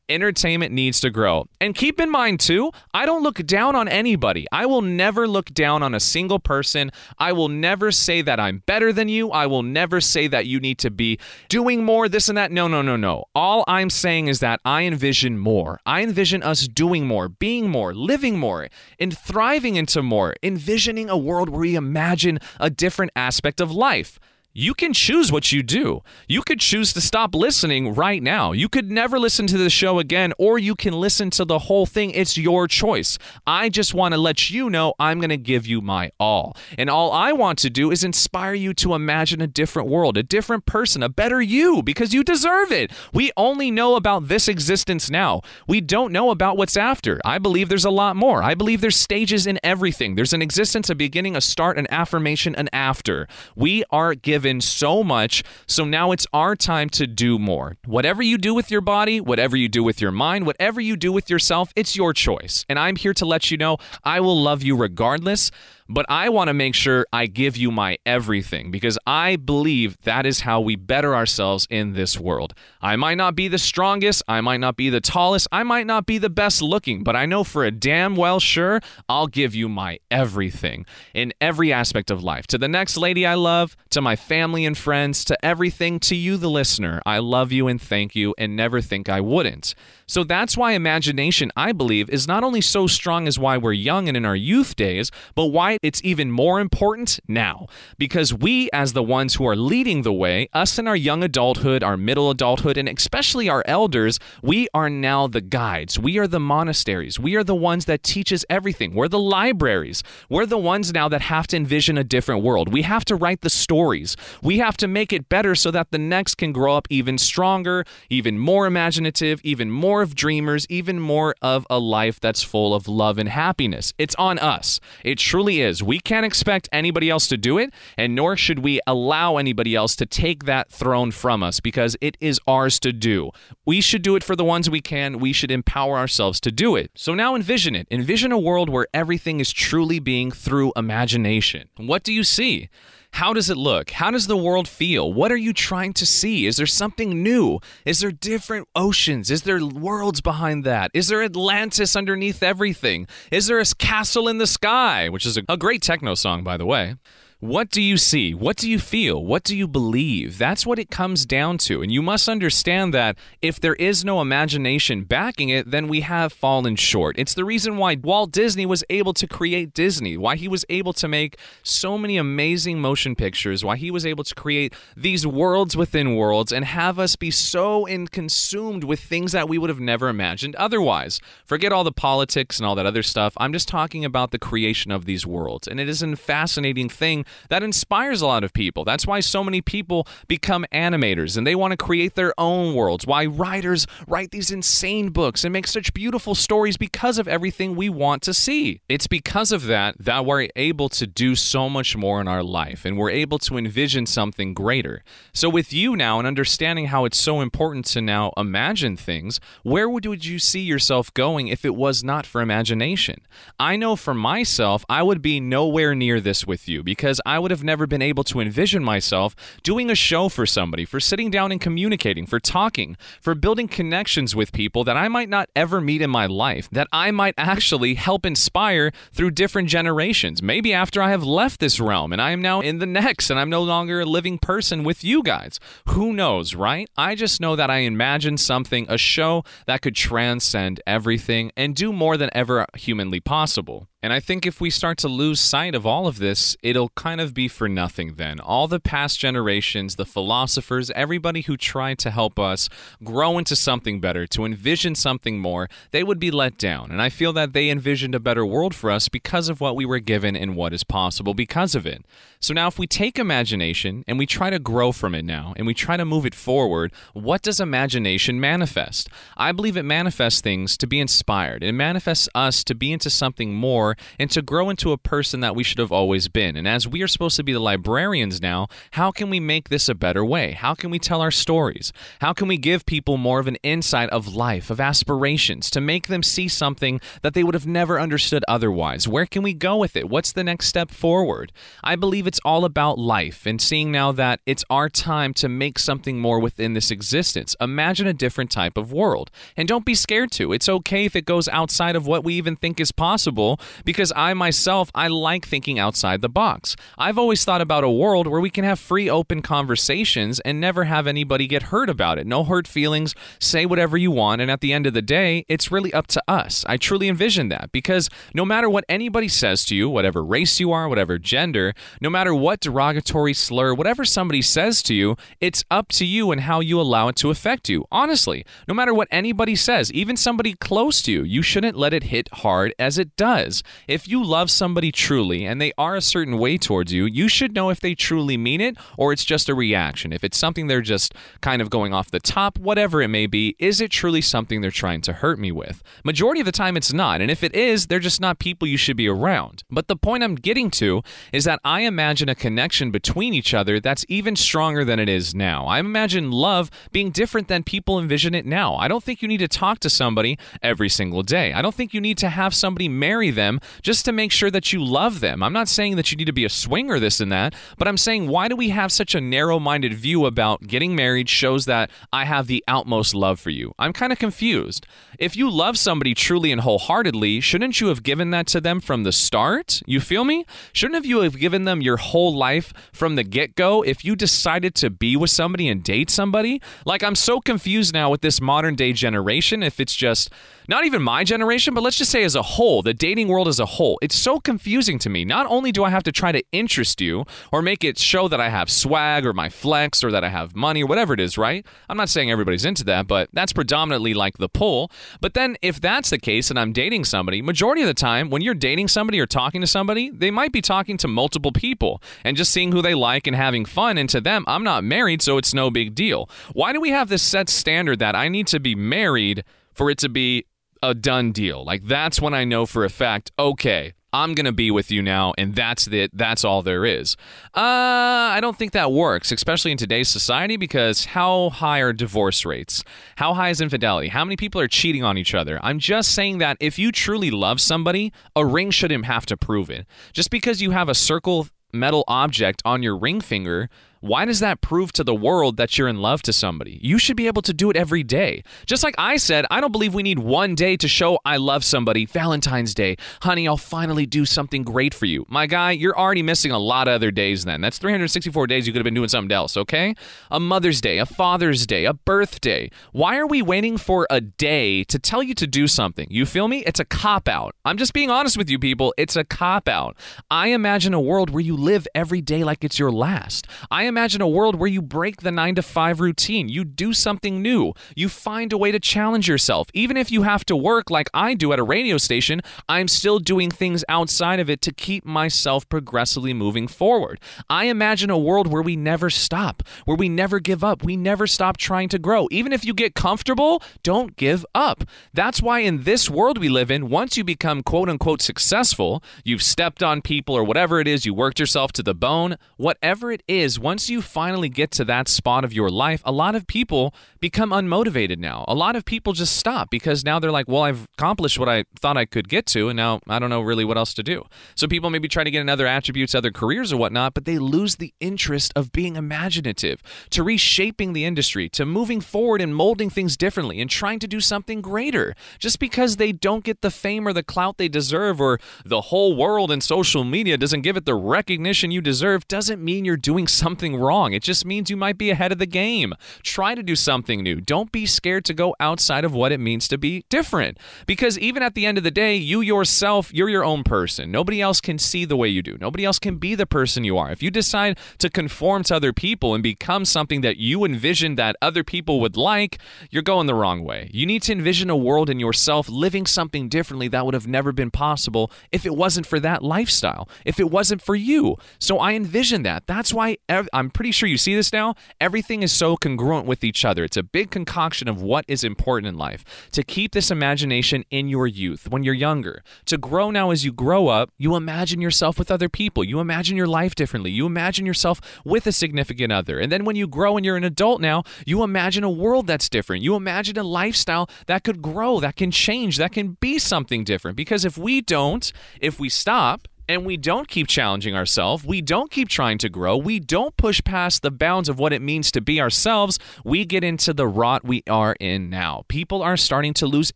Entertainment 0.08 0.72
needs 0.72 1.00
to 1.00 1.10
grow. 1.10 1.46
And 1.60 1.74
keep 1.74 2.00
in 2.00 2.10
mind, 2.10 2.40
too, 2.40 2.70
I 2.92 3.06
don't 3.06 3.22
look 3.22 3.38
down 3.46 3.74
on 3.74 3.88
anybody. 3.88 4.46
I 4.52 4.66
will 4.66 4.82
never 4.82 5.26
look 5.26 5.52
down 5.54 5.82
on 5.82 5.94
a 5.94 6.00
single 6.00 6.38
person. 6.38 6.90
I 7.18 7.32
will 7.32 7.48
never 7.48 7.90
say 7.90 8.20
that 8.22 8.38
I'm 8.38 8.62
better 8.66 8.92
than 8.92 9.08
you. 9.08 9.30
I 9.30 9.46
will 9.46 9.62
never 9.62 10.00
say 10.00 10.26
that 10.26 10.46
you 10.46 10.60
need 10.60 10.78
to 10.78 10.90
be 10.90 11.18
doing 11.48 11.84
more, 11.84 12.08
this 12.08 12.28
and 12.28 12.36
that. 12.36 12.52
No, 12.52 12.68
no, 12.68 12.82
no, 12.82 12.96
no. 12.96 13.24
All 13.34 13.64
I'm 13.66 13.90
saying 13.90 14.28
is 14.28 14.40
that 14.40 14.60
I 14.64 14.82
envision 14.82 15.38
more. 15.38 15.80
I 15.86 16.02
envision 16.02 16.42
us 16.42 16.68
doing 16.68 17.06
more, 17.06 17.28
being 17.28 17.70
more, 17.70 17.94
living 17.94 18.38
more, 18.38 18.68
and 18.98 19.16
thriving 19.16 19.76
into 19.76 20.02
more, 20.02 20.34
envisioning 20.42 21.08
a 21.08 21.16
world 21.16 21.48
where 21.48 21.60
we 21.60 21.74
imagine 21.74 22.38
a 22.60 22.68
different 22.68 23.12
aspect 23.16 23.60
of 23.60 23.72
life. 23.72 24.18
You 24.54 24.74
can 24.74 24.92
choose 24.92 25.32
what 25.32 25.50
you 25.50 25.62
do. 25.62 26.02
You 26.28 26.42
could 26.42 26.60
choose 26.60 26.92
to 26.92 27.00
stop 27.00 27.34
listening 27.34 27.94
right 27.94 28.22
now. 28.22 28.52
You 28.52 28.68
could 28.68 28.90
never 28.90 29.18
listen 29.18 29.46
to 29.46 29.56
the 29.56 29.70
show 29.70 29.98
again, 29.98 30.34
or 30.38 30.58
you 30.58 30.74
can 30.74 30.92
listen 30.92 31.30
to 31.30 31.46
the 31.46 31.58
whole 31.58 31.86
thing. 31.86 32.10
It's 32.10 32.36
your 32.36 32.68
choice. 32.68 33.16
I 33.46 33.70
just 33.70 33.94
want 33.94 34.12
to 34.12 34.20
let 34.20 34.50
you 34.50 34.68
know 34.68 34.92
I'm 34.98 35.20
going 35.20 35.30
to 35.30 35.38
give 35.38 35.66
you 35.66 35.80
my 35.80 36.10
all. 36.20 36.54
And 36.76 36.90
all 36.90 37.12
I 37.12 37.32
want 37.32 37.60
to 37.60 37.70
do 37.70 37.90
is 37.90 38.04
inspire 38.04 38.52
you 38.52 38.74
to 38.74 38.92
imagine 38.92 39.40
a 39.40 39.46
different 39.46 39.88
world, 39.88 40.18
a 40.18 40.22
different 40.22 40.66
person, 40.66 41.02
a 41.02 41.08
better 41.08 41.40
you, 41.40 41.82
because 41.82 42.12
you 42.12 42.22
deserve 42.22 42.70
it. 42.72 42.92
We 43.14 43.32
only 43.38 43.70
know 43.70 43.96
about 43.96 44.28
this 44.28 44.48
existence 44.48 45.08
now. 45.08 45.40
We 45.66 45.80
don't 45.80 46.12
know 46.12 46.30
about 46.30 46.58
what's 46.58 46.76
after. 46.76 47.22
I 47.24 47.38
believe 47.38 47.70
there's 47.70 47.86
a 47.86 47.90
lot 47.90 48.16
more. 48.16 48.42
I 48.42 48.54
believe 48.54 48.82
there's 48.82 48.96
stages 48.96 49.46
in 49.46 49.58
everything. 49.64 50.14
There's 50.14 50.34
an 50.34 50.42
existence, 50.42 50.90
a 50.90 50.94
beginning, 50.94 51.36
a 51.36 51.40
start, 51.40 51.78
an 51.78 51.86
affirmation, 51.90 52.54
an 52.54 52.68
after. 52.74 53.26
We 53.56 53.82
are 53.90 54.14
given 54.14 54.41
so 54.60 55.02
much, 55.04 55.42
so 55.66 55.84
now 55.84 56.12
it's 56.12 56.26
our 56.32 56.56
time 56.56 56.88
to 56.90 57.06
do 57.06 57.38
more. 57.38 57.76
Whatever 57.84 58.22
you 58.22 58.38
do 58.38 58.54
with 58.54 58.70
your 58.70 58.80
body, 58.80 59.20
whatever 59.20 59.56
you 59.56 59.68
do 59.68 59.82
with 59.82 60.00
your 60.00 60.12
mind, 60.12 60.46
whatever 60.46 60.80
you 60.80 60.96
do 60.96 61.12
with 61.12 61.30
yourself, 61.30 61.72
it's 61.76 61.96
your 61.96 62.12
choice. 62.12 62.64
And 62.68 62.78
I'm 62.78 62.96
here 62.96 63.14
to 63.14 63.24
let 63.24 63.50
you 63.50 63.56
know 63.56 63.78
I 64.04 64.20
will 64.20 64.40
love 64.40 64.62
you 64.62 64.76
regardless. 64.76 65.50
But 65.88 66.06
I 66.08 66.28
want 66.28 66.48
to 66.48 66.54
make 66.54 66.74
sure 66.74 67.06
I 67.12 67.26
give 67.26 67.56
you 67.56 67.70
my 67.70 67.98
everything 68.06 68.70
because 68.70 68.98
I 69.06 69.36
believe 69.36 69.96
that 70.02 70.26
is 70.26 70.40
how 70.40 70.60
we 70.60 70.76
better 70.76 71.14
ourselves 71.14 71.66
in 71.70 71.92
this 71.92 72.18
world. 72.18 72.54
I 72.80 72.96
might 72.96 73.16
not 73.16 73.34
be 73.34 73.48
the 73.48 73.58
strongest, 73.58 74.22
I 74.28 74.40
might 74.40 74.60
not 74.60 74.76
be 74.76 74.90
the 74.90 75.00
tallest, 75.00 75.48
I 75.52 75.62
might 75.62 75.86
not 75.86 76.06
be 76.06 76.18
the 76.18 76.30
best 76.30 76.62
looking, 76.62 77.02
but 77.02 77.16
I 77.16 77.26
know 77.26 77.44
for 77.44 77.64
a 77.64 77.70
damn 77.70 78.16
well 78.16 78.40
sure 78.40 78.80
I'll 79.08 79.26
give 79.26 79.54
you 79.54 79.68
my 79.68 79.98
everything 80.10 80.86
in 81.14 81.32
every 81.40 81.72
aspect 81.72 82.10
of 82.10 82.22
life. 82.22 82.46
To 82.48 82.58
the 82.58 82.68
next 82.68 82.96
lady 82.96 83.26
I 83.26 83.34
love, 83.34 83.76
to 83.90 84.00
my 84.00 84.16
family 84.16 84.64
and 84.64 84.76
friends, 84.76 85.24
to 85.26 85.44
everything, 85.44 85.98
to 86.00 86.16
you, 86.16 86.36
the 86.36 86.50
listener. 86.50 87.00
I 87.04 87.18
love 87.18 87.52
you 87.52 87.68
and 87.68 87.80
thank 87.80 88.14
you 88.14 88.34
and 88.38 88.56
never 88.56 88.80
think 88.80 89.08
I 89.08 89.20
wouldn't. 89.20 89.74
So 90.06 90.24
that's 90.24 90.56
why 90.56 90.72
imagination, 90.72 91.50
I 91.56 91.72
believe, 91.72 92.10
is 92.10 92.28
not 92.28 92.44
only 92.44 92.60
so 92.60 92.86
strong 92.86 93.26
as 93.26 93.38
why 93.38 93.56
we're 93.56 93.72
young 93.72 94.08
and 94.08 94.16
in 94.16 94.24
our 94.24 94.36
youth 94.36 94.76
days, 94.76 95.10
but 95.34 95.46
why 95.46 95.78
it's 95.82 96.00
even 96.04 96.30
more 96.30 96.60
important 96.60 97.18
now. 97.26 97.66
Because 97.98 98.32
we, 98.32 98.70
as 98.72 98.92
the 98.92 99.02
ones 99.02 99.34
who 99.34 99.46
are 99.46 99.56
leading 99.56 100.02
the 100.02 100.12
way, 100.12 100.48
us 100.52 100.78
in 100.78 100.86
our 100.86 100.96
young 100.96 101.22
adulthood, 101.22 101.82
our 101.82 101.96
middle 101.96 102.30
adulthood, 102.30 102.76
and 102.76 102.88
especially 102.88 103.48
our 103.48 103.64
elders, 103.66 104.18
we 104.42 104.68
are 104.74 104.88
now 104.88 105.26
the 105.26 105.40
guides. 105.40 105.98
We 105.98 106.18
are 106.18 106.26
the 106.26 106.40
monasteries. 106.40 107.18
We 107.18 107.34
are 107.36 107.44
the 107.44 107.54
ones 107.54 107.86
that 107.86 108.02
teaches 108.02 108.44
everything. 108.48 108.94
We're 108.94 109.08
the 109.08 109.18
libraries. 109.18 110.02
We're 110.28 110.46
the 110.46 110.58
ones 110.58 110.92
now 110.92 111.08
that 111.08 111.22
have 111.22 111.46
to 111.48 111.56
envision 111.56 111.98
a 111.98 112.04
different 112.04 112.42
world. 112.42 112.72
We 112.72 112.82
have 112.82 113.04
to 113.06 113.16
write 113.16 113.40
the 113.40 113.50
stories. 113.50 114.16
We 114.42 114.58
have 114.58 114.76
to 114.78 114.88
make 114.88 115.12
it 115.12 115.28
better 115.28 115.54
so 115.54 115.70
that 115.70 115.90
the 115.90 115.98
next 115.98 116.36
can 116.36 116.52
grow 116.52 116.76
up 116.76 116.86
even 116.90 117.18
stronger, 117.18 117.84
even 118.08 118.38
more 118.38 118.66
imaginative, 118.66 119.40
even 119.42 119.70
more 119.70 120.02
of 120.02 120.14
dreamers, 120.14 120.66
even 120.68 121.00
more 121.00 121.34
of 121.42 121.66
a 121.68 121.78
life 121.78 122.20
that's 122.20 122.42
full 122.42 122.74
of 122.74 122.86
love 122.86 123.18
and 123.18 123.28
happiness. 123.28 123.92
It's 123.98 124.14
on 124.16 124.38
us. 124.38 124.78
It 125.04 125.18
truly 125.18 125.61
is. 125.62 125.82
We 125.82 126.00
can't 126.00 126.26
expect 126.26 126.68
anybody 126.72 127.08
else 127.08 127.26
to 127.28 127.36
do 127.36 127.58
it, 127.58 127.72
and 127.96 128.14
nor 128.14 128.36
should 128.36 128.58
we 128.58 128.80
allow 128.86 129.36
anybody 129.36 129.74
else 129.74 129.96
to 129.96 130.06
take 130.06 130.44
that 130.44 130.70
throne 130.70 131.10
from 131.10 131.42
us 131.42 131.60
because 131.60 131.96
it 132.00 132.16
is 132.20 132.40
ours 132.46 132.78
to 132.80 132.92
do. 132.92 133.30
We 133.64 133.80
should 133.80 134.02
do 134.02 134.16
it 134.16 134.24
for 134.24 134.36
the 134.36 134.44
ones 134.44 134.68
we 134.68 134.80
can. 134.80 135.18
We 135.18 135.32
should 135.32 135.50
empower 135.50 135.96
ourselves 135.96 136.40
to 136.40 136.52
do 136.52 136.76
it. 136.76 136.90
So 136.94 137.14
now 137.14 137.34
envision 137.34 137.74
it. 137.74 137.86
Envision 137.90 138.32
a 138.32 138.38
world 138.38 138.68
where 138.68 138.86
everything 138.92 139.40
is 139.40 139.52
truly 139.52 139.98
being 139.98 140.30
through 140.30 140.72
imagination. 140.76 141.68
What 141.76 142.02
do 142.02 142.12
you 142.12 142.24
see? 142.24 142.68
How 143.12 143.34
does 143.34 143.50
it 143.50 143.58
look? 143.58 143.90
How 143.90 144.10
does 144.10 144.26
the 144.26 144.36
world 144.36 144.66
feel? 144.66 145.12
What 145.12 145.30
are 145.30 145.36
you 145.36 145.52
trying 145.52 145.92
to 145.94 146.06
see? 146.06 146.46
Is 146.46 146.56
there 146.56 146.66
something 146.66 147.22
new? 147.22 147.60
Is 147.84 148.00
there 148.00 148.10
different 148.10 148.68
oceans? 148.74 149.30
Is 149.30 149.42
there 149.42 149.64
worlds 149.64 150.22
behind 150.22 150.64
that? 150.64 150.90
Is 150.94 151.08
there 151.08 151.22
Atlantis 151.22 151.94
underneath 151.94 152.42
everything? 152.42 153.06
Is 153.30 153.46
there 153.46 153.60
a 153.60 153.66
castle 153.78 154.28
in 154.28 154.38
the 154.38 154.46
sky? 154.46 155.10
Which 155.10 155.26
is 155.26 155.36
a, 155.36 155.42
a 155.48 155.58
great 155.58 155.82
techno 155.82 156.14
song, 156.14 156.42
by 156.42 156.56
the 156.56 156.64
way. 156.64 156.96
What 157.42 157.70
do 157.70 157.82
you 157.82 157.96
see? 157.96 158.34
What 158.34 158.56
do 158.56 158.70
you 158.70 158.78
feel? 158.78 159.24
What 159.24 159.42
do 159.42 159.56
you 159.56 159.66
believe? 159.66 160.38
That's 160.38 160.64
what 160.64 160.78
it 160.78 160.90
comes 160.90 161.26
down 161.26 161.58
to. 161.66 161.82
And 161.82 161.90
you 161.90 162.00
must 162.00 162.28
understand 162.28 162.94
that 162.94 163.18
if 163.40 163.58
there 163.58 163.74
is 163.74 164.04
no 164.04 164.20
imagination 164.20 165.02
backing 165.02 165.48
it, 165.48 165.68
then 165.68 165.88
we 165.88 166.02
have 166.02 166.32
fallen 166.32 166.76
short. 166.76 167.18
It's 167.18 167.34
the 167.34 167.44
reason 167.44 167.78
why 167.78 167.96
Walt 168.00 168.30
Disney 168.30 168.64
was 168.64 168.84
able 168.88 169.12
to 169.14 169.26
create 169.26 169.74
Disney, 169.74 170.16
why 170.16 170.36
he 170.36 170.46
was 170.46 170.64
able 170.68 170.92
to 170.92 171.08
make 171.08 171.36
so 171.64 171.98
many 171.98 172.16
amazing 172.16 172.78
motion 172.78 173.16
pictures, 173.16 173.64
why 173.64 173.76
he 173.76 173.90
was 173.90 174.06
able 174.06 174.22
to 174.22 174.36
create 174.36 174.72
these 174.96 175.26
worlds 175.26 175.76
within 175.76 176.14
worlds 176.14 176.52
and 176.52 176.64
have 176.64 177.00
us 177.00 177.16
be 177.16 177.32
so 177.32 177.88
consumed 178.12 178.84
with 178.84 179.00
things 179.00 179.32
that 179.32 179.48
we 179.48 179.58
would 179.58 179.68
have 179.68 179.80
never 179.80 180.08
imagined 180.08 180.54
otherwise. 180.54 181.20
Forget 181.44 181.72
all 181.72 181.82
the 181.82 181.90
politics 181.90 182.60
and 182.60 182.66
all 182.68 182.76
that 182.76 182.86
other 182.86 183.02
stuff. 183.02 183.34
I'm 183.38 183.52
just 183.52 183.66
talking 183.66 184.04
about 184.04 184.30
the 184.30 184.38
creation 184.38 184.92
of 184.92 185.06
these 185.06 185.26
worlds. 185.26 185.66
And 185.66 185.80
it 185.80 185.88
is 185.88 186.04
a 186.04 186.14
fascinating 186.14 186.88
thing 186.88 187.24
that 187.48 187.62
inspires 187.62 188.20
a 188.20 188.26
lot 188.26 188.44
of 188.44 188.52
people. 188.52 188.84
That's 188.84 189.06
why 189.06 189.20
so 189.20 189.42
many 189.44 189.60
people 189.60 190.06
become 190.28 190.64
animators 190.72 191.36
and 191.36 191.46
they 191.46 191.54
want 191.54 191.72
to 191.72 191.76
create 191.76 192.14
their 192.14 192.34
own 192.38 192.74
worlds. 192.74 193.06
Why 193.06 193.26
writers 193.26 193.86
write 194.06 194.30
these 194.30 194.50
insane 194.50 195.10
books 195.10 195.44
and 195.44 195.52
make 195.52 195.66
such 195.66 195.94
beautiful 195.94 196.34
stories 196.34 196.76
because 196.76 197.18
of 197.18 197.28
everything 197.28 197.74
we 197.74 197.88
want 197.88 198.22
to 198.22 198.34
see. 198.34 198.80
It's 198.88 199.06
because 199.06 199.52
of 199.52 199.66
that 199.66 199.96
that 199.98 200.26
we're 200.26 200.48
able 200.56 200.88
to 200.90 201.06
do 201.06 201.34
so 201.34 201.68
much 201.68 201.96
more 201.96 202.20
in 202.20 202.28
our 202.28 202.42
life 202.42 202.84
and 202.84 202.98
we're 202.98 203.10
able 203.10 203.38
to 203.40 203.56
envision 203.56 204.06
something 204.06 204.54
greater. 204.54 205.02
So, 205.32 205.48
with 205.48 205.72
you 205.72 205.96
now 205.96 206.18
and 206.18 206.26
understanding 206.26 206.86
how 206.86 207.04
it's 207.04 207.18
so 207.18 207.40
important 207.40 207.86
to 207.86 208.00
now 208.00 208.32
imagine 208.36 208.96
things, 208.96 209.40
where 209.62 209.88
would 209.88 210.24
you 210.24 210.38
see 210.38 210.60
yourself 210.60 211.12
going 211.14 211.48
if 211.48 211.64
it 211.64 211.74
was 211.74 212.04
not 212.04 212.26
for 212.26 212.40
imagination? 212.40 213.20
I 213.58 213.76
know 213.76 213.96
for 213.96 214.14
myself, 214.14 214.84
I 214.88 215.02
would 215.02 215.22
be 215.22 215.40
nowhere 215.40 215.94
near 215.94 216.20
this 216.20 216.46
with 216.46 216.68
you 216.68 216.82
because 216.82 217.20
I 217.24 217.38
would 217.38 217.50
have 217.50 217.64
never 217.64 217.86
been 217.86 218.02
able 218.02 218.24
to 218.24 218.40
envision 218.40 218.82
myself 218.82 219.34
doing 219.62 219.90
a 219.90 219.94
show 219.94 220.28
for 220.28 220.46
somebody, 220.46 220.84
for 220.84 221.00
sitting 221.00 221.30
down 221.30 221.52
and 221.52 221.60
communicating, 221.60 222.26
for 222.26 222.40
talking, 222.40 222.96
for 223.20 223.34
building 223.34 223.68
connections 223.68 224.34
with 224.34 224.52
people 224.52 224.84
that 224.84 224.96
I 224.96 225.08
might 225.08 225.28
not 225.28 225.48
ever 225.54 225.80
meet 225.80 226.02
in 226.02 226.10
my 226.10 226.26
life, 226.26 226.68
that 226.70 226.88
I 226.92 227.10
might 227.10 227.34
actually 227.36 227.94
help 227.94 228.26
inspire 228.26 228.92
through 229.12 229.32
different 229.32 229.68
generations. 229.68 230.42
Maybe 230.42 230.72
after 230.72 231.02
I 231.02 231.10
have 231.10 231.24
left 231.24 231.60
this 231.60 231.80
realm 231.80 232.12
and 232.12 232.20
I 232.20 232.30
am 232.30 232.42
now 232.42 232.60
in 232.60 232.78
the 232.78 232.86
next 232.86 233.30
and 233.30 233.38
I'm 233.38 233.50
no 233.50 233.62
longer 233.62 234.00
a 234.00 234.06
living 234.06 234.38
person 234.38 234.84
with 234.84 235.04
you 235.04 235.22
guys. 235.22 235.60
Who 235.88 236.12
knows, 236.12 236.54
right? 236.54 236.88
I 236.96 237.14
just 237.14 237.40
know 237.40 237.56
that 237.56 237.70
I 237.70 237.78
imagined 237.78 238.40
something, 238.40 238.86
a 238.88 238.98
show 238.98 239.44
that 239.66 239.82
could 239.82 239.94
transcend 239.94 240.80
everything 240.86 241.52
and 241.56 241.74
do 241.74 241.92
more 241.92 242.16
than 242.16 242.30
ever 242.32 242.66
humanly 242.74 243.20
possible. 243.20 243.88
And 244.02 244.12
I 244.12 244.18
think 244.18 244.44
if 244.44 244.60
we 244.60 244.68
start 244.68 244.98
to 244.98 245.08
lose 245.08 245.40
sight 245.40 245.76
of 245.76 245.86
all 245.86 246.08
of 246.08 246.18
this, 246.18 246.56
it'll 246.60 246.88
kind 246.90 247.20
of 247.20 247.34
be 247.34 247.46
for 247.46 247.68
nothing 247.68 248.14
then. 248.16 248.40
All 248.40 248.66
the 248.66 248.80
past 248.80 249.20
generations, 249.20 249.94
the 249.94 250.04
philosophers, 250.04 250.90
everybody 250.96 251.42
who 251.42 251.56
tried 251.56 251.98
to 252.00 252.10
help 252.10 252.36
us 252.36 252.68
grow 253.04 253.38
into 253.38 253.54
something 253.54 254.00
better, 254.00 254.26
to 254.26 254.44
envision 254.44 254.96
something 254.96 255.38
more, 255.38 255.68
they 255.92 256.02
would 256.02 256.18
be 256.18 256.32
let 256.32 256.58
down. 256.58 256.90
And 256.90 257.00
I 257.00 257.10
feel 257.10 257.32
that 257.34 257.52
they 257.52 257.70
envisioned 257.70 258.16
a 258.16 258.20
better 258.20 258.44
world 258.44 258.74
for 258.74 258.90
us 258.90 259.08
because 259.08 259.48
of 259.48 259.60
what 259.60 259.76
we 259.76 259.86
were 259.86 260.00
given 260.00 260.34
and 260.34 260.56
what 260.56 260.72
is 260.72 260.82
possible 260.82 261.32
because 261.32 261.76
of 261.76 261.86
it. 261.86 262.04
So 262.40 262.52
now, 262.52 262.66
if 262.66 262.80
we 262.80 262.88
take 262.88 263.20
imagination 263.20 264.02
and 264.08 264.18
we 264.18 264.26
try 264.26 264.50
to 264.50 264.58
grow 264.58 264.90
from 264.90 265.14
it 265.14 265.24
now 265.24 265.54
and 265.56 265.64
we 265.64 265.74
try 265.74 265.96
to 265.96 266.04
move 266.04 266.26
it 266.26 266.34
forward, 266.34 266.92
what 267.12 267.40
does 267.40 267.60
imagination 267.60 268.40
manifest? 268.40 269.08
I 269.36 269.52
believe 269.52 269.76
it 269.76 269.84
manifests 269.84 270.40
things 270.40 270.76
to 270.78 270.88
be 270.88 270.98
inspired. 270.98 271.62
It 271.62 271.70
manifests 271.70 272.28
us 272.34 272.64
to 272.64 272.74
be 272.74 272.92
into 272.92 273.10
something 273.10 273.54
more 273.54 273.91
and 274.18 274.30
to 274.30 274.42
grow 274.42 274.70
into 274.70 274.92
a 274.92 274.98
person 274.98 275.40
that 275.40 275.54
we 275.54 275.64
should 275.64 275.78
have 275.78 275.92
always 275.92 276.28
been. 276.28 276.56
And 276.56 276.66
as 276.68 276.86
we 276.88 277.02
are 277.02 277.08
supposed 277.08 277.36
to 277.36 277.44
be 277.44 277.52
the 277.52 277.60
librarians 277.60 278.40
now, 278.40 278.68
how 278.92 279.10
can 279.10 279.30
we 279.30 279.40
make 279.40 279.68
this 279.68 279.88
a 279.88 279.94
better 279.94 280.24
way? 280.24 280.52
How 280.52 280.74
can 280.74 280.90
we 280.90 280.98
tell 280.98 281.20
our 281.20 281.30
stories? 281.30 281.92
How 282.20 282.32
can 282.32 282.48
we 282.48 282.56
give 282.56 282.86
people 282.86 283.16
more 283.16 283.40
of 283.40 283.46
an 283.46 283.56
insight 283.62 284.10
of 284.10 284.34
life, 284.34 284.70
of 284.70 284.80
aspirations, 284.80 285.70
to 285.70 285.80
make 285.80 286.06
them 286.08 286.22
see 286.22 286.48
something 286.48 287.00
that 287.22 287.34
they 287.34 287.44
would 287.44 287.54
have 287.54 287.66
never 287.66 288.00
understood 288.00 288.44
otherwise? 288.48 289.08
Where 289.08 289.26
can 289.26 289.42
we 289.42 289.54
go 289.54 289.76
with 289.76 289.96
it? 289.96 290.08
What's 290.08 290.32
the 290.32 290.44
next 290.44 290.66
step 290.66 290.90
forward? 290.90 291.52
I 291.82 291.96
believe 291.96 292.26
it's 292.26 292.40
all 292.44 292.64
about 292.64 292.98
life 292.98 293.46
and 293.46 293.60
seeing 293.60 293.90
now 293.90 294.12
that 294.12 294.40
it's 294.46 294.64
our 294.70 294.88
time 294.88 295.34
to 295.34 295.48
make 295.48 295.78
something 295.78 296.18
more 296.18 296.40
within 296.40 296.74
this 296.74 296.90
existence. 296.90 297.56
Imagine 297.60 298.06
a 298.06 298.12
different 298.12 298.50
type 298.50 298.76
of 298.76 298.92
world. 298.92 299.30
And 299.56 299.68
don't 299.68 299.84
be 299.84 299.94
scared 299.94 300.30
to. 300.32 300.52
It's 300.52 300.68
okay 300.68 301.04
if 301.04 301.16
it 301.16 301.24
goes 301.24 301.48
outside 301.48 301.96
of 301.96 302.06
what 302.06 302.24
we 302.24 302.34
even 302.34 302.56
think 302.56 302.80
is 302.80 302.92
possible 302.92 303.60
because 303.84 304.12
I 304.14 304.34
myself, 304.34 304.90
I 304.94 305.08
like 305.08 305.46
thinking 305.46 305.78
outside 305.78 306.20
the 306.20 306.28
box. 306.28 306.76
I've 306.98 307.18
always 307.18 307.44
thought 307.44 307.60
about 307.60 307.84
a 307.84 307.90
world 307.90 308.26
where 308.26 308.40
we 308.40 308.50
can 308.50 308.64
have 308.64 308.78
free, 308.78 309.08
open 309.08 309.42
conversations 309.42 310.40
and 310.40 310.60
never 310.60 310.84
have 310.84 311.06
anybody 311.06 311.46
get 311.46 311.64
hurt 311.64 311.90
about 311.90 312.18
it. 312.18 312.26
No 312.26 312.44
hurt 312.44 312.66
feelings, 312.66 313.14
say 313.38 313.66
whatever 313.66 313.96
you 313.96 314.10
want. 314.10 314.40
And 314.40 314.50
at 314.50 314.60
the 314.60 314.72
end 314.72 314.86
of 314.86 314.94
the 314.94 315.02
day, 315.02 315.44
it's 315.48 315.70
really 315.72 315.92
up 315.92 316.06
to 316.08 316.22
us. 316.28 316.64
I 316.68 316.76
truly 316.76 317.08
envision 317.08 317.48
that 317.48 317.70
because 317.72 318.08
no 318.34 318.44
matter 318.44 318.68
what 318.68 318.84
anybody 318.88 319.28
says 319.28 319.64
to 319.66 319.76
you, 319.76 319.88
whatever 319.88 320.24
race 320.24 320.60
you 320.60 320.72
are, 320.72 320.88
whatever 320.88 321.18
gender, 321.18 321.74
no 322.00 322.10
matter 322.10 322.34
what 322.34 322.60
derogatory 322.60 323.34
slur, 323.34 323.74
whatever 323.74 324.04
somebody 324.04 324.42
says 324.42 324.82
to 324.84 324.94
you, 324.94 325.16
it's 325.40 325.64
up 325.70 325.88
to 325.88 326.04
you 326.04 326.30
and 326.30 326.42
how 326.42 326.60
you 326.60 326.80
allow 326.80 327.08
it 327.08 327.16
to 327.16 327.30
affect 327.30 327.68
you. 327.68 327.84
Honestly, 327.90 328.44
no 328.68 328.74
matter 328.74 328.94
what 328.94 329.08
anybody 329.10 329.56
says, 329.56 329.92
even 329.92 330.16
somebody 330.16 330.54
close 330.54 331.02
to 331.02 331.12
you, 331.12 331.22
you 331.22 331.42
shouldn't 331.42 331.76
let 331.76 331.92
it 331.92 332.04
hit 332.04 332.28
hard 332.32 332.74
as 332.78 332.98
it 332.98 333.16
does. 333.16 333.62
If 333.88 334.08
you 334.08 334.24
love 334.24 334.50
somebody 334.50 334.92
truly 334.92 335.44
and 335.44 335.60
they 335.60 335.72
are 335.76 335.96
a 335.96 336.00
certain 336.00 336.38
way 336.38 336.58
towards 336.58 336.92
you, 336.92 337.06
you 337.06 337.28
should 337.28 337.54
know 337.54 337.70
if 337.70 337.80
they 337.80 337.94
truly 337.94 338.36
mean 338.36 338.60
it 338.60 338.76
or 338.96 339.12
it's 339.12 339.24
just 339.24 339.48
a 339.48 339.54
reaction. 339.54 340.12
If 340.12 340.24
it's 340.24 340.38
something 340.38 340.66
they're 340.66 340.80
just 340.80 341.14
kind 341.40 341.62
of 341.62 341.70
going 341.70 341.92
off 341.92 342.10
the 342.10 342.20
top, 342.20 342.58
whatever 342.58 343.02
it 343.02 343.08
may 343.08 343.26
be, 343.26 343.56
is 343.58 343.80
it 343.80 343.90
truly 343.90 344.20
something 344.20 344.60
they're 344.60 344.70
trying 344.70 345.00
to 345.02 345.12
hurt 345.12 345.38
me 345.38 345.52
with? 345.52 345.82
Majority 346.04 346.40
of 346.40 346.46
the 346.46 346.52
time, 346.52 346.76
it's 346.76 346.92
not. 346.92 347.20
And 347.20 347.30
if 347.30 347.42
it 347.42 347.54
is, 347.54 347.86
they're 347.86 347.98
just 347.98 348.20
not 348.20 348.38
people 348.38 348.68
you 348.68 348.76
should 348.76 348.96
be 348.96 349.08
around. 349.08 349.64
But 349.70 349.88
the 349.88 349.96
point 349.96 350.22
I'm 350.22 350.34
getting 350.34 350.70
to 350.72 351.02
is 351.32 351.44
that 351.44 351.60
I 351.64 351.82
imagine 351.82 352.28
a 352.28 352.34
connection 352.34 352.90
between 352.90 353.34
each 353.34 353.54
other 353.54 353.80
that's 353.80 354.04
even 354.08 354.36
stronger 354.36 354.84
than 354.84 354.98
it 354.98 355.08
is 355.08 355.34
now. 355.34 355.66
I 355.66 355.78
imagine 355.78 356.30
love 356.30 356.70
being 356.92 357.10
different 357.10 357.48
than 357.48 357.62
people 357.62 357.98
envision 357.98 358.34
it 358.34 358.46
now. 358.46 358.76
I 358.76 358.88
don't 358.88 359.02
think 359.02 359.22
you 359.22 359.28
need 359.28 359.38
to 359.38 359.48
talk 359.48 359.78
to 359.80 359.90
somebody 359.90 360.38
every 360.62 360.88
single 360.88 361.22
day. 361.22 361.52
I 361.52 361.62
don't 361.62 361.74
think 361.74 361.94
you 361.94 362.00
need 362.00 362.18
to 362.18 362.28
have 362.28 362.54
somebody 362.54 362.88
marry 362.88 363.30
them 363.30 363.60
just 363.82 364.04
to 364.04 364.12
make 364.12 364.32
sure 364.32 364.50
that 364.50 364.72
you 364.72 364.84
love 364.84 365.20
them. 365.20 365.42
I'm 365.42 365.52
not 365.52 365.68
saying 365.68 365.96
that 365.96 366.10
you 366.10 366.16
need 366.16 366.26
to 366.26 366.32
be 366.32 366.44
a 366.44 366.48
swinger, 366.48 366.98
this 366.98 367.20
and 367.20 367.32
that, 367.32 367.54
but 367.78 367.88
I'm 367.88 367.96
saying 367.96 368.28
why 368.28 368.48
do 368.48 368.56
we 368.56 368.70
have 368.70 368.92
such 368.92 369.14
a 369.14 369.20
narrow 369.20 369.58
minded 369.58 369.94
view 369.94 370.26
about 370.26 370.66
getting 370.66 370.94
married 370.94 371.28
shows 371.28 371.66
that 371.66 371.90
I 372.12 372.24
have 372.24 372.46
the 372.46 372.64
utmost 372.68 373.14
love 373.14 373.40
for 373.40 373.50
you? 373.50 373.74
I'm 373.78 373.92
kind 373.92 374.12
of 374.12 374.18
confused. 374.18 374.86
If 375.18 375.36
you 375.36 375.50
love 375.50 375.78
somebody 375.78 376.14
truly 376.14 376.50
and 376.52 376.60
wholeheartedly, 376.62 377.40
shouldn't 377.40 377.80
you 377.80 377.88
have 377.88 378.02
given 378.02 378.30
that 378.30 378.46
to 378.48 378.60
them 378.60 378.80
from 378.80 379.04
the 379.04 379.12
start? 379.12 379.82
You 379.86 380.00
feel 380.00 380.24
me? 380.24 380.46
Shouldn't 380.72 380.96
have 380.96 381.06
you 381.06 381.20
have 381.20 381.38
given 381.38 381.64
them 381.64 381.80
your 381.80 381.96
whole 381.96 382.34
life 382.36 382.72
from 382.92 383.14
the 383.14 383.24
get 383.24 383.54
go 383.54 383.82
if 383.82 384.04
you 384.04 384.16
decided 384.16 384.74
to 384.76 384.90
be 384.90 385.16
with 385.16 385.30
somebody 385.30 385.68
and 385.68 385.82
date 385.82 386.10
somebody? 386.10 386.60
Like, 386.84 387.02
I'm 387.02 387.14
so 387.14 387.40
confused 387.40 387.94
now 387.94 388.10
with 388.10 388.20
this 388.20 388.40
modern 388.40 388.74
day 388.74 388.92
generation. 388.92 389.62
If 389.62 389.80
it's 389.80 389.94
just 389.94 390.30
not 390.72 390.86
even 390.86 391.02
my 391.02 391.22
generation, 391.22 391.74
but 391.74 391.82
let's 391.82 391.98
just 391.98 392.10
say 392.10 392.24
as 392.24 392.34
a 392.34 392.40
whole, 392.40 392.80
the 392.80 392.94
dating 392.94 393.28
world 393.28 393.46
as 393.46 393.60
a 393.60 393.66
whole, 393.66 393.98
it's 394.00 394.14
so 394.14 394.40
confusing 394.40 394.98
to 395.00 395.10
me. 395.10 395.22
Not 395.22 395.46
only 395.48 395.70
do 395.70 395.84
I 395.84 395.90
have 395.90 396.02
to 396.04 396.12
try 396.12 396.32
to 396.32 396.42
interest 396.50 396.98
you 396.98 397.26
or 397.52 397.60
make 397.60 397.84
it 397.84 397.98
show 397.98 398.26
that 398.26 398.40
I 398.40 398.48
have 398.48 398.70
swag 398.70 399.26
or 399.26 399.34
my 399.34 399.50
flex 399.50 400.02
or 400.02 400.10
that 400.10 400.24
I 400.24 400.30
have 400.30 400.56
money 400.56 400.82
or 400.82 400.86
whatever 400.86 401.12
it 401.12 401.20
is, 401.20 401.36
right? 401.36 401.66
I'm 401.90 401.98
not 401.98 402.08
saying 402.08 402.30
everybody's 402.30 402.64
into 402.64 402.84
that, 402.84 403.06
but 403.06 403.28
that's 403.34 403.52
predominantly 403.52 404.14
like 404.14 404.38
the 404.38 404.48
pull. 404.48 404.90
But 405.20 405.34
then 405.34 405.58
if 405.60 405.78
that's 405.78 406.08
the 406.08 406.16
case 406.16 406.48
and 406.48 406.58
I'm 406.58 406.72
dating 406.72 407.04
somebody, 407.04 407.42
majority 407.42 407.82
of 407.82 407.88
the 407.88 407.92
time 407.92 408.30
when 408.30 408.40
you're 408.40 408.54
dating 408.54 408.88
somebody 408.88 409.20
or 409.20 409.26
talking 409.26 409.60
to 409.60 409.66
somebody, 409.66 410.08
they 410.08 410.30
might 410.30 410.52
be 410.52 410.62
talking 410.62 410.96
to 410.96 411.06
multiple 411.06 411.52
people 411.52 412.02
and 412.24 412.34
just 412.34 412.50
seeing 412.50 412.72
who 412.72 412.80
they 412.80 412.94
like 412.94 413.26
and 413.26 413.36
having 413.36 413.66
fun. 413.66 413.98
And 413.98 414.08
to 414.08 414.22
them, 414.22 414.42
I'm 414.46 414.64
not 414.64 414.84
married, 414.84 415.20
so 415.20 415.36
it's 415.36 415.52
no 415.52 415.70
big 415.70 415.94
deal. 415.94 416.30
Why 416.54 416.72
do 416.72 416.80
we 416.80 416.88
have 416.92 417.10
this 417.10 417.22
set 417.22 417.50
standard 417.50 417.98
that 417.98 418.16
I 418.16 418.28
need 418.28 418.46
to 418.46 418.58
be 418.58 418.74
married 418.74 419.44
for 419.74 419.90
it 419.90 419.98
to 419.98 420.08
be 420.08 420.46
a 420.82 420.94
done 420.94 421.32
deal? 421.32 421.64
Like 421.64 421.84
that's 421.84 422.20
when 422.20 422.34
I 422.34 422.44
know 422.44 422.66
for 422.66 422.84
a 422.84 422.90
fact, 422.90 423.30
okay, 423.38 423.94
I'm 424.14 424.34
going 424.34 424.44
to 424.44 424.52
be 424.52 424.70
with 424.70 424.90
you 424.90 425.00
now, 425.00 425.32
and 425.38 425.54
that's 425.54 425.86
it. 425.86 426.10
That's 426.12 426.44
all 426.44 426.60
there 426.60 426.84
is. 426.84 427.16
Uh, 427.56 428.28
I 428.34 428.40
don't 428.42 428.58
think 428.58 428.72
that 428.72 428.92
works, 428.92 429.32
especially 429.32 429.72
in 429.72 429.78
today's 429.78 430.10
society, 430.10 430.58
because 430.58 431.06
how 431.06 431.48
high 431.48 431.78
are 431.78 431.94
divorce 431.94 432.44
rates? 432.44 432.84
How 433.16 433.32
high 433.32 433.48
is 433.48 433.62
infidelity? 433.62 434.08
How 434.08 434.22
many 434.22 434.36
people 434.36 434.60
are 434.60 434.68
cheating 434.68 435.02
on 435.02 435.16
each 435.16 435.34
other? 435.34 435.58
I'm 435.62 435.78
just 435.78 436.14
saying 436.14 436.38
that 436.38 436.58
if 436.60 436.78
you 436.78 436.92
truly 436.92 437.30
love 437.30 437.58
somebody, 437.58 438.12
a 438.36 438.44
ring 438.44 438.70
shouldn't 438.70 439.06
have 439.06 439.24
to 439.26 439.36
prove 439.36 439.70
it. 439.70 439.86
Just 440.12 440.30
because 440.30 440.60
you 440.60 440.72
have 440.72 440.90
a 440.90 440.94
circle 440.94 441.48
metal 441.72 442.04
object 442.06 442.60
on 442.66 442.82
your 442.82 442.96
ring 442.98 443.22
finger 443.22 443.70
why 444.02 444.24
does 444.24 444.40
that 444.40 444.60
prove 444.60 444.92
to 444.94 445.04
the 445.04 445.14
world 445.14 445.56
that 445.58 445.78
you're 445.78 445.86
in 445.86 445.98
love 445.98 446.22
to 446.22 446.32
somebody? 446.32 446.80
You 446.82 446.98
should 446.98 447.16
be 447.16 447.28
able 447.28 447.42
to 447.42 447.54
do 447.54 447.70
it 447.70 447.76
every 447.76 448.02
day. 448.02 448.42
Just 448.66 448.82
like 448.82 448.96
I 448.98 449.16
said, 449.16 449.46
I 449.48 449.60
don't 449.60 449.70
believe 449.70 449.94
we 449.94 450.02
need 450.02 450.18
one 450.18 450.56
day 450.56 450.76
to 450.78 450.88
show 450.88 451.20
I 451.24 451.36
love 451.36 451.62
somebody. 451.62 452.04
Valentine's 452.04 452.74
Day. 452.74 452.96
Honey, 453.22 453.46
I'll 453.46 453.56
finally 453.56 454.04
do 454.04 454.24
something 454.24 454.64
great 454.64 454.92
for 454.92 455.06
you. 455.06 455.24
My 455.28 455.46
guy, 455.46 455.70
you're 455.70 455.96
already 455.96 456.24
missing 456.24 456.50
a 456.50 456.58
lot 456.58 456.88
of 456.88 456.94
other 456.94 457.12
days 457.12 457.44
then. 457.44 457.60
That's 457.60 457.78
364 457.78 458.48
days 458.48 458.66
you 458.66 458.72
could 458.72 458.80
have 458.80 458.84
been 458.84 458.92
doing 458.92 459.08
something 459.08 459.30
else, 459.30 459.56
okay? 459.56 459.94
A 460.32 460.40
Mother's 460.40 460.80
Day, 460.80 460.98
a 460.98 461.06
Father's 461.06 461.64
Day, 461.64 461.84
a 461.84 461.94
birthday. 461.94 462.70
Why 462.90 463.18
are 463.18 463.26
we 463.28 463.40
waiting 463.40 463.76
for 463.76 464.08
a 464.10 464.20
day 464.20 464.82
to 464.84 464.98
tell 464.98 465.22
you 465.22 465.34
to 465.34 465.46
do 465.46 465.68
something? 465.68 466.08
You 466.10 466.26
feel 466.26 466.48
me? 466.48 466.64
It's 466.66 466.80
a 466.80 466.84
cop 466.84 467.28
out. 467.28 467.54
I'm 467.64 467.76
just 467.76 467.92
being 467.92 468.10
honest 468.10 468.36
with 468.36 468.50
you 468.50 468.58
people. 468.58 468.92
It's 468.98 469.14
a 469.14 469.22
cop 469.22 469.68
out. 469.68 469.96
I 470.28 470.48
imagine 470.48 470.92
a 470.92 471.00
world 471.00 471.30
where 471.30 471.40
you 471.40 471.56
live 471.56 471.86
every 471.94 472.20
day 472.20 472.42
like 472.42 472.64
it's 472.64 472.80
your 472.80 472.90
last. 472.90 473.46
I 473.70 473.91
imagine 473.92 474.22
a 474.22 474.28
world 474.28 474.56
where 474.56 474.70
you 474.70 474.80
break 474.80 475.20
the 475.20 475.30
nine 475.30 475.54
to 475.54 475.62
five 475.62 476.00
routine. 476.00 476.48
You 476.48 476.64
do 476.64 476.94
something 476.94 477.42
new. 477.42 477.74
You 477.94 478.08
find 478.08 478.50
a 478.50 478.56
way 478.56 478.72
to 478.72 478.80
challenge 478.80 479.28
yourself. 479.28 479.68
Even 479.74 479.98
if 479.98 480.10
you 480.10 480.22
have 480.22 480.46
to 480.46 480.56
work 480.56 480.90
like 480.90 481.10
I 481.12 481.34
do 481.34 481.52
at 481.52 481.58
a 481.58 481.62
radio 481.62 481.98
station, 481.98 482.40
I'm 482.70 482.88
still 482.88 483.18
doing 483.18 483.50
things 483.50 483.84
outside 483.90 484.40
of 484.40 484.48
it 484.48 484.62
to 484.62 484.72
keep 484.72 485.04
myself 485.04 485.68
progressively 485.68 486.32
moving 486.32 486.68
forward. 486.68 487.20
I 487.50 487.66
imagine 487.66 488.08
a 488.08 488.16
world 488.16 488.46
where 488.46 488.62
we 488.62 488.76
never 488.76 489.10
stop, 489.10 489.62
where 489.84 489.96
we 489.96 490.08
never 490.08 490.40
give 490.40 490.64
up. 490.64 490.82
We 490.82 490.96
never 490.96 491.26
stop 491.26 491.58
trying 491.58 491.90
to 491.90 491.98
grow. 491.98 492.28
Even 492.30 492.54
if 492.54 492.64
you 492.64 492.72
get 492.72 492.94
comfortable, 492.94 493.62
don't 493.82 494.16
give 494.16 494.46
up. 494.54 494.84
That's 495.12 495.42
why 495.42 495.58
in 495.58 495.82
this 495.82 496.08
world 496.08 496.38
we 496.38 496.48
live 496.48 496.70
in, 496.70 496.88
once 496.88 497.18
you 497.18 497.24
become 497.24 497.62
quote 497.62 497.90
unquote 497.90 498.22
successful, 498.22 499.02
you've 499.22 499.42
stepped 499.42 499.82
on 499.82 500.00
people 500.00 500.34
or 500.34 500.44
whatever 500.44 500.80
it 500.80 500.88
is, 500.88 501.04
you 501.04 501.12
worked 501.12 501.38
yourself 501.38 501.72
to 501.72 501.82
the 501.82 501.94
bone, 501.94 502.36
whatever 502.56 503.12
it 503.12 503.22
is, 503.28 503.60
once 503.60 503.81
you 503.88 504.02
finally 504.02 504.48
get 504.48 504.70
to 504.72 504.84
that 504.84 505.08
spot 505.08 505.44
of 505.44 505.52
your 505.52 505.70
life, 505.70 506.02
a 506.04 506.12
lot 506.12 506.34
of 506.34 506.46
people 506.46 506.94
become 507.20 507.50
unmotivated 507.50 508.18
now. 508.18 508.44
A 508.48 508.54
lot 508.54 508.76
of 508.76 508.84
people 508.84 509.12
just 509.12 509.36
stop 509.36 509.70
because 509.70 510.04
now 510.04 510.18
they're 510.18 510.30
like, 510.30 510.48
well, 510.48 510.62
I've 510.62 510.88
accomplished 510.98 511.38
what 511.38 511.48
I 511.48 511.64
thought 511.78 511.96
I 511.96 512.04
could 512.04 512.28
get 512.28 512.46
to, 512.46 512.68
and 512.68 512.76
now 512.76 513.00
I 513.08 513.18
don't 513.18 513.30
know 513.30 513.40
really 513.40 513.64
what 513.64 513.78
else 513.78 513.94
to 513.94 514.02
do. 514.02 514.24
So 514.54 514.66
people 514.66 514.90
maybe 514.90 515.08
try 515.08 515.24
to 515.24 515.30
get 515.30 515.40
in 515.40 515.48
other 515.48 515.66
attributes, 515.66 516.14
other 516.14 516.30
careers 516.30 516.72
or 516.72 516.76
whatnot, 516.76 517.14
but 517.14 517.24
they 517.24 517.38
lose 517.38 517.76
the 517.76 517.94
interest 518.00 518.52
of 518.56 518.72
being 518.72 518.96
imaginative, 518.96 519.82
to 520.10 520.22
reshaping 520.22 520.92
the 520.92 521.04
industry, 521.04 521.48
to 521.50 521.64
moving 521.64 522.00
forward 522.00 522.40
and 522.40 522.54
molding 522.54 522.90
things 522.90 523.16
differently 523.16 523.60
and 523.60 523.70
trying 523.70 523.98
to 523.98 524.08
do 524.08 524.20
something 524.20 524.60
greater. 524.60 525.14
Just 525.38 525.58
because 525.58 525.96
they 525.96 526.12
don't 526.12 526.44
get 526.44 526.60
the 526.60 526.70
fame 526.70 527.06
or 527.06 527.12
the 527.12 527.22
clout 527.22 527.58
they 527.58 527.68
deserve, 527.68 528.20
or 528.20 528.38
the 528.64 528.82
whole 528.82 529.16
world 529.16 529.50
and 529.50 529.62
social 529.62 530.04
media 530.04 530.36
doesn't 530.36 530.62
give 530.62 530.76
it 530.76 530.84
the 530.84 530.94
recognition 530.94 531.70
you 531.70 531.80
deserve, 531.80 532.26
doesn't 532.28 532.62
mean 532.62 532.84
you're 532.84 532.96
doing 532.96 533.26
something 533.26 533.71
wrong. 533.74 534.12
It 534.12 534.22
just 534.22 534.44
means 534.44 534.70
you 534.70 534.76
might 534.76 534.98
be 534.98 535.10
ahead 535.10 535.32
of 535.32 535.38
the 535.38 535.46
game. 535.46 535.94
Try 536.22 536.54
to 536.54 536.62
do 536.62 536.76
something 536.76 537.22
new. 537.22 537.40
Don't 537.40 537.72
be 537.72 537.86
scared 537.86 538.24
to 538.26 538.34
go 538.34 538.54
outside 538.60 539.04
of 539.04 539.14
what 539.14 539.32
it 539.32 539.38
means 539.38 539.68
to 539.68 539.78
be 539.78 540.04
different. 540.08 540.58
Because 540.86 541.18
even 541.18 541.42
at 541.42 541.54
the 541.54 541.66
end 541.66 541.78
of 541.78 541.84
the 541.84 541.90
day, 541.90 542.16
you 542.16 542.40
yourself, 542.40 543.12
you're 543.12 543.28
your 543.28 543.44
own 543.44 543.64
person. 543.64 544.10
Nobody 544.10 544.40
else 544.40 544.60
can 544.60 544.78
see 544.78 545.04
the 545.04 545.16
way 545.16 545.28
you 545.28 545.42
do. 545.42 545.56
Nobody 545.60 545.84
else 545.84 545.98
can 545.98 546.16
be 546.16 546.34
the 546.34 546.46
person 546.46 546.84
you 546.84 546.98
are. 546.98 547.10
If 547.10 547.22
you 547.22 547.30
decide 547.30 547.78
to 547.98 548.10
conform 548.10 548.62
to 548.64 548.76
other 548.76 548.92
people 548.92 549.34
and 549.34 549.42
become 549.42 549.84
something 549.84 550.20
that 550.22 550.36
you 550.36 550.64
envision 550.64 551.16
that 551.16 551.36
other 551.42 551.64
people 551.64 552.00
would 552.00 552.16
like, 552.16 552.58
you're 552.90 553.02
going 553.02 553.26
the 553.26 553.34
wrong 553.34 553.64
way. 553.64 553.90
You 553.92 554.06
need 554.06 554.22
to 554.22 554.32
envision 554.32 554.70
a 554.70 554.76
world 554.76 555.10
in 555.10 555.18
yourself 555.18 555.68
living 555.68 556.06
something 556.06 556.48
differently 556.48 556.88
that 556.88 557.04
would 557.04 557.14
have 557.14 557.26
never 557.26 557.52
been 557.52 557.70
possible 557.70 558.30
if 558.50 558.66
it 558.66 558.76
wasn't 558.76 559.06
for 559.06 559.20
that 559.20 559.42
lifestyle, 559.42 560.08
if 560.24 560.38
it 560.38 560.50
wasn't 560.50 560.82
for 560.82 560.94
you. 560.94 561.36
So 561.58 561.78
I 561.78 561.92
envision 561.92 562.42
that. 562.42 562.66
That's 562.66 562.92
why 562.92 563.18
ev- 563.28 563.48
I'm 563.62 563.70
pretty 563.70 563.92
sure 563.92 564.08
you 564.08 564.18
see 564.18 564.34
this 564.34 564.52
now. 564.52 564.74
Everything 565.00 565.44
is 565.44 565.52
so 565.52 565.76
congruent 565.76 566.26
with 566.26 566.42
each 566.42 566.64
other. 566.64 566.82
It's 566.82 566.96
a 566.96 567.02
big 567.04 567.30
concoction 567.30 567.86
of 567.86 568.02
what 568.02 568.24
is 568.26 568.42
important 568.42 568.88
in 568.88 568.98
life. 568.98 569.24
To 569.52 569.62
keep 569.62 569.92
this 569.92 570.10
imagination 570.10 570.84
in 570.90 571.06
your 571.06 571.28
youth 571.28 571.68
when 571.70 571.84
you're 571.84 571.94
younger, 571.94 572.42
to 572.64 572.76
grow 572.76 573.12
now 573.12 573.30
as 573.30 573.44
you 573.44 573.52
grow 573.52 573.86
up, 573.86 574.10
you 574.18 574.34
imagine 574.34 574.80
yourself 574.80 575.16
with 575.16 575.30
other 575.30 575.48
people. 575.48 575.84
You 575.84 576.00
imagine 576.00 576.36
your 576.36 576.48
life 576.48 576.74
differently. 576.74 577.12
You 577.12 577.24
imagine 577.24 577.64
yourself 577.64 578.00
with 578.24 578.48
a 578.48 578.52
significant 578.52 579.12
other. 579.12 579.38
And 579.38 579.52
then 579.52 579.64
when 579.64 579.76
you 579.76 579.86
grow 579.86 580.16
and 580.16 580.26
you're 580.26 580.36
an 580.36 580.42
adult 580.42 580.80
now, 580.80 581.04
you 581.24 581.44
imagine 581.44 581.84
a 581.84 581.90
world 581.90 582.26
that's 582.26 582.48
different. 582.48 582.82
You 582.82 582.96
imagine 582.96 583.38
a 583.38 583.44
lifestyle 583.44 584.10
that 584.26 584.42
could 584.42 584.60
grow, 584.60 584.98
that 584.98 585.14
can 585.14 585.30
change, 585.30 585.76
that 585.76 585.92
can 585.92 586.16
be 586.18 586.40
something 586.40 586.82
different. 586.82 587.16
Because 587.16 587.44
if 587.44 587.56
we 587.56 587.80
don't, 587.80 588.32
if 588.60 588.80
we 588.80 588.88
stop, 588.88 589.46
and 589.72 589.86
we 589.86 589.96
don't 589.96 590.28
keep 590.28 590.48
challenging 590.48 590.94
ourselves, 590.94 591.44
we 591.44 591.62
don't 591.62 591.90
keep 591.90 592.08
trying 592.08 592.36
to 592.36 592.50
grow, 592.50 592.76
we 592.76 593.00
don't 593.00 593.34
push 593.38 593.64
past 593.64 594.02
the 594.02 594.10
bounds 594.10 594.50
of 594.50 594.58
what 594.58 594.70
it 594.70 594.82
means 594.82 595.10
to 595.10 595.20
be 595.22 595.40
ourselves, 595.40 595.98
we 596.24 596.44
get 596.44 596.62
into 596.62 596.92
the 596.92 597.06
rot 597.06 597.42
we 597.42 597.62
are 597.70 597.96
in 597.98 598.28
now. 598.28 598.64
People 598.68 599.02
are 599.02 599.16
starting 599.16 599.54
to 599.54 599.66
lose 599.66 599.90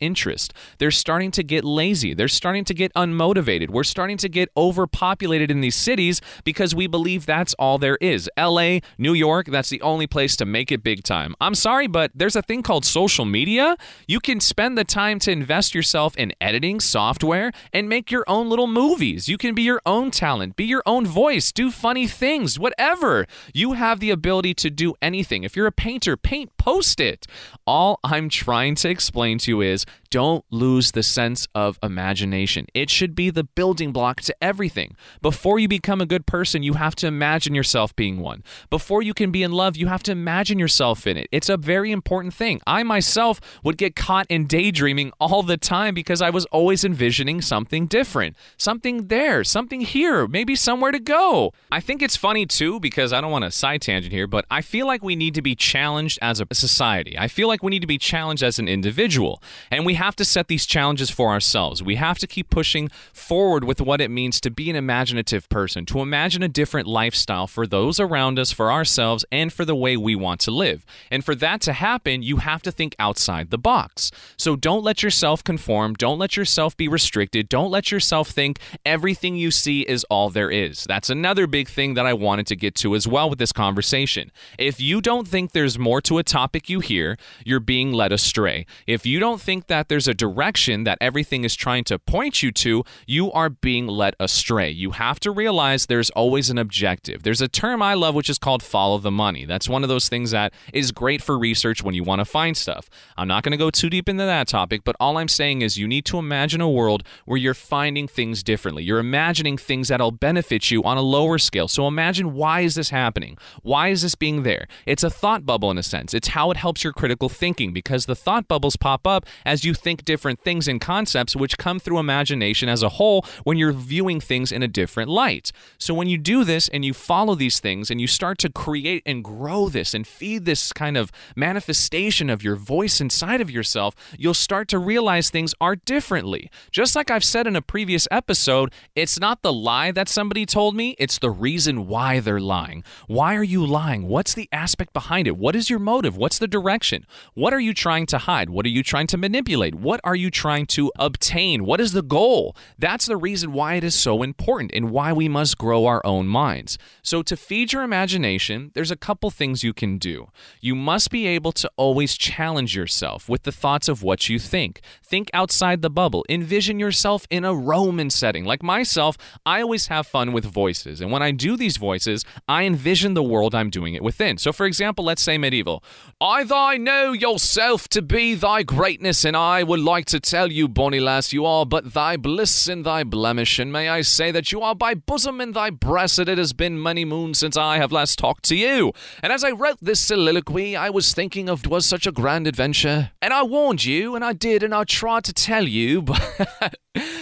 interest. 0.00 0.54
They're 0.78 0.90
starting 0.90 1.30
to 1.32 1.42
get 1.42 1.62
lazy. 1.62 2.14
They're 2.14 2.26
starting 2.26 2.64
to 2.64 2.74
get 2.74 2.92
unmotivated. 2.94 3.68
We're 3.68 3.84
starting 3.84 4.16
to 4.18 4.30
get 4.30 4.48
overpopulated 4.56 5.50
in 5.50 5.60
these 5.60 5.76
cities 5.76 6.22
because 6.42 6.74
we 6.74 6.86
believe 6.86 7.26
that's 7.26 7.52
all 7.54 7.76
there 7.76 7.98
is. 8.00 8.30
LA, 8.38 8.78
New 8.96 9.12
York, 9.12 9.46
that's 9.46 9.68
the 9.68 9.82
only 9.82 10.06
place 10.06 10.36
to 10.36 10.46
make 10.46 10.72
it 10.72 10.82
big 10.82 11.02
time. 11.02 11.34
I'm 11.38 11.54
sorry, 11.54 11.86
but 11.86 12.12
there's 12.14 12.36
a 12.36 12.42
thing 12.42 12.62
called 12.62 12.86
social 12.86 13.26
media. 13.26 13.76
You 14.08 14.20
can 14.20 14.40
spend 14.40 14.78
the 14.78 14.84
time 14.84 15.18
to 15.20 15.30
invest 15.30 15.74
yourself 15.74 16.16
in 16.16 16.32
editing 16.40 16.80
software 16.80 17.52
and 17.74 17.90
make 17.90 18.10
your 18.10 18.24
own 18.26 18.48
little 18.48 18.66
movies. 18.66 19.28
You 19.28 19.36
can 19.36 19.54
be 19.54 19.65
your 19.66 19.82
own 19.84 20.10
talent, 20.10 20.56
be 20.56 20.64
your 20.64 20.82
own 20.86 21.04
voice, 21.04 21.52
do 21.52 21.70
funny 21.70 22.06
things, 22.06 22.58
whatever. 22.58 23.26
You 23.52 23.74
have 23.74 24.00
the 24.00 24.10
ability 24.10 24.54
to 24.54 24.70
do 24.70 24.94
anything. 25.02 25.44
If 25.44 25.56
you're 25.56 25.66
a 25.66 25.72
painter, 25.72 26.16
paint, 26.16 26.56
post 26.56 27.00
it. 27.00 27.26
All 27.66 28.00
I'm 28.02 28.30
trying 28.30 28.76
to 28.76 28.88
explain 28.88 29.38
to 29.38 29.50
you 29.50 29.60
is 29.60 29.84
don't 30.10 30.44
lose 30.50 30.92
the 30.92 31.02
sense 31.02 31.46
of 31.54 31.78
imagination. 31.82 32.66
It 32.74 32.90
should 32.90 33.14
be 33.14 33.30
the 33.30 33.44
building 33.44 33.92
block 33.92 34.20
to 34.22 34.34
everything. 34.42 34.96
Before 35.22 35.58
you 35.58 35.68
become 35.68 36.00
a 36.00 36.06
good 36.06 36.26
person, 36.26 36.62
you 36.62 36.74
have 36.74 36.94
to 36.96 37.06
imagine 37.06 37.54
yourself 37.54 37.94
being 37.96 38.20
one. 38.20 38.42
Before 38.70 39.02
you 39.02 39.14
can 39.14 39.30
be 39.30 39.42
in 39.42 39.52
love, 39.52 39.76
you 39.76 39.88
have 39.88 40.02
to 40.04 40.12
imagine 40.12 40.58
yourself 40.58 41.06
in 41.06 41.16
it. 41.16 41.28
It's 41.32 41.48
a 41.48 41.56
very 41.56 41.92
important 41.92 42.34
thing. 42.34 42.60
I 42.66 42.82
myself 42.82 43.40
would 43.62 43.76
get 43.76 43.96
caught 43.96 44.26
in 44.28 44.46
daydreaming 44.46 45.12
all 45.20 45.42
the 45.42 45.56
time 45.56 45.94
because 45.94 46.22
I 46.22 46.30
was 46.30 46.46
always 46.46 46.84
envisioning 46.84 47.40
something 47.42 47.86
different, 47.86 48.36
something 48.56 49.08
there, 49.08 49.44
something 49.44 49.80
here, 49.80 50.26
maybe 50.26 50.56
somewhere 50.56 50.92
to 50.92 51.00
go. 51.00 51.52
I 51.70 51.80
think 51.80 52.02
it's 52.02 52.16
funny 52.16 52.46
too 52.46 52.80
because 52.80 53.12
I 53.12 53.20
don't 53.20 53.30
want 53.30 53.44
to 53.44 53.50
side 53.50 53.82
tangent 53.82 54.12
here, 54.12 54.26
but 54.26 54.44
I 54.50 54.62
feel 54.62 54.86
like 54.86 55.02
we 55.02 55.16
need 55.16 55.34
to 55.34 55.42
be 55.42 55.54
challenged 55.54 56.18
as 56.22 56.40
a 56.40 56.46
society. 56.52 57.18
I 57.18 57.28
feel 57.28 57.48
like 57.48 57.62
we 57.62 57.70
need 57.70 57.80
to 57.80 57.86
be 57.86 57.98
challenged 57.98 58.42
as 58.42 58.58
an 58.58 58.68
individual. 58.68 59.42
And 59.70 59.84
we 59.84 59.94
have 59.96 60.16
to 60.16 60.24
set 60.24 60.48
these 60.48 60.64
challenges 60.64 61.10
for 61.10 61.30
ourselves. 61.30 61.82
We 61.82 61.96
have 61.96 62.18
to 62.18 62.26
keep 62.26 62.48
pushing 62.48 62.88
forward 63.12 63.64
with 63.64 63.80
what 63.80 64.00
it 64.00 64.10
means 64.10 64.40
to 64.40 64.50
be 64.50 64.70
an 64.70 64.76
imaginative 64.76 65.48
person, 65.48 65.84
to 65.86 66.00
imagine 66.00 66.42
a 66.42 66.48
different 66.48 66.86
lifestyle 66.86 67.46
for 67.46 67.66
those 67.66 68.00
around 68.00 68.38
us, 68.38 68.52
for 68.52 68.72
ourselves, 68.72 69.24
and 69.30 69.52
for 69.52 69.64
the 69.64 69.76
way 69.76 69.96
we 69.96 70.14
want 70.14 70.40
to 70.42 70.50
live. 70.50 70.86
And 71.10 71.24
for 71.24 71.34
that 71.34 71.60
to 71.62 71.72
happen, 71.72 72.22
you 72.22 72.38
have 72.38 72.62
to 72.62 72.72
think 72.72 72.94
outside 72.98 73.50
the 73.50 73.58
box. 73.58 74.10
So 74.36 74.56
don't 74.56 74.84
let 74.84 75.02
yourself 75.02 75.42
conform. 75.42 75.94
Don't 75.94 76.18
let 76.18 76.36
yourself 76.36 76.76
be 76.76 76.88
restricted. 76.88 77.48
Don't 77.48 77.70
let 77.70 77.90
yourself 77.90 78.30
think 78.30 78.58
everything 78.84 79.36
you 79.36 79.50
see 79.50 79.82
is 79.82 80.04
all 80.04 80.30
there 80.30 80.50
is. 80.50 80.84
That's 80.84 81.10
another 81.10 81.46
big 81.46 81.68
thing 81.68 81.94
that 81.94 82.06
I 82.06 82.12
wanted 82.12 82.46
to 82.48 82.56
get 82.56 82.74
to 82.76 82.94
as 82.94 83.08
well 83.08 83.28
with 83.28 83.38
this 83.38 83.52
conversation. 83.52 84.30
If 84.58 84.80
you 84.80 85.00
don't 85.00 85.26
think 85.26 85.52
there's 85.52 85.78
more 85.78 86.00
to 86.02 86.18
a 86.18 86.22
topic 86.22 86.68
you 86.68 86.80
hear, 86.80 87.16
you're 87.44 87.60
being 87.60 87.92
led 87.92 88.12
astray. 88.12 88.66
If 88.86 89.06
you 89.06 89.18
don't 89.18 89.40
think 89.40 89.66
that 89.66 89.85
there's 89.88 90.08
a 90.08 90.14
direction 90.14 90.84
that 90.84 90.98
everything 91.00 91.44
is 91.44 91.54
trying 91.54 91.84
to 91.84 91.98
point 91.98 92.42
you 92.42 92.52
to, 92.52 92.84
you 93.06 93.32
are 93.32 93.50
being 93.50 93.86
led 93.86 94.14
astray. 94.18 94.70
You 94.70 94.92
have 94.92 95.20
to 95.20 95.30
realize 95.30 95.86
there's 95.86 96.10
always 96.10 96.50
an 96.50 96.58
objective. 96.58 97.22
There's 97.22 97.40
a 97.40 97.48
term 97.48 97.82
I 97.82 97.94
love 97.94 98.14
which 98.14 98.30
is 98.30 98.38
called 98.38 98.62
follow 98.62 98.98
the 98.98 99.10
money. 99.10 99.44
That's 99.44 99.68
one 99.68 99.82
of 99.82 99.88
those 99.88 100.08
things 100.08 100.30
that 100.30 100.52
is 100.72 100.92
great 100.92 101.22
for 101.22 101.38
research 101.38 101.82
when 101.82 101.94
you 101.94 102.04
want 102.04 102.20
to 102.20 102.24
find 102.24 102.56
stuff. 102.56 102.88
I'm 103.16 103.28
not 103.28 103.42
going 103.42 103.52
to 103.52 103.56
go 103.56 103.70
too 103.70 103.90
deep 103.90 104.08
into 104.08 104.24
that 104.24 104.48
topic, 104.48 104.82
but 104.84 104.96
all 105.00 105.18
I'm 105.18 105.28
saying 105.28 105.62
is 105.62 105.76
you 105.76 105.86
need 105.86 106.04
to 106.06 106.18
imagine 106.18 106.60
a 106.60 106.70
world 106.70 107.02
where 107.24 107.38
you're 107.38 107.54
finding 107.54 108.08
things 108.08 108.42
differently. 108.42 108.84
You're 108.84 108.98
imagining 108.98 109.56
things 109.56 109.88
that'll 109.88 110.10
benefit 110.10 110.70
you 110.70 110.82
on 110.84 110.96
a 110.96 111.02
lower 111.02 111.38
scale. 111.38 111.68
So 111.68 111.86
imagine 111.86 112.32
why 112.34 112.60
is 112.60 112.74
this 112.74 112.90
happening? 112.90 113.38
Why 113.62 113.88
is 113.88 114.02
this 114.02 114.14
being 114.14 114.42
there? 114.42 114.66
It's 114.86 115.02
a 115.02 115.10
thought 115.10 115.46
bubble 115.46 115.70
in 115.70 115.78
a 115.78 115.82
sense. 115.82 116.14
It's 116.14 116.28
how 116.28 116.50
it 116.50 116.56
helps 116.56 116.84
your 116.84 116.92
critical 116.92 117.28
thinking 117.28 117.72
because 117.72 118.06
the 118.06 118.16
thought 118.16 118.48
bubbles 118.48 118.76
pop 118.76 119.06
up 119.06 119.26
as 119.44 119.64
you 119.64 119.74
think 119.76 120.04
different 120.04 120.40
things 120.40 120.66
and 120.66 120.80
concepts 120.80 121.36
which 121.36 121.58
come 121.58 121.78
through 121.78 121.98
imagination 121.98 122.68
as 122.68 122.82
a 122.82 122.90
whole 122.90 123.24
when 123.44 123.58
you're 123.58 123.72
viewing 123.72 124.20
things 124.20 124.50
in 124.50 124.62
a 124.62 124.68
different 124.68 125.10
light. 125.10 125.52
So 125.78 125.94
when 125.94 126.08
you 126.08 126.18
do 126.18 126.44
this 126.44 126.68
and 126.68 126.84
you 126.84 126.94
follow 126.94 127.34
these 127.34 127.60
things 127.60 127.90
and 127.90 128.00
you 128.00 128.06
start 128.06 128.38
to 128.38 128.50
create 128.50 129.02
and 129.06 129.22
grow 129.22 129.68
this 129.68 129.94
and 129.94 130.06
feed 130.06 130.44
this 130.44 130.72
kind 130.72 130.96
of 130.96 131.12
manifestation 131.34 132.30
of 132.30 132.42
your 132.42 132.56
voice 132.56 133.00
inside 133.00 133.40
of 133.40 133.50
yourself, 133.50 133.94
you'll 134.18 134.34
start 134.34 134.68
to 134.68 134.78
realize 134.78 135.30
things 135.30 135.54
are 135.60 135.76
differently. 135.76 136.50
Just 136.70 136.96
like 136.96 137.10
I've 137.10 137.24
said 137.24 137.46
in 137.46 137.56
a 137.56 137.62
previous 137.62 138.08
episode, 138.10 138.72
it's 138.94 139.18
not 139.20 139.42
the 139.42 139.52
lie 139.52 139.92
that 139.92 140.08
somebody 140.08 140.46
told 140.46 140.74
me, 140.74 140.96
it's 140.98 141.18
the 141.18 141.30
reason 141.30 141.86
why 141.86 142.20
they're 142.20 142.40
lying. 142.40 142.84
Why 143.06 143.34
are 143.36 143.44
you 143.44 143.64
lying? 143.64 144.08
What's 144.08 144.34
the 144.34 144.48
aspect 144.52 144.92
behind 144.92 145.26
it? 145.26 145.36
What 145.36 145.56
is 145.56 145.68
your 145.68 145.78
motive? 145.78 146.16
What's 146.16 146.38
the 146.38 146.48
direction? 146.48 147.06
What 147.34 147.52
are 147.52 147.60
you 147.60 147.74
trying 147.74 148.06
to 148.06 148.18
hide? 148.18 148.50
What 148.50 148.66
are 148.66 148.70
you 148.70 148.82
trying 148.82 149.06
to 149.08 149.16
manipulate? 149.16 149.65
What 149.74 150.00
are 150.04 150.16
you 150.16 150.30
trying 150.30 150.66
to 150.66 150.92
obtain? 150.98 151.64
What 151.64 151.80
is 151.80 151.92
the 151.92 152.02
goal? 152.02 152.56
That's 152.78 153.06
the 153.06 153.16
reason 153.16 153.52
why 153.52 153.74
it 153.74 153.84
is 153.84 153.94
so 153.94 154.22
important 154.22 154.70
and 154.74 154.90
why 154.90 155.12
we 155.12 155.28
must 155.28 155.58
grow 155.58 155.86
our 155.86 156.04
own 156.04 156.26
minds. 156.26 156.78
So, 157.02 157.22
to 157.22 157.36
feed 157.36 157.72
your 157.72 157.82
imagination, 157.82 158.70
there's 158.74 158.90
a 158.90 158.96
couple 158.96 159.30
things 159.30 159.64
you 159.64 159.72
can 159.72 159.98
do. 159.98 160.30
You 160.60 160.74
must 160.74 161.10
be 161.10 161.26
able 161.26 161.52
to 161.52 161.70
always 161.76 162.16
challenge 162.16 162.74
yourself 162.76 163.28
with 163.28 163.42
the 163.42 163.52
thoughts 163.52 163.88
of 163.88 164.02
what 164.02 164.28
you 164.28 164.38
think. 164.38 164.80
Think 165.02 165.30
outside 165.32 165.82
the 165.82 165.90
bubble. 165.90 166.24
Envision 166.28 166.78
yourself 166.78 167.26
in 167.30 167.44
a 167.44 167.54
Roman 167.54 168.10
setting. 168.10 168.44
Like 168.44 168.62
myself, 168.62 169.16
I 169.44 169.62
always 169.62 169.88
have 169.88 170.06
fun 170.06 170.32
with 170.32 170.44
voices. 170.44 171.00
And 171.00 171.10
when 171.10 171.22
I 171.22 171.30
do 171.30 171.56
these 171.56 171.76
voices, 171.76 172.24
I 172.48 172.64
envision 172.64 173.14
the 173.14 173.22
world 173.22 173.54
I'm 173.54 173.70
doing 173.70 173.94
it 173.94 174.02
within. 174.02 174.38
So, 174.38 174.52
for 174.52 174.66
example, 174.66 175.04
let's 175.04 175.22
say 175.22 175.38
medieval. 175.38 175.82
I 176.20 176.44
thy 176.44 176.76
know 176.76 177.12
yourself 177.12 177.88
to 177.88 178.02
be 178.02 178.34
thy 178.34 178.62
greatness, 178.62 179.24
and 179.24 179.36
I 179.36 179.55
would 179.62 179.80
like 179.80 180.06
to 180.06 180.20
tell 180.20 180.50
you, 180.50 180.68
bonny 180.68 181.00
lass, 181.00 181.32
you 181.32 181.44
are 181.44 181.66
but 181.66 181.92
thy 181.94 182.16
bliss 182.16 182.66
and 182.66 182.84
thy 182.84 183.04
blemish. 183.04 183.58
And 183.58 183.72
may 183.72 183.88
I 183.88 184.02
say 184.02 184.30
that 184.30 184.52
you 184.52 184.62
are 184.62 184.74
by 184.74 184.94
bosom 184.94 185.40
and 185.40 185.54
thy 185.54 185.70
breast, 185.70 186.18
and 186.18 186.28
it 186.28 186.38
has 186.38 186.52
been 186.52 186.82
many 186.82 187.04
moons 187.04 187.38
since 187.38 187.56
I 187.56 187.76
have 187.76 187.92
last 187.92 188.18
talked 188.18 188.44
to 188.46 188.56
you. 188.56 188.92
And 189.22 189.32
as 189.32 189.44
I 189.44 189.50
wrote 189.50 189.78
this 189.80 190.00
soliloquy, 190.00 190.76
I 190.76 190.90
was 190.90 191.12
thinking 191.14 191.48
of 191.48 191.62
'twas 191.62 191.86
such 191.86 192.06
a 192.06 192.12
grand 192.12 192.46
adventure. 192.46 193.10
And 193.22 193.32
I 193.32 193.42
warned 193.42 193.84
you, 193.84 194.14
and 194.14 194.24
I 194.24 194.32
did, 194.32 194.62
and 194.62 194.74
I 194.74 194.84
tried 194.84 195.24
to 195.24 195.32
tell 195.32 195.64
you, 195.64 196.02
but 196.02 196.76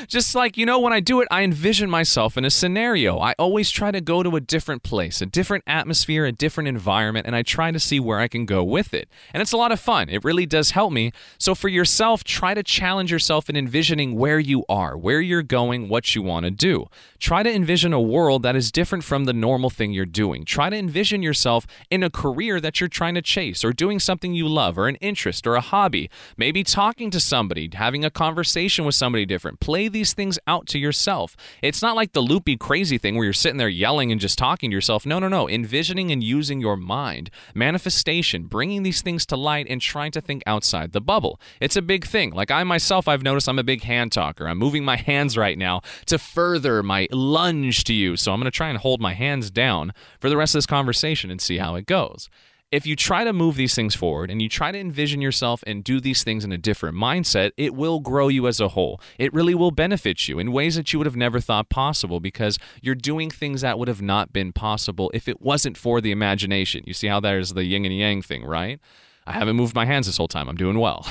just 0.09 0.35
like, 0.35 0.57
you 0.57 0.67
know, 0.67 0.79
when 0.79 0.93
I 0.93 1.01
do 1.01 1.21
it, 1.21 1.29
I 1.31 1.43
envision 1.43 1.91
myself 1.91 2.37
in 2.37 2.45
a 2.45 2.51
scenario. 2.51 3.19
I 3.19 3.35
always 3.39 3.71
try 3.71 3.91
to 3.91 4.01
go 4.01 4.23
to 4.23 4.37
a 4.37 4.41
different 4.41 4.83
place, 4.83 5.21
a 5.21 5.27
different 5.27 5.65
atmosphere, 5.67 6.25
a 6.25 6.33
different 6.33 6.69
environment, 6.69 7.27
and 7.27 7.35
I 7.37 7.43
try 7.43 7.71
to 7.71 7.81
see 7.81 8.01
where 8.01 8.21
I 8.21 8.29
can 8.29 8.47
go 8.47 8.63
with 8.63 8.95
it. 8.95 9.09
And 9.33 9.41
it's 9.41 9.53
a 9.53 9.57
lot 9.57 9.73
of 9.73 9.81
fun. 9.81 10.09
It 10.09 10.25
really 10.25 10.47
does 10.47 10.71
help 10.71 10.93
me. 10.93 11.13
So 11.39 11.55
for 11.55 11.69
yourself, 11.69 12.24
try 12.25 12.55
to 12.55 12.63
challenge 12.63 13.13
yourself 13.13 13.49
in 13.49 13.57
envisioning 13.57 14.17
where 14.17 14.39
you 14.39 14.65
are, 14.69 14.97
where 14.97 15.21
you're 15.21 15.43
going, 15.43 15.89
what 15.89 16.15
you 16.15 16.23
want 16.23 16.45
to 16.45 16.51
do. 16.51 16.87
Try 17.19 17.43
to 17.43 17.53
envision 17.53 17.93
a 17.93 18.01
world 18.01 18.43
that 18.43 18.57
is 18.57 18.73
different 18.73 19.05
from 19.05 19.25
the 19.25 19.33
normal 19.33 19.71
thing 19.71 19.93
you're 19.93 20.07
doing. 20.07 20.45
Try 20.45 20.71
to 20.71 20.77
envision 20.77 21.23
yourself 21.23 21.67
in 21.91 22.03
a 22.03 22.11
career 22.11 22.61
that 22.61 22.81
you're 22.81 22.89
trying 22.89 23.15
to 23.15 23.23
chase, 23.23 23.65
or 23.65 23.73
doing 23.73 23.99
something 23.99 24.35
you 24.35 24.49
love, 24.49 24.79
or 24.79 24.89
an 24.89 24.97
interest, 24.97 25.47
or 25.47 25.55
a 25.55 25.61
hobby. 25.61 26.11
Maybe 26.37 26.65
talking 26.65 27.11
to 27.11 27.21
somebody, 27.21 27.71
having 27.73 28.05
a 28.05 28.11
conversation 28.11 28.85
with 28.85 28.95
somebody 28.95 29.27
different. 29.27 29.61
Play 29.61 29.89
these 29.89 30.13
things 30.13 30.39
out 30.47 30.67
to 30.69 30.79
yourself. 30.79 31.37
It's 31.63 31.83
not 31.83 31.97
like 31.97 32.13
the 32.13 32.21
loopy, 32.21 32.57
crazy 32.57 32.99
thing 32.99 33.15
where 33.15 33.25
you're 33.25 33.33
sitting 33.33 33.59
there 33.59 33.69
yelling 33.69 34.11
and 34.11 34.21
just 34.21 34.39
talking 34.39 34.71
to 34.71 34.75
yourself. 34.75 35.07
No, 35.07 35.19
no, 35.19 35.29
no. 35.29 35.49
Envisioning 35.49 36.11
and 36.11 36.23
using 36.23 36.61
your 36.61 36.77
mind, 36.77 37.31
manifestation, 37.55 38.45
bringing 38.45 38.83
these 38.83 39.03
things 39.03 39.27
to 39.27 39.37
light 39.37 39.67
and 39.69 39.81
trying 39.81 40.13
to 40.13 40.21
think 40.21 40.43
outside 40.47 40.93
the 40.93 41.01
bubble. 41.01 41.41
It's 41.61 41.77
a 41.77 41.83
big 41.83 42.05
thing. 42.15 42.31
Like 42.31 42.53
I 42.53 42.63
myself, 42.63 43.09
I've 43.09 43.25
noticed 43.25 43.49
I'm 43.49 43.59
a 43.59 43.65
big 43.65 43.83
hand 43.83 44.13
talker. 44.13 44.47
I'm 44.47 44.57
moving 44.59 44.85
my 44.85 44.97
hands 45.11 45.37
right 45.37 45.59
now 45.59 45.83
to 46.07 46.17
further 46.17 46.81
my 46.81 47.09
lunge 47.11 47.83
to 47.85 47.93
you. 47.93 48.17
So 48.17 48.33
I'm 48.33 48.39
going 48.39 48.51
to 48.51 48.57
try 48.57 48.69
and 48.69 48.79
hold 48.79 49.01
my 49.01 49.15
hands 49.15 49.51
down 49.51 49.93
for 50.21 50.31
the 50.31 50.37
rest 50.37 50.55
of 50.55 50.59
this 50.59 50.67
conversation 50.67 51.29
and 51.29 51.41
see 51.41 51.59
how 51.59 51.75
it 51.75 51.87
goes 51.87 52.31
if 52.73 52.87
you 52.87 52.97
try 52.97 53.23
to 53.23 53.33
move 53.33 53.55
these 53.55 53.75
things 53.77 53.95
forward 53.95 54.33
and 54.33 54.43
you 54.43 54.49
try 54.49 54.73
to 54.73 54.79
envision 54.79 55.21
yourself 55.21 55.63
and 55.65 55.85
do 55.85 56.01
these 56.01 56.25
things 56.25 56.45
in 56.45 56.51
a 56.51 56.59
different 56.59 56.97
mindset, 56.97 57.53
it 57.57 57.73
will 57.73 58.01
grow 58.01 58.27
you 58.27 58.49
as 58.49 58.59
a 58.59 58.69
whole. 58.69 59.01
It 59.17 59.33
really 59.33 59.55
will 59.55 59.71
benefit 59.71 60.27
you 60.27 60.41
in 60.41 60.51
ways 60.51 60.75
that 60.75 60.93
you 60.93 60.99
would 60.99 61.07
have 61.07 61.15
never 61.15 61.39
thought 61.39 61.69
possible 61.69 62.19
because 62.19 62.59
you're 62.83 62.97
doing 62.97 63.31
things 63.31 63.61
that 63.61 63.79
would 63.79 63.87
have 63.87 64.03
not 64.03 64.33
been 64.33 64.53
possible 64.53 65.09
if 65.15 65.29
it 65.29 65.41
wasn't 65.41 65.77
for 65.77 66.01
the 66.01 66.11
imagination. 66.11 66.83
You 66.85 66.95
see 66.95 67.07
how 67.07 67.21
there's 67.21 67.53
the 67.53 67.65
yin 67.65 67.85
and 67.85 67.97
yang 67.97 68.23
thing, 68.23 68.45
right? 68.45 68.81
I 69.27 69.33
haven't 69.33 69.57
moved 69.57 69.75
my 69.75 69.87
hands 69.87 70.07
this 70.07 70.19
whole 70.19 70.29
time. 70.29 70.49
I'm 70.49 70.57
doing 70.57 70.79
well. 70.79 71.07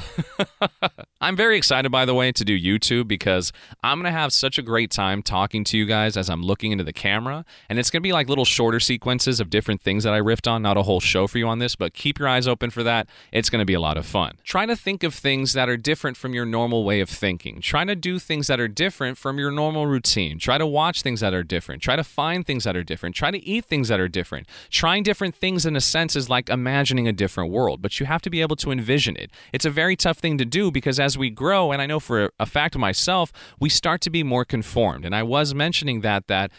I'm 1.22 1.36
very 1.36 1.58
excited, 1.58 1.90
by 1.90 2.06
the 2.06 2.14
way, 2.14 2.32
to 2.32 2.46
do 2.46 2.60
YouTube 2.60 3.08
because 3.08 3.52
I'm 3.82 3.98
going 3.98 4.12
to 4.12 4.18
have 4.18 4.32
such 4.34 4.60
a 4.60 4.62
great 4.62 4.92
time 4.92 5.24
talking 5.24 5.64
to 5.64 5.78
you 5.78 5.86
guys 5.86 6.16
as 6.16 6.30
I'm 6.30 6.44
looking 6.44 6.72
into 6.72 6.84
the 6.84 6.94
camera. 6.94 7.44
And 7.70 7.80
it's 7.80 7.90
going 7.90 8.02
to 8.02 8.08
be 8.08 8.12
like 8.12 8.30
little 8.30 8.46
shorter 8.46 8.80
sequences 8.80 9.40
of 9.40 9.50
different 9.50 9.82
things 9.82 10.04
that 10.04 10.14
I 10.14 10.20
riffed 10.20 10.52
on. 10.52 10.62
Not 10.62 10.78
a 10.78 10.84
whole 10.84 11.00
show 11.00 11.26
for 11.26 11.38
you 11.38 11.48
on 11.48 11.60
this, 11.60 11.76
but 11.76 11.94
keep 11.94 12.20
your 12.20 12.28
eyes 12.28 12.48
open 12.48 12.70
for 12.70 12.84
that. 12.84 13.08
It's 13.32 13.50
going 13.50 13.62
to 13.62 13.66
be 13.66 13.74
a 13.74 13.80
lot 13.80 13.98
of 13.98 14.06
fun. 14.06 14.38
Try 14.44 14.66
to 14.66 14.76
think 14.76 15.02
of 15.04 15.16
things 15.16 15.54
that 15.54 15.68
are 15.68 15.78
different 15.78 16.18
from 16.18 16.34
your 16.34 16.46
normal 16.46 16.84
way 16.84 17.00
of 17.00 17.10
thinking. 17.10 17.62
Try 17.62 17.86
to 17.86 17.96
do 17.96 18.20
things 18.20 18.48
that 18.48 18.60
are 18.60 18.68
different 18.68 19.18
from 19.18 19.40
your 19.40 19.50
normal 19.50 19.88
routine. 19.88 20.38
Try 20.38 20.58
to 20.58 20.68
watch 20.68 21.02
things 21.02 21.22
that 21.22 21.34
are 21.34 21.44
different. 21.44 21.82
Try 21.82 21.96
to 21.96 22.04
find 22.04 22.46
things 22.46 22.66
that 22.66 22.76
are 22.76 22.84
different. 22.84 23.16
Try 23.16 23.32
to 23.32 23.44
eat 23.44 23.66
things 23.66 23.88
that 23.88 24.00
are 24.00 24.10
different. 24.10 24.48
Trying 24.70 25.04
different 25.04 25.36
things 25.36 25.66
in 25.66 25.76
a 25.76 25.82
sense 25.82 26.16
is 26.16 26.30
like 26.30 26.50
imagining 26.50 27.08
a 27.08 27.14
different 27.14 27.50
world, 27.50 27.82
but 27.82 28.00
you 28.00 28.03
have 28.06 28.22
to 28.24 28.30
be 28.30 28.42
able 28.42 28.56
to 28.58 28.72
envision 28.72 29.16
it. 29.18 29.32
It's 29.52 29.66
a 29.66 29.70
very 29.70 29.96
tough 29.96 30.18
thing 30.18 30.38
to 30.38 30.46
do 30.46 30.72
because 30.72 31.00
as 31.00 31.18
we 31.18 31.30
grow, 31.30 31.72
and 31.72 31.82
I 31.82 31.86
know 31.86 32.00
for 32.00 32.32
a 32.40 32.46
fact 32.46 32.78
myself, 32.78 33.32
we 33.60 33.70
start 33.70 34.02
to 34.02 34.10
be 34.10 34.24
more 34.24 34.46
conformed. 34.46 35.06
And 35.06 35.16
I 35.16 35.24
was 35.24 35.54
mentioning 35.54 36.02
that 36.02 36.28
that 36.28 36.52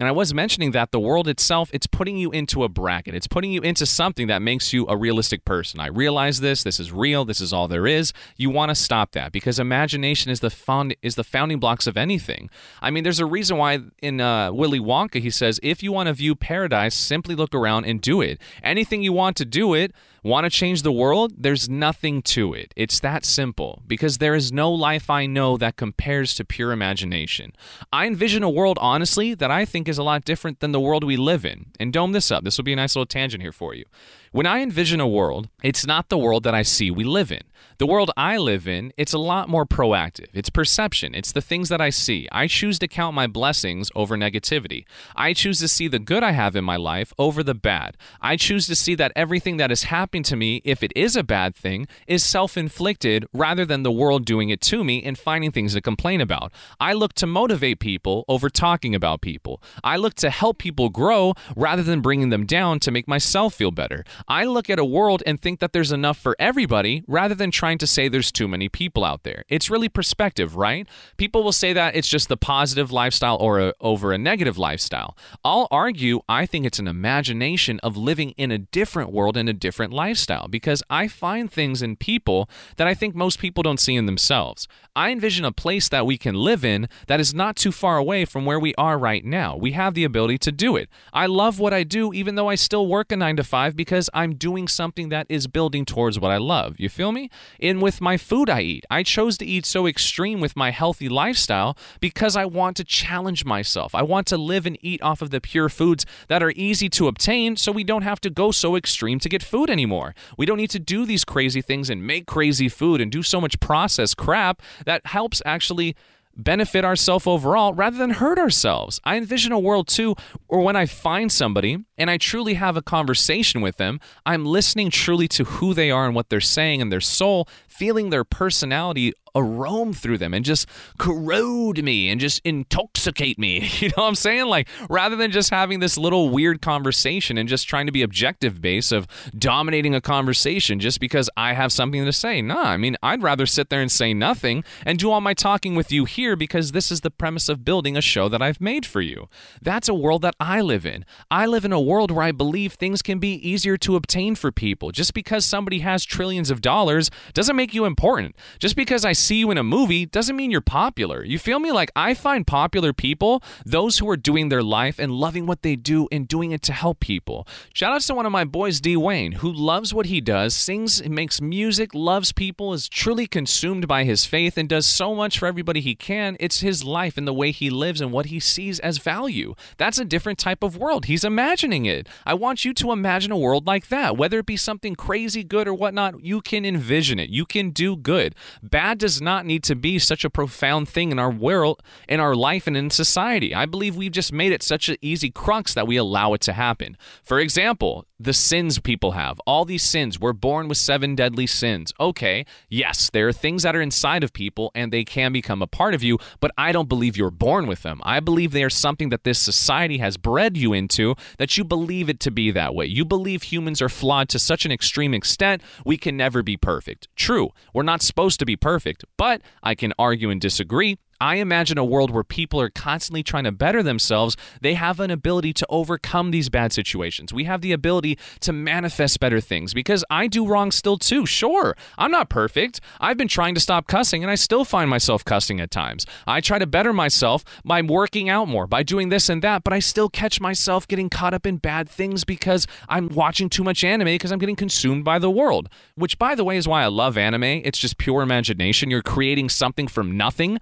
and 0.00 0.08
I 0.08 0.12
was 0.12 0.32
mentioning 0.32 0.70
that 0.70 0.92
the 0.92 0.98
world 0.98 1.28
itself, 1.28 1.68
it's 1.74 1.86
putting 1.86 2.16
you 2.16 2.30
into 2.30 2.64
a 2.64 2.70
bracket. 2.70 3.14
It's 3.14 3.26
putting 3.26 3.52
you 3.52 3.60
into 3.60 3.84
something 3.84 4.28
that 4.28 4.40
makes 4.40 4.72
you 4.72 4.86
a 4.88 4.96
realistic 4.96 5.44
person. 5.44 5.78
I 5.78 5.88
realize 5.88 6.40
this. 6.40 6.62
This 6.62 6.80
is 6.80 6.90
real. 6.90 7.26
This 7.26 7.38
is 7.38 7.52
all 7.52 7.68
there 7.68 7.86
is. 7.86 8.14
You 8.38 8.48
want 8.48 8.70
to 8.70 8.74
stop 8.74 9.12
that 9.12 9.30
because 9.30 9.58
imagination 9.58 10.30
is 10.30 10.40
the 10.40 10.48
found 10.48 10.96
is 11.02 11.16
the 11.16 11.22
founding 11.22 11.60
blocks 11.60 11.86
of 11.86 11.98
anything. 11.98 12.48
I 12.80 12.90
mean, 12.90 13.04
there's 13.04 13.20
a 13.20 13.26
reason 13.26 13.58
why 13.58 13.80
in 14.00 14.22
uh, 14.22 14.52
Willy 14.52 14.80
Wonka 14.80 15.20
he 15.20 15.28
says, 15.28 15.60
if 15.62 15.82
you 15.82 15.92
want 15.92 16.06
to 16.06 16.14
view 16.14 16.34
paradise, 16.34 16.94
simply 16.94 17.34
look 17.34 17.54
around 17.54 17.84
and 17.84 18.00
do 18.00 18.22
it. 18.22 18.40
Anything 18.62 19.02
you 19.02 19.12
want 19.12 19.36
to 19.36 19.44
do 19.44 19.74
it. 19.74 19.92
Want 20.22 20.44
to 20.44 20.50
change 20.50 20.82
the 20.82 20.92
world? 20.92 21.32
There's 21.38 21.68
nothing 21.68 22.20
to 22.22 22.52
it. 22.52 22.74
It's 22.76 23.00
that 23.00 23.24
simple 23.24 23.82
because 23.86 24.18
there 24.18 24.34
is 24.34 24.52
no 24.52 24.70
life 24.70 25.08
I 25.08 25.24
know 25.26 25.56
that 25.56 25.76
compares 25.76 26.34
to 26.34 26.44
pure 26.44 26.72
imagination. 26.72 27.52
I 27.92 28.06
envision 28.06 28.42
a 28.42 28.50
world, 28.50 28.78
honestly, 28.82 29.34
that 29.34 29.50
I 29.50 29.64
think 29.64 29.88
is 29.88 29.96
a 29.96 30.02
lot 30.02 30.24
different 30.24 30.60
than 30.60 30.72
the 30.72 30.80
world 30.80 31.04
we 31.04 31.16
live 31.16 31.46
in. 31.46 31.66
And 31.80 31.92
dome 31.92 32.12
this 32.12 32.30
up. 32.30 32.44
This 32.44 32.58
will 32.58 32.64
be 32.64 32.74
a 32.74 32.76
nice 32.76 32.94
little 32.94 33.06
tangent 33.06 33.42
here 33.42 33.52
for 33.52 33.74
you. 33.74 33.84
When 34.32 34.46
I 34.46 34.60
envision 34.60 35.00
a 35.00 35.08
world, 35.08 35.48
it's 35.60 35.84
not 35.84 36.08
the 36.08 36.16
world 36.16 36.44
that 36.44 36.54
I 36.54 36.62
see 36.62 36.88
we 36.88 37.02
live 37.02 37.32
in. 37.32 37.42
The 37.78 37.86
world 37.86 38.12
I 38.16 38.36
live 38.36 38.68
in, 38.68 38.92
it's 38.96 39.12
a 39.12 39.18
lot 39.18 39.48
more 39.48 39.66
proactive. 39.66 40.28
It's 40.32 40.50
perception. 40.50 41.14
It's 41.14 41.32
the 41.32 41.40
things 41.40 41.68
that 41.68 41.80
I 41.80 41.90
see. 41.90 42.28
I 42.30 42.46
choose 42.46 42.78
to 42.78 42.86
count 42.86 43.16
my 43.16 43.26
blessings 43.26 43.90
over 43.96 44.16
negativity. 44.16 44.84
I 45.16 45.32
choose 45.32 45.58
to 45.60 45.68
see 45.68 45.88
the 45.88 45.98
good 45.98 46.22
I 46.22 46.30
have 46.32 46.54
in 46.54 46.64
my 46.64 46.76
life 46.76 47.12
over 47.18 47.42
the 47.42 47.54
bad. 47.54 47.96
I 48.20 48.36
choose 48.36 48.66
to 48.68 48.76
see 48.76 48.94
that 48.96 49.12
everything 49.16 49.56
that 49.56 49.72
is 49.72 49.84
happening 49.84 50.22
to 50.24 50.36
me, 50.36 50.60
if 50.64 50.82
it 50.82 50.92
is 50.94 51.16
a 51.16 51.24
bad 51.24 51.56
thing, 51.56 51.88
is 52.06 52.22
self 52.22 52.56
inflicted 52.56 53.26
rather 53.32 53.64
than 53.64 53.82
the 53.82 53.90
world 53.90 54.24
doing 54.26 54.50
it 54.50 54.60
to 54.62 54.84
me 54.84 55.02
and 55.02 55.18
finding 55.18 55.50
things 55.50 55.72
to 55.72 55.80
complain 55.80 56.20
about. 56.20 56.52
I 56.78 56.92
look 56.92 57.14
to 57.14 57.26
motivate 57.26 57.80
people 57.80 58.24
over 58.28 58.48
talking 58.48 58.94
about 58.94 59.22
people. 59.22 59.62
I 59.82 59.96
look 59.96 60.14
to 60.16 60.30
help 60.30 60.58
people 60.58 60.88
grow 60.88 61.34
rather 61.56 61.82
than 61.82 62.00
bringing 62.00 62.28
them 62.28 62.46
down 62.46 62.78
to 62.80 62.90
make 62.90 63.08
myself 63.08 63.54
feel 63.54 63.70
better. 63.72 64.04
I 64.28 64.44
look 64.44 64.70
at 64.70 64.78
a 64.78 64.84
world 64.84 65.22
and 65.26 65.40
think 65.40 65.60
that 65.60 65.72
there's 65.72 65.92
enough 65.92 66.18
for 66.18 66.36
everybody 66.38 67.02
rather 67.06 67.34
than 67.34 67.50
trying 67.50 67.78
to 67.78 67.86
say 67.86 68.08
there's 68.08 68.32
too 68.32 68.48
many 68.48 68.68
people 68.68 69.04
out 69.04 69.22
there. 69.22 69.44
It's 69.48 69.70
really 69.70 69.88
perspective, 69.88 70.56
right? 70.56 70.86
People 71.16 71.42
will 71.42 71.52
say 71.52 71.72
that 71.72 71.96
it's 71.96 72.08
just 72.08 72.28
the 72.28 72.36
positive 72.36 72.90
lifestyle 72.92 73.36
or 73.36 73.60
a, 73.60 73.74
over 73.80 74.12
a 74.12 74.18
negative 74.18 74.58
lifestyle. 74.58 75.16
I'll 75.44 75.68
argue 75.70 76.20
I 76.28 76.46
think 76.46 76.66
it's 76.66 76.78
an 76.78 76.88
imagination 76.88 77.80
of 77.82 77.96
living 77.96 78.30
in 78.30 78.50
a 78.50 78.58
different 78.58 79.12
world 79.12 79.36
and 79.36 79.48
a 79.48 79.52
different 79.52 79.92
lifestyle 79.92 80.48
because 80.48 80.82
I 80.90 81.08
find 81.08 81.50
things 81.50 81.82
in 81.82 81.96
people 81.96 82.48
that 82.76 82.86
I 82.86 82.94
think 82.94 83.14
most 83.14 83.38
people 83.38 83.62
don't 83.62 83.80
see 83.80 83.96
in 83.96 84.06
themselves. 84.06 84.68
I 84.94 85.10
envision 85.10 85.44
a 85.44 85.52
place 85.52 85.88
that 85.88 86.06
we 86.06 86.18
can 86.18 86.34
live 86.34 86.64
in 86.64 86.88
that 87.06 87.20
is 87.20 87.32
not 87.32 87.56
too 87.56 87.72
far 87.72 87.96
away 87.96 88.24
from 88.24 88.44
where 88.44 88.60
we 88.60 88.74
are 88.76 88.98
right 88.98 89.24
now. 89.24 89.56
We 89.56 89.72
have 89.72 89.94
the 89.94 90.04
ability 90.04 90.38
to 90.38 90.52
do 90.52 90.76
it. 90.76 90.88
I 91.12 91.26
love 91.26 91.58
what 91.58 91.72
I 91.72 91.84
do 91.84 92.12
even 92.12 92.34
though 92.34 92.48
I 92.48 92.56
still 92.56 92.86
work 92.86 93.12
a 93.12 93.16
9 93.16 93.36
to 93.36 93.44
5 93.44 93.76
because 93.76 94.09
I'm 94.14 94.34
doing 94.34 94.68
something 94.68 95.08
that 95.10 95.26
is 95.28 95.46
building 95.46 95.84
towards 95.84 96.18
what 96.18 96.30
I 96.30 96.38
love. 96.38 96.78
You 96.78 96.88
feel 96.88 97.12
me? 97.12 97.30
In 97.58 97.80
with 97.80 98.00
my 98.00 98.16
food 98.16 98.50
I 98.50 98.60
eat. 98.62 98.84
I 98.90 99.02
chose 99.02 99.38
to 99.38 99.46
eat 99.46 99.66
so 99.66 99.86
extreme 99.86 100.40
with 100.40 100.56
my 100.56 100.70
healthy 100.70 101.08
lifestyle 101.08 101.76
because 102.00 102.36
I 102.36 102.44
want 102.44 102.76
to 102.78 102.84
challenge 102.84 103.44
myself. 103.44 103.94
I 103.94 104.02
want 104.02 104.26
to 104.28 104.36
live 104.36 104.66
and 104.66 104.78
eat 104.80 105.02
off 105.02 105.22
of 105.22 105.30
the 105.30 105.40
pure 105.40 105.68
foods 105.68 106.06
that 106.28 106.42
are 106.42 106.52
easy 106.56 106.88
to 106.90 107.08
obtain 107.08 107.56
so 107.56 107.72
we 107.72 107.84
don't 107.84 108.02
have 108.02 108.20
to 108.22 108.30
go 108.30 108.50
so 108.50 108.76
extreme 108.76 109.18
to 109.20 109.28
get 109.28 109.42
food 109.42 109.70
anymore. 109.70 110.14
We 110.36 110.46
don't 110.46 110.58
need 110.58 110.70
to 110.70 110.78
do 110.78 111.06
these 111.06 111.24
crazy 111.24 111.62
things 111.62 111.90
and 111.90 112.06
make 112.06 112.26
crazy 112.26 112.68
food 112.68 113.00
and 113.00 113.10
do 113.10 113.22
so 113.22 113.40
much 113.40 113.60
processed 113.60 114.16
crap 114.16 114.62
that 114.84 115.06
helps 115.06 115.42
actually 115.44 115.96
benefit 116.44 116.84
ourselves 116.84 117.26
overall 117.26 117.74
rather 117.74 117.96
than 117.98 118.10
hurt 118.10 118.38
ourselves. 118.38 119.00
I 119.04 119.16
envision 119.16 119.52
a 119.52 119.58
world 119.58 119.88
too 119.88 120.14
where 120.46 120.60
when 120.60 120.76
I 120.76 120.86
find 120.86 121.30
somebody 121.30 121.78
and 121.98 122.10
I 122.10 122.16
truly 122.16 122.54
have 122.54 122.76
a 122.76 122.82
conversation 122.82 123.60
with 123.60 123.76
them, 123.76 124.00
I'm 124.24 124.44
listening 124.44 124.90
truly 124.90 125.28
to 125.28 125.44
who 125.44 125.74
they 125.74 125.90
are 125.90 126.06
and 126.06 126.14
what 126.14 126.28
they're 126.28 126.40
saying 126.40 126.80
and 126.82 126.90
their 126.90 127.00
soul, 127.00 127.48
feeling 127.68 128.10
their 128.10 128.24
personality 128.24 129.12
arome 129.34 129.96
through 129.96 130.18
them 130.18 130.34
and 130.34 130.44
just 130.44 130.66
corrode 130.98 131.82
me 131.82 132.08
and 132.08 132.20
just 132.20 132.40
intoxicate 132.44 133.38
me. 133.38 133.68
You 133.80 133.88
know 133.88 134.02
what 134.02 134.08
I'm 134.08 134.14
saying? 134.14 134.46
Like 134.46 134.68
rather 134.90 135.16
than 135.16 135.30
just 135.30 135.48
having 135.48 135.80
this 135.80 135.96
little 135.96 136.28
weird 136.28 136.60
conversation 136.60 137.38
and 137.38 137.48
just 137.48 137.66
trying 137.66 137.86
to 137.86 137.92
be 137.92 138.02
objective 138.02 138.60
base 138.60 138.92
of 138.92 139.06
dominating 139.38 139.94
a 139.94 140.02
conversation 140.02 140.80
just 140.80 141.00
because 141.00 141.30
I 141.34 141.54
have 141.54 141.72
something 141.72 142.04
to 142.04 142.12
say. 142.12 142.42
Nah, 142.42 142.62
I 142.62 142.76
mean, 142.76 142.96
I'd 143.02 143.22
rather 143.22 143.46
sit 143.46 143.70
there 143.70 143.80
and 143.80 143.90
say 143.90 144.12
nothing 144.12 144.64
and 144.84 144.98
do 144.98 145.10
all 145.10 145.22
my 145.22 145.32
talking 145.32 145.74
with 145.74 145.90
you 145.90 146.04
here 146.04 146.36
because 146.36 146.72
this 146.72 146.92
is 146.92 147.00
the 147.00 147.10
premise 147.10 147.48
of 147.48 147.64
building 147.64 147.96
a 147.96 148.02
show 148.02 148.28
that 148.28 148.42
I've 148.42 148.60
made 148.60 148.84
for 148.84 149.00
you. 149.00 149.28
That's 149.62 149.88
a 149.88 149.94
world 149.94 150.22
that 150.22 150.36
I 150.38 150.60
live 150.60 150.84
in. 150.84 151.06
I 151.30 151.46
live 151.46 151.64
in 151.64 151.72
a 151.72 151.80
world 151.80 152.10
where 152.10 152.24
I 152.24 152.32
believe 152.32 152.74
things 152.74 153.00
can 153.00 153.18
be 153.18 153.34
easier 153.48 153.76
to 153.78 153.96
obtain 153.96 154.34
for 154.34 154.52
people. 154.52 154.90
Just 154.90 155.14
because 155.14 155.44
somebody 155.44 155.80
has 155.80 156.04
trillions 156.04 156.50
of 156.50 156.60
dollars 156.60 157.10
doesn't 157.32 157.56
make 157.56 157.72
you 157.72 157.84
important. 157.84 158.36
Just 158.58 158.76
because 158.76 159.04
I 159.04 159.12
see 159.20 159.36
you 159.36 159.50
in 159.50 159.58
a 159.58 159.62
movie 159.62 160.06
doesn't 160.06 160.36
mean 160.36 160.50
you're 160.50 160.60
popular. 160.60 161.24
You 161.24 161.38
feel 161.38 161.58
me? 161.58 161.70
Like 161.72 161.90
I 161.94 162.14
find 162.14 162.46
popular 162.46 162.92
people 162.92 163.42
those 163.64 163.98
who 163.98 164.08
are 164.10 164.16
doing 164.16 164.48
their 164.48 164.62
life 164.62 164.98
and 164.98 165.12
loving 165.12 165.46
what 165.46 165.62
they 165.62 165.76
do 165.76 166.08
and 166.10 166.26
doing 166.26 166.50
it 166.50 166.62
to 166.62 166.72
help 166.72 167.00
people. 167.00 167.46
Shout 167.74 167.92
outs 167.92 168.06
to 168.06 168.14
one 168.14 168.26
of 168.26 168.32
my 168.32 168.44
boys, 168.44 168.80
D. 168.80 168.96
Wayne, 168.96 169.32
who 169.32 169.52
loves 169.52 169.92
what 169.92 170.06
he 170.06 170.20
does, 170.20 170.54
sings, 170.54 171.06
makes 171.08 171.40
music, 171.40 171.94
loves 171.94 172.32
people, 172.32 172.72
is 172.72 172.88
truly 172.88 173.26
consumed 173.26 173.86
by 173.86 174.04
his 174.04 174.24
faith, 174.24 174.56
and 174.56 174.68
does 174.68 174.86
so 174.86 175.14
much 175.14 175.38
for 175.38 175.46
everybody 175.46 175.80
he 175.80 175.94
can. 175.94 176.36
It's 176.40 176.60
his 176.60 176.84
life 176.84 177.16
and 177.16 177.26
the 177.26 177.34
way 177.34 177.50
he 177.50 177.70
lives 177.70 178.00
and 178.00 178.12
what 178.12 178.26
he 178.26 178.40
sees 178.40 178.78
as 178.80 178.98
value. 178.98 179.54
That's 179.76 179.98
a 179.98 180.04
different 180.04 180.38
type 180.38 180.62
of 180.62 180.76
world. 180.76 181.06
He's 181.06 181.24
imagining 181.24 181.84
it. 181.86 182.08
I 182.24 182.34
want 182.34 182.64
you 182.64 182.72
to 182.74 182.92
imagine 182.92 183.32
a 183.32 183.38
world 183.38 183.66
like 183.66 183.88
that. 183.88 184.16
Whether 184.16 184.38
it 184.38 184.46
be 184.46 184.56
something 184.56 184.94
crazy 184.94 185.44
good 185.44 185.68
or 185.68 185.74
whatnot, 185.74 186.24
you 186.24 186.40
can 186.40 186.64
envision 186.64 187.18
it. 187.18 187.30
You 187.30 187.44
can 187.44 187.70
do 187.70 187.96
good. 187.96 188.34
Bad 188.62 188.98
does 188.98 189.09
not 189.18 189.46
need 189.46 189.62
to 189.64 189.74
be 189.74 189.98
such 189.98 190.26
a 190.26 190.28
profound 190.28 190.90
thing 190.90 191.10
in 191.10 191.18
our 191.18 191.30
world, 191.30 191.82
in 192.06 192.20
our 192.20 192.34
life, 192.34 192.66
and 192.66 192.76
in 192.76 192.90
society. 192.90 193.54
I 193.54 193.64
believe 193.64 193.96
we've 193.96 194.12
just 194.12 194.30
made 194.30 194.52
it 194.52 194.62
such 194.62 194.90
an 194.90 194.98
easy 195.00 195.30
crux 195.30 195.72
that 195.72 195.86
we 195.86 195.96
allow 195.96 196.34
it 196.34 196.42
to 196.42 196.52
happen. 196.52 196.98
For 197.22 197.38
example, 197.38 198.04
the 198.20 198.34
sins 198.34 198.78
people 198.78 199.12
have. 199.12 199.40
All 199.46 199.64
these 199.64 199.82
sins. 199.82 200.20
We're 200.20 200.34
born 200.34 200.68
with 200.68 200.76
seven 200.76 201.14
deadly 201.14 201.46
sins. 201.46 201.90
Okay, 201.98 202.44
yes, 202.68 203.08
there 203.10 203.26
are 203.28 203.32
things 203.32 203.62
that 203.62 203.74
are 203.74 203.80
inside 203.80 204.22
of 204.22 204.34
people 204.34 204.70
and 204.74 204.92
they 204.92 205.04
can 205.04 205.32
become 205.32 205.62
a 205.62 205.66
part 205.66 205.94
of 205.94 206.02
you, 206.02 206.18
but 206.38 206.50
I 206.58 206.70
don't 206.70 206.88
believe 206.88 207.16
you're 207.16 207.30
born 207.30 207.66
with 207.66 207.82
them. 207.82 208.02
I 208.04 208.20
believe 208.20 208.52
they 208.52 208.62
are 208.62 208.68
something 208.70 209.08
that 209.08 209.24
this 209.24 209.38
society 209.38 209.98
has 209.98 210.18
bred 210.18 210.58
you 210.58 210.74
into 210.74 211.14
that 211.38 211.56
you 211.56 211.64
believe 211.64 212.10
it 212.10 212.20
to 212.20 212.30
be 212.30 212.50
that 212.50 212.74
way. 212.74 212.84
You 212.84 213.06
believe 213.06 213.44
humans 213.44 213.80
are 213.80 213.88
flawed 213.88 214.28
to 214.30 214.38
such 214.38 214.66
an 214.66 214.72
extreme 214.72 215.14
extent 215.14 215.62
we 215.86 215.96
can 215.96 216.16
never 216.16 216.42
be 216.42 216.58
perfect. 216.58 217.08
True, 217.16 217.50
we're 217.72 217.82
not 217.82 218.02
supposed 218.02 218.38
to 218.40 218.44
be 218.44 218.56
perfect, 218.56 218.99
but 219.16 219.42
I 219.62 219.74
can 219.74 219.92
argue 219.98 220.30
and 220.30 220.40
disagree. 220.40 220.98
I 221.20 221.36
imagine 221.36 221.76
a 221.76 221.84
world 221.84 222.10
where 222.10 222.24
people 222.24 222.60
are 222.60 222.70
constantly 222.70 223.22
trying 223.22 223.44
to 223.44 223.52
better 223.52 223.82
themselves. 223.82 224.36
They 224.60 224.74
have 224.74 225.00
an 225.00 225.10
ability 225.10 225.52
to 225.54 225.66
overcome 225.68 226.30
these 226.30 226.48
bad 226.48 226.72
situations. 226.72 227.32
We 227.32 227.44
have 227.44 227.60
the 227.60 227.72
ability 227.72 228.18
to 228.40 228.52
manifest 228.52 229.20
better 229.20 229.40
things 229.40 229.74
because 229.74 230.04
I 230.08 230.26
do 230.26 230.46
wrong 230.46 230.70
still 230.70 230.96
too. 230.96 231.26
Sure, 231.26 231.76
I'm 231.98 232.10
not 232.10 232.30
perfect. 232.30 232.80
I've 233.00 233.18
been 233.18 233.28
trying 233.28 233.54
to 233.54 233.60
stop 233.60 233.86
cussing 233.86 234.24
and 234.24 234.30
I 234.30 234.34
still 234.34 234.64
find 234.64 234.88
myself 234.88 235.24
cussing 235.24 235.60
at 235.60 235.70
times. 235.70 236.06
I 236.26 236.40
try 236.40 236.58
to 236.58 236.66
better 236.66 236.92
myself 236.92 237.44
by 237.64 237.82
working 237.82 238.28
out 238.28 238.48
more, 238.48 238.66
by 238.66 238.82
doing 238.82 239.10
this 239.10 239.28
and 239.28 239.42
that, 239.42 239.62
but 239.62 239.72
I 239.72 239.78
still 239.78 240.08
catch 240.08 240.40
myself 240.40 240.88
getting 240.88 241.10
caught 241.10 241.34
up 241.34 241.46
in 241.46 241.58
bad 241.58 241.88
things 241.88 242.24
because 242.24 242.66
I'm 242.88 243.08
watching 243.08 243.50
too 243.50 243.64
much 243.64 243.84
anime 243.84 244.06
because 244.06 244.32
I'm 244.32 244.38
getting 244.38 244.56
consumed 244.56 245.04
by 245.04 245.18
the 245.18 245.30
world. 245.30 245.68
Which, 245.96 246.18
by 246.18 246.34
the 246.34 246.44
way, 246.44 246.56
is 246.56 246.66
why 246.66 246.82
I 246.82 246.86
love 246.86 247.18
anime. 247.18 247.44
It's 247.44 247.78
just 247.78 247.98
pure 247.98 248.22
imagination. 248.22 248.90
You're 248.90 249.02
creating 249.02 249.50
something 249.50 249.86
from 249.86 250.16
nothing, 250.16 250.58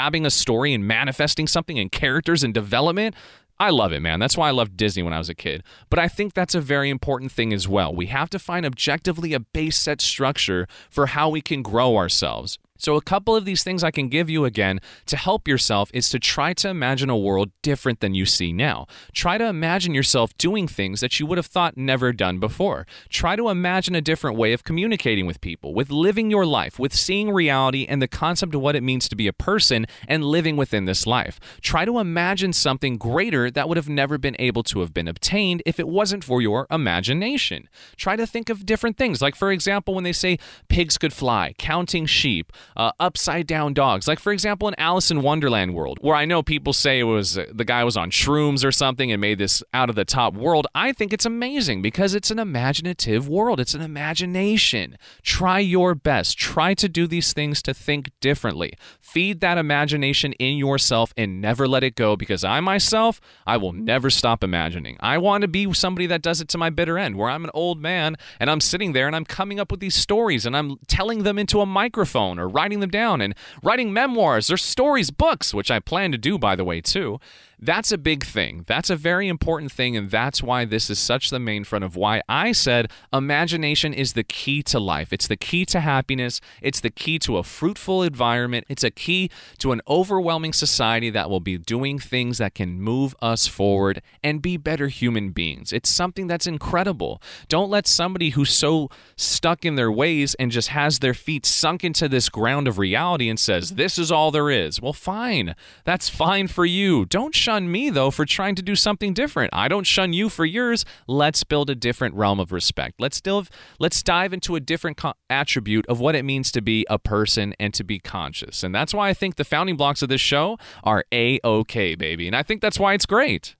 grabbing 0.00 0.24
a 0.24 0.30
story 0.30 0.72
and 0.72 0.88
manifesting 0.88 1.46
something 1.46 1.76
in 1.76 1.90
characters 1.90 2.42
and 2.42 2.54
development. 2.54 3.14
I 3.58 3.68
love 3.68 3.92
it, 3.92 4.00
man. 4.00 4.18
That's 4.18 4.34
why 4.34 4.48
I 4.48 4.50
loved 4.50 4.74
Disney 4.78 5.02
when 5.02 5.12
I 5.12 5.18
was 5.18 5.28
a 5.28 5.34
kid. 5.34 5.62
But 5.90 5.98
I 5.98 6.08
think 6.08 6.32
that's 6.32 6.54
a 6.54 6.60
very 6.62 6.88
important 6.88 7.30
thing 7.30 7.52
as 7.52 7.68
well. 7.68 7.94
We 7.94 8.06
have 8.06 8.30
to 8.30 8.38
find 8.38 8.64
objectively 8.64 9.34
a 9.34 9.40
base 9.40 9.76
set 9.76 10.00
structure 10.00 10.66
for 10.88 11.08
how 11.08 11.28
we 11.28 11.42
can 11.42 11.60
grow 11.60 11.98
ourselves. 11.98 12.58
So, 12.80 12.96
a 12.96 13.02
couple 13.02 13.36
of 13.36 13.44
these 13.44 13.62
things 13.62 13.84
I 13.84 13.90
can 13.90 14.08
give 14.08 14.30
you 14.30 14.44
again 14.44 14.80
to 15.06 15.16
help 15.16 15.46
yourself 15.46 15.90
is 15.92 16.08
to 16.10 16.18
try 16.18 16.54
to 16.54 16.68
imagine 16.68 17.10
a 17.10 17.16
world 17.16 17.50
different 17.62 18.00
than 18.00 18.14
you 18.14 18.24
see 18.24 18.52
now. 18.52 18.86
Try 19.12 19.38
to 19.38 19.44
imagine 19.44 19.94
yourself 19.94 20.36
doing 20.38 20.66
things 20.66 21.00
that 21.00 21.20
you 21.20 21.26
would 21.26 21.38
have 21.38 21.46
thought 21.46 21.76
never 21.76 22.12
done 22.12 22.38
before. 22.38 22.86
Try 23.08 23.36
to 23.36 23.50
imagine 23.50 23.94
a 23.94 24.00
different 24.00 24.36
way 24.36 24.52
of 24.52 24.64
communicating 24.64 25.26
with 25.26 25.40
people, 25.40 25.74
with 25.74 25.90
living 25.90 26.30
your 26.30 26.46
life, 26.46 26.78
with 26.78 26.94
seeing 26.94 27.30
reality 27.30 27.86
and 27.86 28.00
the 28.00 28.08
concept 28.08 28.54
of 28.54 28.60
what 28.60 28.76
it 28.76 28.82
means 28.82 29.08
to 29.08 29.16
be 29.16 29.26
a 29.26 29.32
person 29.32 29.86
and 30.08 30.24
living 30.24 30.56
within 30.56 30.86
this 30.86 31.06
life. 31.06 31.38
Try 31.60 31.84
to 31.84 31.98
imagine 31.98 32.52
something 32.52 32.96
greater 32.96 33.50
that 33.50 33.68
would 33.68 33.76
have 33.76 33.88
never 33.88 34.16
been 34.16 34.36
able 34.38 34.62
to 34.64 34.80
have 34.80 34.94
been 34.94 35.08
obtained 35.08 35.62
if 35.66 35.78
it 35.78 35.88
wasn't 35.88 36.24
for 36.24 36.40
your 36.40 36.66
imagination. 36.70 37.68
Try 37.96 38.16
to 38.16 38.26
think 38.26 38.48
of 38.48 38.64
different 38.64 38.96
things, 38.96 39.20
like, 39.20 39.34
for 39.34 39.52
example, 39.52 39.94
when 39.94 40.04
they 40.04 40.12
say 40.12 40.38
pigs 40.68 40.96
could 40.96 41.12
fly, 41.12 41.54
counting 41.58 42.06
sheep 42.06 42.52
uh, 42.76 42.92
upside 43.00 43.46
down 43.46 43.74
dogs. 43.74 44.06
Like, 44.08 44.18
for 44.18 44.32
example, 44.32 44.68
in 44.68 44.74
Alice 44.78 45.10
in 45.10 45.22
Wonderland 45.22 45.74
world, 45.74 45.98
where 46.00 46.16
I 46.16 46.24
know 46.24 46.42
people 46.42 46.72
say 46.72 46.98
it 47.00 47.04
was 47.04 47.38
uh, 47.38 47.46
the 47.52 47.64
guy 47.64 47.84
was 47.84 47.96
on 47.96 48.10
shrooms 48.10 48.64
or 48.64 48.72
something 48.72 49.10
and 49.10 49.20
made 49.20 49.38
this 49.38 49.62
out 49.74 49.90
of 49.90 49.96
the 49.96 50.04
top 50.04 50.34
world. 50.34 50.66
I 50.74 50.92
think 50.92 51.12
it's 51.12 51.26
amazing 51.26 51.82
because 51.82 52.14
it's 52.14 52.30
an 52.30 52.38
imaginative 52.38 53.28
world, 53.28 53.60
it's 53.60 53.74
an 53.74 53.82
imagination. 53.82 54.96
Try 55.22 55.58
your 55.60 55.94
best. 55.94 56.38
Try 56.38 56.74
to 56.74 56.88
do 56.88 57.06
these 57.06 57.32
things 57.32 57.62
to 57.62 57.74
think 57.74 58.10
differently. 58.20 58.72
Feed 59.00 59.40
that 59.40 59.58
imagination 59.58 60.32
in 60.34 60.56
yourself 60.56 61.12
and 61.16 61.40
never 61.40 61.66
let 61.66 61.84
it 61.84 61.94
go 61.94 62.16
because 62.16 62.44
I 62.44 62.60
myself, 62.60 63.20
I 63.46 63.56
will 63.56 63.72
never 63.72 64.10
stop 64.10 64.44
imagining. 64.44 64.96
I 65.00 65.18
want 65.18 65.42
to 65.42 65.48
be 65.48 65.72
somebody 65.74 66.06
that 66.06 66.22
does 66.22 66.40
it 66.40 66.48
to 66.48 66.58
my 66.58 66.70
bitter 66.70 66.98
end, 66.98 67.16
where 67.16 67.30
I'm 67.30 67.44
an 67.44 67.50
old 67.54 67.80
man 67.80 68.16
and 68.38 68.50
I'm 68.50 68.60
sitting 68.60 68.92
there 68.92 69.06
and 69.06 69.16
I'm 69.16 69.24
coming 69.24 69.60
up 69.60 69.70
with 69.70 69.80
these 69.80 69.94
stories 69.94 70.46
and 70.46 70.56
I'm 70.56 70.76
telling 70.86 71.22
them 71.22 71.38
into 71.38 71.60
a 71.60 71.66
microphone 71.66 72.38
or 72.38 72.48
writing 72.60 72.80
them 72.80 72.90
down 72.90 73.22
and 73.22 73.34
writing 73.62 73.90
memoirs 73.90 74.50
or 74.50 74.56
stories, 74.58 75.10
books, 75.10 75.54
which 75.54 75.70
I 75.70 75.80
plan 75.80 76.12
to 76.12 76.18
do, 76.18 76.38
by 76.38 76.56
the 76.56 76.64
way, 76.64 76.82
too. 76.82 77.18
That's 77.62 77.92
a 77.92 77.98
big 77.98 78.24
thing. 78.24 78.64
That's 78.66 78.88
a 78.88 78.96
very 78.96 79.28
important 79.28 79.70
thing. 79.70 79.94
And 79.94 80.10
that's 80.10 80.42
why 80.42 80.64
this 80.64 80.88
is 80.88 80.98
such 80.98 81.28
the 81.28 81.38
main 81.38 81.64
front 81.64 81.84
of 81.84 81.94
why 81.94 82.22
I 82.28 82.52
said 82.52 82.90
imagination 83.12 83.92
is 83.92 84.14
the 84.14 84.24
key 84.24 84.62
to 84.64 84.80
life. 84.80 85.12
It's 85.12 85.26
the 85.26 85.36
key 85.36 85.66
to 85.66 85.80
happiness. 85.80 86.40
It's 86.62 86.80
the 86.80 86.88
key 86.90 87.18
to 87.20 87.36
a 87.36 87.42
fruitful 87.42 88.02
environment. 88.02 88.64
It's 88.70 88.82
a 88.82 88.90
key 88.90 89.30
to 89.58 89.72
an 89.72 89.82
overwhelming 89.86 90.54
society 90.54 91.10
that 91.10 91.28
will 91.28 91.40
be 91.40 91.58
doing 91.58 91.98
things 91.98 92.38
that 92.38 92.54
can 92.54 92.80
move 92.80 93.14
us 93.20 93.46
forward 93.46 94.00
and 94.24 94.40
be 94.40 94.56
better 94.56 94.88
human 94.88 95.30
beings. 95.30 95.70
It's 95.70 95.90
something 95.90 96.26
that's 96.26 96.46
incredible. 96.46 97.20
Don't 97.48 97.70
let 97.70 97.86
somebody 97.86 98.30
who's 98.30 98.54
so 98.54 98.88
stuck 99.16 99.66
in 99.66 99.74
their 99.74 99.92
ways 99.92 100.34
and 100.36 100.50
just 100.50 100.68
has 100.68 101.00
their 101.00 101.14
feet 101.14 101.44
sunk 101.44 101.84
into 101.84 102.08
this 102.08 102.30
ground 102.30 102.68
of 102.68 102.78
reality 102.78 103.28
and 103.28 103.38
says, 103.38 103.70
This 103.70 103.98
is 103.98 104.10
all 104.10 104.30
there 104.30 104.50
is. 104.50 104.80
Well, 104.80 104.94
fine. 104.94 105.54
That's 105.84 106.08
fine 106.08 106.48
for 106.48 106.64
you. 106.64 107.04
Don't 107.04 107.34
shun 107.50 107.68
me, 107.68 107.90
though, 107.90 108.12
for 108.12 108.24
trying 108.24 108.54
to 108.54 108.62
do 108.62 108.76
something 108.76 109.12
different. 109.12 109.50
I 109.52 109.66
don't 109.66 109.84
shun 109.84 110.12
you 110.12 110.28
for 110.28 110.44
yours. 110.44 110.84
Let's 111.08 111.42
build 111.42 111.68
a 111.68 111.74
different 111.74 112.14
realm 112.14 112.38
of 112.38 112.52
respect. 112.52 113.00
Let's 113.00 113.16
still 113.16 113.44
let's 113.80 114.00
dive 114.04 114.32
into 114.32 114.54
a 114.54 114.60
different 114.60 114.96
co- 114.96 115.14
attribute 115.28 115.84
of 115.88 115.98
what 115.98 116.14
it 116.14 116.24
means 116.24 116.52
to 116.52 116.60
be 116.60 116.86
a 116.88 116.96
person 116.96 117.54
and 117.58 117.74
to 117.74 117.82
be 117.82 117.98
conscious. 117.98 118.62
And 118.62 118.72
that's 118.72 118.94
why 118.94 119.08
I 119.08 119.14
think 119.14 119.34
the 119.34 119.42
founding 119.42 119.76
blocks 119.76 120.00
of 120.00 120.08
this 120.08 120.20
show 120.20 120.58
are 120.84 121.04
a 121.12 121.40
okay, 121.44 121.96
baby. 121.96 122.28
And 122.28 122.36
I 122.36 122.44
think 122.44 122.62
that's 122.62 122.78
why 122.78 122.94
it's 122.94 123.06
great. 123.06 123.56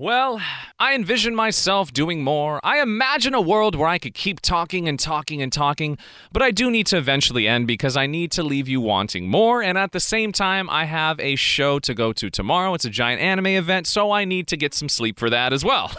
Well, 0.00 0.40
I 0.78 0.94
envision 0.94 1.34
myself 1.34 1.92
doing 1.92 2.24
more. 2.24 2.58
I 2.64 2.80
imagine 2.80 3.34
a 3.34 3.40
world 3.42 3.76
where 3.76 3.86
I 3.86 3.98
could 3.98 4.14
keep 4.14 4.40
talking 4.40 4.88
and 4.88 4.98
talking 4.98 5.42
and 5.42 5.52
talking, 5.52 5.98
but 6.32 6.40
I 6.40 6.52
do 6.52 6.70
need 6.70 6.86
to 6.86 6.96
eventually 6.96 7.46
end 7.46 7.66
because 7.66 7.98
I 7.98 8.06
need 8.06 8.32
to 8.32 8.42
leave 8.42 8.66
you 8.66 8.80
wanting 8.80 9.28
more. 9.28 9.62
And 9.62 9.76
at 9.76 9.92
the 9.92 10.00
same 10.00 10.32
time, 10.32 10.70
I 10.70 10.86
have 10.86 11.20
a 11.20 11.36
show 11.36 11.80
to 11.80 11.92
go 11.92 12.14
to 12.14 12.30
tomorrow. 12.30 12.72
It's 12.72 12.86
a 12.86 12.88
giant 12.88 13.20
anime 13.20 13.48
event, 13.48 13.86
so 13.86 14.10
I 14.10 14.24
need 14.24 14.48
to 14.48 14.56
get 14.56 14.72
some 14.72 14.88
sleep 14.88 15.18
for 15.18 15.28
that 15.28 15.52
as 15.52 15.66
well. 15.66 15.92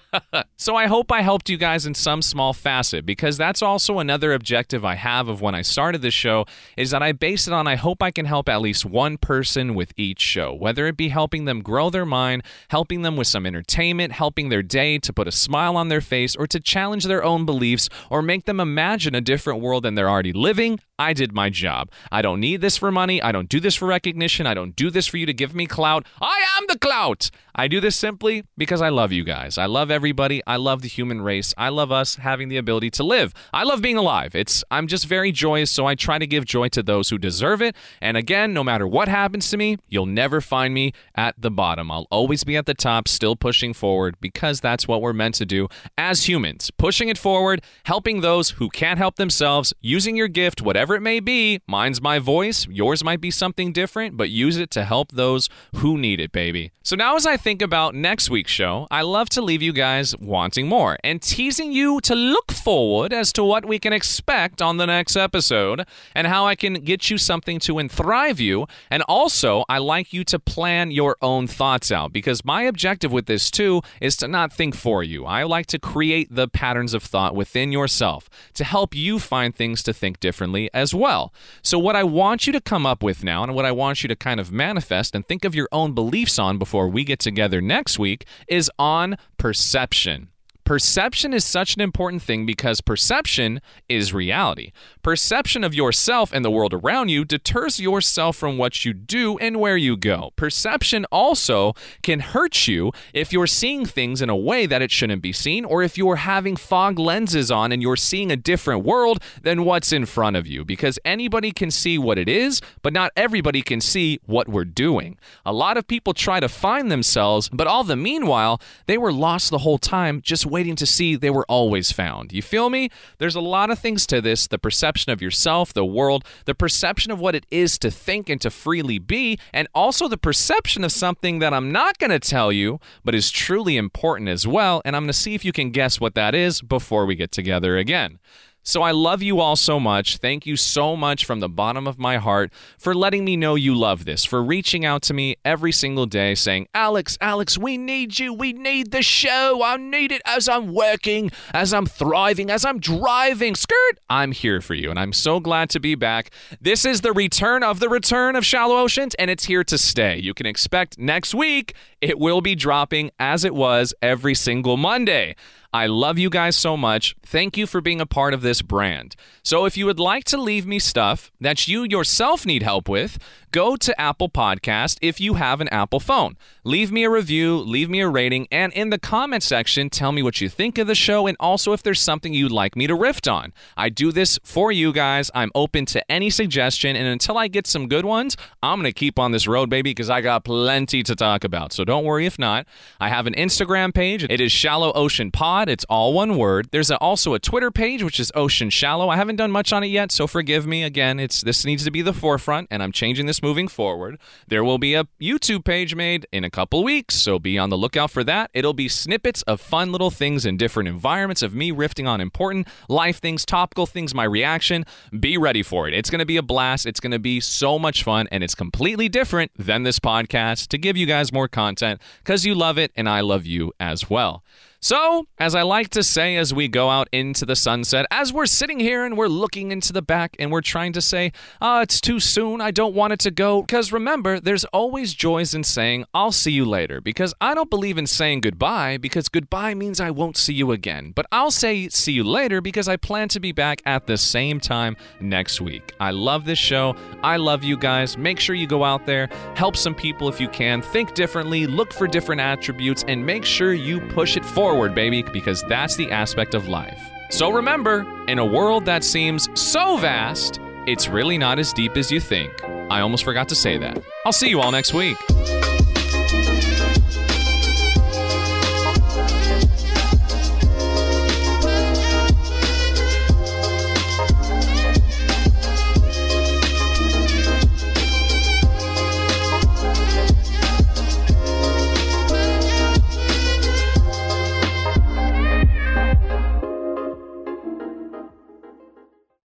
so 0.58 0.76
I 0.76 0.86
hope 0.86 1.10
I 1.10 1.22
helped 1.22 1.48
you 1.48 1.56
guys 1.56 1.86
in 1.86 1.94
some 1.94 2.20
small 2.20 2.52
facet 2.52 3.06
because 3.06 3.38
that's 3.38 3.62
also 3.62 4.00
another 4.00 4.34
objective 4.34 4.84
I 4.84 4.96
have 4.96 5.28
of 5.28 5.40
when 5.40 5.54
I 5.54 5.62
started 5.62 6.02
this 6.02 6.12
show 6.12 6.44
is 6.76 6.90
that 6.90 7.02
I 7.02 7.12
base 7.12 7.46
it 7.46 7.54
on 7.54 7.66
I 7.66 7.76
hope 7.76 8.02
I 8.02 8.10
can 8.10 8.26
help 8.26 8.50
at 8.50 8.60
least 8.60 8.84
one 8.84 9.16
person 9.16 9.74
with 9.74 9.94
each 9.96 10.20
show, 10.20 10.52
whether 10.52 10.86
it 10.86 10.98
be 10.98 11.08
helping 11.08 11.46
them 11.46 11.62
grow 11.62 11.88
their 11.88 12.04
mind, 12.04 12.42
helping 12.68 13.00
them 13.00 13.16
with 13.16 13.29
some 13.30 13.46
entertainment, 13.46 14.12
helping 14.12 14.48
their 14.48 14.62
day 14.62 14.98
to 14.98 15.12
put 15.12 15.28
a 15.28 15.32
smile 15.32 15.76
on 15.76 15.88
their 15.88 16.00
face, 16.00 16.36
or 16.36 16.46
to 16.48 16.60
challenge 16.60 17.04
their 17.04 17.24
own 17.24 17.46
beliefs, 17.46 17.88
or 18.10 18.22
make 18.22 18.44
them 18.44 18.60
imagine 18.60 19.14
a 19.14 19.20
different 19.20 19.60
world 19.60 19.84
than 19.84 19.94
they're 19.94 20.10
already 20.10 20.32
living. 20.32 20.80
I 21.00 21.14
did 21.14 21.32
my 21.32 21.48
job. 21.48 21.90
I 22.12 22.20
don't 22.20 22.40
need 22.40 22.60
this 22.60 22.76
for 22.76 22.92
money. 22.92 23.22
I 23.22 23.32
don't 23.32 23.48
do 23.48 23.58
this 23.58 23.74
for 23.74 23.86
recognition. 23.86 24.46
I 24.46 24.52
don't 24.52 24.76
do 24.76 24.90
this 24.90 25.06
for 25.06 25.16
you 25.16 25.24
to 25.24 25.32
give 25.32 25.54
me 25.54 25.66
clout. 25.66 26.06
I 26.20 26.44
am 26.58 26.66
the 26.68 26.78
clout. 26.78 27.30
I 27.54 27.68
do 27.68 27.80
this 27.80 27.96
simply 27.96 28.44
because 28.58 28.82
I 28.82 28.90
love 28.90 29.10
you 29.10 29.24
guys. 29.24 29.56
I 29.56 29.64
love 29.64 29.90
everybody. 29.90 30.42
I 30.46 30.56
love 30.56 30.82
the 30.82 30.88
human 30.88 31.22
race. 31.22 31.54
I 31.56 31.70
love 31.70 31.90
us 31.90 32.16
having 32.16 32.48
the 32.48 32.58
ability 32.58 32.90
to 32.90 33.02
live. 33.02 33.32
I 33.52 33.64
love 33.64 33.80
being 33.80 33.96
alive. 33.96 34.34
It's 34.34 34.62
I'm 34.70 34.86
just 34.86 35.06
very 35.06 35.32
joyous, 35.32 35.70
so 35.70 35.86
I 35.86 35.94
try 35.94 36.18
to 36.18 36.26
give 36.26 36.44
joy 36.44 36.68
to 36.68 36.82
those 36.82 37.08
who 37.08 37.18
deserve 37.18 37.62
it. 37.62 37.74
And 38.02 38.16
again, 38.16 38.52
no 38.52 38.62
matter 38.62 38.86
what 38.86 39.08
happens 39.08 39.48
to 39.50 39.56
me, 39.56 39.78
you'll 39.88 40.06
never 40.06 40.42
find 40.42 40.74
me 40.74 40.92
at 41.14 41.34
the 41.38 41.50
bottom. 41.50 41.90
I'll 41.90 42.06
always 42.10 42.44
be 42.44 42.56
at 42.56 42.66
the 42.66 42.74
top, 42.74 43.08
still 43.08 43.36
pushing 43.36 43.72
forward 43.72 44.16
because 44.20 44.60
that's 44.60 44.86
what 44.86 45.00
we're 45.00 45.14
meant 45.14 45.34
to 45.36 45.46
do 45.46 45.68
as 45.96 46.28
humans. 46.28 46.70
Pushing 46.70 47.08
it 47.08 47.18
forward, 47.18 47.62
helping 47.84 48.20
those 48.20 48.50
who 48.50 48.68
can't 48.68 48.98
help 48.98 49.16
themselves, 49.16 49.72
using 49.80 50.14
your 50.14 50.28
gift, 50.28 50.62
whatever 50.62 50.89
it 50.94 51.02
may 51.02 51.20
be. 51.20 51.60
Mine's 51.66 52.00
my 52.00 52.18
voice, 52.18 52.66
yours 52.68 53.04
might 53.04 53.20
be 53.20 53.30
something 53.30 53.72
different, 53.72 54.16
but 54.16 54.30
use 54.30 54.56
it 54.56 54.70
to 54.72 54.84
help 54.84 55.12
those 55.12 55.48
who 55.76 55.98
need 55.98 56.20
it, 56.20 56.32
baby. 56.32 56.72
So 56.82 56.96
now 56.96 57.16
as 57.16 57.26
I 57.26 57.36
think 57.36 57.62
about 57.62 57.94
next 57.94 58.30
week's 58.30 58.50
show, 58.50 58.86
I 58.90 59.02
love 59.02 59.28
to 59.30 59.42
leave 59.42 59.62
you 59.62 59.72
guys 59.72 60.16
wanting 60.16 60.66
more 60.66 60.98
and 61.04 61.20
teasing 61.20 61.72
you 61.72 62.00
to 62.00 62.14
look 62.14 62.50
forward 62.50 63.12
as 63.12 63.32
to 63.34 63.44
what 63.44 63.66
we 63.66 63.78
can 63.78 63.92
expect 63.92 64.62
on 64.62 64.78
the 64.78 64.86
next 64.86 65.14
episode 65.14 65.86
and 66.14 66.26
how 66.26 66.46
I 66.46 66.54
can 66.54 66.74
get 66.74 67.10
you 67.10 67.18
something 67.18 67.58
to 67.60 67.78
enthrive 67.78 68.40
you. 68.40 68.66
And 68.90 69.02
also, 69.04 69.64
I 69.68 69.78
like 69.78 70.12
you 70.12 70.24
to 70.24 70.38
plan 70.38 70.90
your 70.90 71.16
own 71.20 71.46
thoughts 71.46 71.92
out 71.92 72.12
because 72.12 72.44
my 72.44 72.62
objective 72.62 73.12
with 73.12 73.26
this 73.26 73.50
too 73.50 73.82
is 74.00 74.16
to 74.16 74.28
not 74.28 74.52
think 74.52 74.74
for 74.74 75.02
you. 75.02 75.26
I 75.26 75.42
like 75.42 75.66
to 75.66 75.78
create 75.78 76.34
the 76.34 76.48
patterns 76.48 76.94
of 76.94 77.02
thought 77.02 77.34
within 77.34 77.72
yourself 77.72 78.28
to 78.54 78.64
help 78.64 78.94
you 78.94 79.18
find 79.18 79.54
things 79.54 79.82
to 79.84 79.92
think 79.92 80.18
differently 80.18 80.70
as 80.80 80.94
well. 80.94 81.32
So, 81.62 81.78
what 81.78 81.94
I 81.94 82.02
want 82.02 82.46
you 82.46 82.52
to 82.54 82.60
come 82.60 82.86
up 82.86 83.02
with 83.02 83.22
now 83.22 83.44
and 83.44 83.54
what 83.54 83.66
I 83.66 83.72
want 83.72 84.02
you 84.02 84.08
to 84.08 84.16
kind 84.16 84.40
of 84.40 84.50
manifest 84.50 85.14
and 85.14 85.26
think 85.26 85.44
of 85.44 85.54
your 85.54 85.68
own 85.70 85.92
beliefs 85.92 86.38
on 86.38 86.58
before 86.58 86.88
we 86.88 87.04
get 87.04 87.20
together 87.20 87.60
next 87.60 87.98
week 87.98 88.24
is 88.48 88.70
on 88.78 89.16
perception. 89.36 90.28
Perception 90.70 91.34
is 91.34 91.44
such 91.44 91.74
an 91.74 91.80
important 91.80 92.22
thing 92.22 92.46
because 92.46 92.80
perception 92.80 93.60
is 93.88 94.14
reality. 94.14 94.70
Perception 95.02 95.64
of 95.64 95.74
yourself 95.74 96.32
and 96.32 96.44
the 96.44 96.50
world 96.50 96.72
around 96.72 97.08
you 97.08 97.24
deters 97.24 97.80
yourself 97.80 98.36
from 98.36 98.56
what 98.56 98.84
you 98.84 98.92
do 98.92 99.36
and 99.38 99.58
where 99.58 99.76
you 99.76 99.96
go. 99.96 100.30
Perception 100.36 101.06
also 101.10 101.74
can 102.04 102.20
hurt 102.20 102.68
you 102.68 102.92
if 103.12 103.32
you're 103.32 103.48
seeing 103.48 103.84
things 103.84 104.22
in 104.22 104.30
a 104.30 104.36
way 104.36 104.64
that 104.64 104.80
it 104.80 104.92
shouldn't 104.92 105.22
be 105.22 105.32
seen, 105.32 105.64
or 105.64 105.82
if 105.82 105.98
you're 105.98 106.14
having 106.14 106.54
fog 106.54 107.00
lenses 107.00 107.50
on 107.50 107.72
and 107.72 107.82
you're 107.82 107.96
seeing 107.96 108.30
a 108.30 108.36
different 108.36 108.84
world 108.84 109.20
than 109.42 109.64
what's 109.64 109.92
in 109.92 110.06
front 110.06 110.36
of 110.36 110.46
you. 110.46 110.64
Because 110.64 111.00
anybody 111.04 111.50
can 111.50 111.72
see 111.72 111.98
what 111.98 112.16
it 112.16 112.28
is, 112.28 112.60
but 112.80 112.92
not 112.92 113.10
everybody 113.16 113.60
can 113.60 113.80
see 113.80 114.20
what 114.24 114.48
we're 114.48 114.64
doing. 114.64 115.18
A 115.44 115.52
lot 115.52 115.76
of 115.76 115.88
people 115.88 116.14
try 116.14 116.38
to 116.38 116.48
find 116.48 116.92
themselves, 116.92 117.48
but 117.48 117.66
all 117.66 117.82
the 117.82 117.96
meanwhile, 117.96 118.60
they 118.86 118.96
were 118.96 119.12
lost 119.12 119.50
the 119.50 119.58
whole 119.58 119.78
time 119.78 120.22
just 120.22 120.46
waiting 120.46 120.59
waiting 120.60 120.76
to 120.76 120.84
see 120.84 121.16
they 121.16 121.30
were 121.30 121.46
always 121.48 121.90
found. 121.90 122.34
You 122.34 122.42
feel 122.42 122.68
me? 122.68 122.90
There's 123.16 123.34
a 123.34 123.40
lot 123.40 123.70
of 123.70 123.78
things 123.78 124.06
to 124.08 124.20
this 124.20 124.46
the 124.46 124.58
perception 124.58 125.10
of 125.10 125.22
yourself, 125.22 125.72
the 125.72 125.86
world, 125.86 126.22
the 126.44 126.54
perception 126.54 127.10
of 127.10 127.18
what 127.18 127.34
it 127.34 127.46
is 127.50 127.78
to 127.78 127.90
think 127.90 128.28
and 128.28 128.38
to 128.42 128.50
freely 128.50 128.98
be, 128.98 129.38
and 129.54 129.68
also 129.74 130.06
the 130.06 130.18
perception 130.18 130.84
of 130.84 130.92
something 130.92 131.38
that 131.38 131.54
I'm 131.54 131.72
not 131.72 131.96
going 131.96 132.10
to 132.10 132.18
tell 132.18 132.52
you, 132.52 132.78
but 133.02 133.14
is 133.14 133.30
truly 133.30 133.78
important 133.78 134.28
as 134.28 134.46
well. 134.46 134.82
And 134.84 134.94
I'm 134.94 135.04
going 135.04 135.08
to 135.08 135.14
see 135.14 135.34
if 135.34 135.46
you 135.46 135.52
can 135.52 135.70
guess 135.70 135.98
what 135.98 136.14
that 136.14 136.34
is 136.34 136.60
before 136.60 137.06
we 137.06 137.14
get 137.14 137.32
together 137.32 137.78
again. 137.78 138.18
So 138.62 138.82
I 138.82 138.90
love 138.90 139.22
you 139.22 139.40
all 139.40 139.56
so 139.56 139.80
much. 139.80 140.18
Thank 140.18 140.46
you 140.46 140.56
so 140.56 140.94
much 140.96 141.24
from 141.24 141.40
the 141.40 141.48
bottom 141.48 141.86
of 141.86 141.98
my 141.98 142.18
heart 142.18 142.52
for 142.78 142.94
letting 142.94 143.24
me 143.24 143.36
know 143.36 143.54
you 143.54 143.74
love 143.74 144.04
this, 144.04 144.24
for 144.24 144.42
reaching 144.42 144.84
out 144.84 145.02
to 145.02 145.14
me 145.14 145.36
every 145.44 145.72
single 145.72 146.06
day 146.06 146.34
saying, 146.34 146.68
Alex, 146.74 147.16
Alex, 147.20 147.56
we 147.56 147.78
need 147.78 148.18
you. 148.18 148.32
We 148.34 148.52
need 148.52 148.90
the 148.90 149.02
show. 149.02 149.62
I 149.64 149.76
need 149.76 150.12
it 150.12 150.22
as 150.24 150.48
I'm 150.48 150.74
working, 150.74 151.30
as 151.54 151.72
I'm 151.72 151.86
thriving, 151.86 152.50
as 152.50 152.64
I'm 152.64 152.78
driving. 152.78 153.54
Skirt, 153.54 153.98
I'm 154.08 154.32
here 154.32 154.60
for 154.60 154.74
you. 154.74 154.90
And 154.90 154.98
I'm 154.98 155.12
so 155.12 155.40
glad 155.40 155.70
to 155.70 155.80
be 155.80 155.94
back. 155.94 156.30
This 156.60 156.84
is 156.84 157.00
the 157.00 157.12
return 157.12 157.62
of 157.62 157.80
the 157.80 157.88
return 157.88 158.36
of 158.36 158.44
Shallow 158.44 158.76
Oceans, 158.78 159.14
and 159.16 159.30
it's 159.30 159.44
here 159.44 159.64
to 159.64 159.78
stay. 159.78 160.18
You 160.18 160.34
can 160.34 160.46
expect 160.46 160.98
next 160.98 161.34
week 161.34 161.74
it 162.00 162.18
will 162.18 162.40
be 162.40 162.54
dropping 162.54 163.10
as 163.18 163.44
it 163.44 163.54
was 163.54 163.94
every 164.02 164.34
single 164.34 164.76
Monday. 164.76 165.34
I 165.72 165.86
love 165.86 166.18
you 166.18 166.30
guys 166.30 166.56
so 166.56 166.76
much. 166.76 167.14
Thank 167.24 167.56
you 167.56 167.66
for 167.66 167.80
being 167.80 168.00
a 168.00 168.06
part 168.06 168.34
of 168.34 168.42
this 168.42 168.60
brand. 168.60 169.14
So, 169.44 169.66
if 169.66 169.76
you 169.76 169.86
would 169.86 170.00
like 170.00 170.24
to 170.24 170.36
leave 170.36 170.66
me 170.66 170.80
stuff 170.80 171.30
that 171.40 171.68
you 171.68 171.84
yourself 171.84 172.44
need 172.44 172.64
help 172.64 172.88
with, 172.88 173.18
go 173.52 173.76
to 173.76 174.00
Apple 174.00 174.28
Podcast 174.28 174.98
if 175.00 175.20
you 175.20 175.34
have 175.34 175.60
an 175.60 175.68
Apple 175.68 176.00
phone. 176.00 176.36
Leave 176.64 176.90
me 176.92 177.04
a 177.04 177.10
review, 177.10 177.56
leave 177.56 177.88
me 177.88 178.00
a 178.00 178.08
rating, 178.08 178.46
and 178.50 178.72
in 178.72 178.90
the 178.90 178.98
comment 178.98 179.42
section, 179.42 179.88
tell 179.88 180.12
me 180.12 180.22
what 180.22 180.40
you 180.40 180.48
think 180.48 180.76
of 180.78 180.86
the 180.86 180.94
show 180.94 181.26
and 181.26 181.36
also 181.40 181.72
if 181.72 181.82
there's 181.82 182.00
something 182.00 182.34
you'd 182.34 182.52
like 182.52 182.76
me 182.76 182.86
to 182.86 182.94
riff 182.94 183.20
on. 183.28 183.52
I 183.76 183.88
do 183.88 184.12
this 184.12 184.38
for 184.42 184.72
you 184.72 184.92
guys. 184.92 185.30
I'm 185.34 185.50
open 185.54 185.84
to 185.86 186.10
any 186.10 186.30
suggestion, 186.30 186.96
and 186.96 187.06
until 187.06 187.36
I 187.36 187.48
get 187.48 187.66
some 187.66 187.88
good 187.88 188.04
ones, 188.04 188.36
I'm 188.62 188.78
going 188.78 188.90
to 188.90 188.98
keep 188.98 189.18
on 189.18 189.32
this 189.32 189.46
road, 189.46 189.68
baby, 189.68 189.90
because 189.90 190.10
I 190.10 190.20
got 190.20 190.44
plenty 190.44 191.02
to 191.02 191.14
talk 191.14 191.44
about. 191.44 191.72
So 191.72 191.84
don't 191.84 192.04
worry 192.04 192.26
if 192.26 192.38
not. 192.38 192.66
I 193.00 193.08
have 193.08 193.26
an 193.26 193.34
Instagram 193.34 193.92
page. 193.94 194.24
It 194.28 194.40
is 194.40 194.52
Shallow 194.52 194.92
Ocean 194.92 195.30
Pod. 195.30 195.68
It's 195.68 195.84
all 195.88 196.12
one 196.12 196.36
word. 196.36 196.68
There's 196.72 196.90
a, 196.90 196.98
also 196.98 197.34
a 197.34 197.38
Twitter 197.38 197.70
page, 197.70 198.02
which 198.02 198.20
is 198.20 198.30
Ocean 198.34 198.70
Shallow. 198.70 199.08
I 199.08 199.16
haven't 199.16 199.36
done 199.36 199.50
much 199.50 199.72
on 199.72 199.82
it 199.82 199.88
yet, 199.88 200.12
so 200.12 200.26
forgive 200.26 200.66
me. 200.66 200.82
Again, 200.82 201.18
it's 201.18 201.40
this 201.40 201.64
needs 201.64 201.84
to 201.84 201.90
be 201.90 202.02
the 202.02 202.14
forefront, 202.14 202.68
and 202.70 202.82
I'm 202.82 202.92
changing 202.92 203.26
this 203.26 203.42
moving 203.42 203.68
forward. 203.68 204.18
There 204.48 204.64
will 204.64 204.78
be 204.78 204.94
a 204.94 205.04
YouTube 205.20 205.64
page 205.64 205.94
made 205.94 206.26
in 206.32 206.44
a 206.44 206.49
couple 206.50 206.82
weeks, 206.84 207.14
so 207.14 207.38
be 207.38 207.58
on 207.58 207.70
the 207.70 207.78
lookout 207.78 208.10
for 208.10 208.24
that. 208.24 208.50
It'll 208.52 208.74
be 208.74 208.88
snippets 208.88 209.42
of 209.42 209.60
fun 209.60 209.92
little 209.92 210.10
things 210.10 210.44
in 210.44 210.56
different 210.56 210.88
environments 210.88 211.42
of 211.42 211.54
me 211.54 211.72
riffing 211.72 212.08
on 212.08 212.20
important 212.20 212.68
life 212.88 213.20
things, 213.20 213.44
topical 213.44 213.86
things, 213.86 214.14
my 214.14 214.24
reaction. 214.24 214.84
Be 215.18 215.38
ready 215.38 215.62
for 215.62 215.88
it. 215.88 215.94
It's 215.94 216.10
going 216.10 216.20
to 216.20 216.26
be 216.26 216.36
a 216.36 216.42
blast. 216.42 216.86
It's 216.86 217.00
going 217.00 217.12
to 217.12 217.18
be 217.18 217.40
so 217.40 217.78
much 217.78 218.02
fun, 218.02 218.28
and 218.30 218.44
it's 218.44 218.54
completely 218.54 219.08
different 219.08 219.52
than 219.56 219.82
this 219.82 219.98
podcast 219.98 220.68
to 220.68 220.78
give 220.78 220.96
you 220.96 221.06
guys 221.06 221.32
more 221.32 221.48
content 221.48 222.00
because 222.18 222.44
you 222.44 222.54
love 222.54 222.78
it 222.78 222.92
and 222.96 223.08
I 223.08 223.20
love 223.20 223.46
you 223.46 223.72
as 223.78 224.10
well. 224.10 224.42
So, 224.82 225.26
as 225.38 225.54
I 225.54 225.60
like 225.60 225.90
to 225.90 226.02
say 226.02 226.38
as 226.38 226.54
we 226.54 226.66
go 226.66 226.88
out 226.88 227.06
into 227.12 227.44
the 227.44 227.54
sunset, 227.54 228.06
as 228.10 228.32
we're 228.32 228.46
sitting 228.46 228.80
here 228.80 229.04
and 229.04 229.14
we're 229.14 229.28
looking 229.28 229.72
into 229.72 229.92
the 229.92 230.00
back 230.00 230.34
and 230.38 230.50
we're 230.50 230.62
trying 230.62 230.94
to 230.94 231.02
say, 231.02 231.32
ah, 231.60 231.82
it's 231.82 232.00
too 232.00 232.18
soon, 232.18 232.62
I 232.62 232.70
don't 232.70 232.94
want 232.94 233.12
it 233.12 233.18
to 233.20 233.30
go. 233.30 233.60
Because 233.60 233.92
remember, 233.92 234.40
there's 234.40 234.64
always 234.66 235.12
joys 235.12 235.54
in 235.54 235.64
saying, 235.64 236.06
I'll 236.14 236.32
see 236.32 236.52
you 236.52 236.64
later. 236.64 237.02
Because 237.02 237.34
I 237.42 237.54
don't 237.54 237.68
believe 237.68 237.98
in 237.98 238.06
saying 238.06 238.40
goodbye, 238.40 238.96
because 238.96 239.28
goodbye 239.28 239.74
means 239.74 240.00
I 240.00 240.12
won't 240.12 240.38
see 240.38 240.54
you 240.54 240.72
again. 240.72 241.12
But 241.14 241.26
I'll 241.30 241.50
say 241.50 241.90
see 241.90 242.12
you 242.12 242.24
later 242.24 242.62
because 242.62 242.88
I 242.88 242.96
plan 242.96 243.28
to 243.28 243.40
be 243.40 243.52
back 243.52 243.82
at 243.84 244.06
the 244.06 244.16
same 244.16 244.60
time 244.60 244.96
next 245.20 245.60
week. 245.60 245.92
I 246.00 246.10
love 246.10 246.46
this 246.46 246.58
show. 246.58 246.96
I 247.22 247.36
love 247.36 247.62
you 247.62 247.76
guys. 247.76 248.16
Make 248.16 248.40
sure 248.40 248.54
you 248.54 248.66
go 248.66 248.82
out 248.82 249.04
there, 249.04 249.28
help 249.56 249.76
some 249.76 249.94
people 249.94 250.26
if 250.30 250.40
you 250.40 250.48
can, 250.48 250.80
think 250.80 251.12
differently, 251.12 251.66
look 251.66 251.92
for 251.92 252.06
different 252.06 252.40
attributes, 252.40 253.04
and 253.08 253.26
make 253.26 253.44
sure 253.44 253.74
you 253.74 254.00
push 254.08 254.38
it 254.38 254.44
forward 254.44 254.69
forward, 254.70 254.94
baby, 254.94 255.22
because 255.22 255.64
that's 255.64 255.96
the 255.96 256.12
aspect 256.12 256.54
of 256.54 256.68
life. 256.68 257.00
So 257.30 257.50
remember, 257.50 258.06
in 258.28 258.38
a 258.38 258.44
world 258.44 258.84
that 258.84 259.02
seems 259.02 259.48
so 259.60 259.96
vast, 259.96 260.60
it's 260.86 261.08
really 261.08 261.38
not 261.38 261.58
as 261.58 261.72
deep 261.72 261.96
as 261.96 262.12
you 262.12 262.20
think. 262.20 262.52
I 262.88 263.00
almost 263.00 263.24
forgot 263.24 263.48
to 263.48 263.56
say 263.56 263.78
that. 263.78 264.00
I'll 264.24 264.32
see 264.32 264.48
you 264.48 264.60
all 264.60 264.70
next 264.70 264.94
week. 264.94 265.16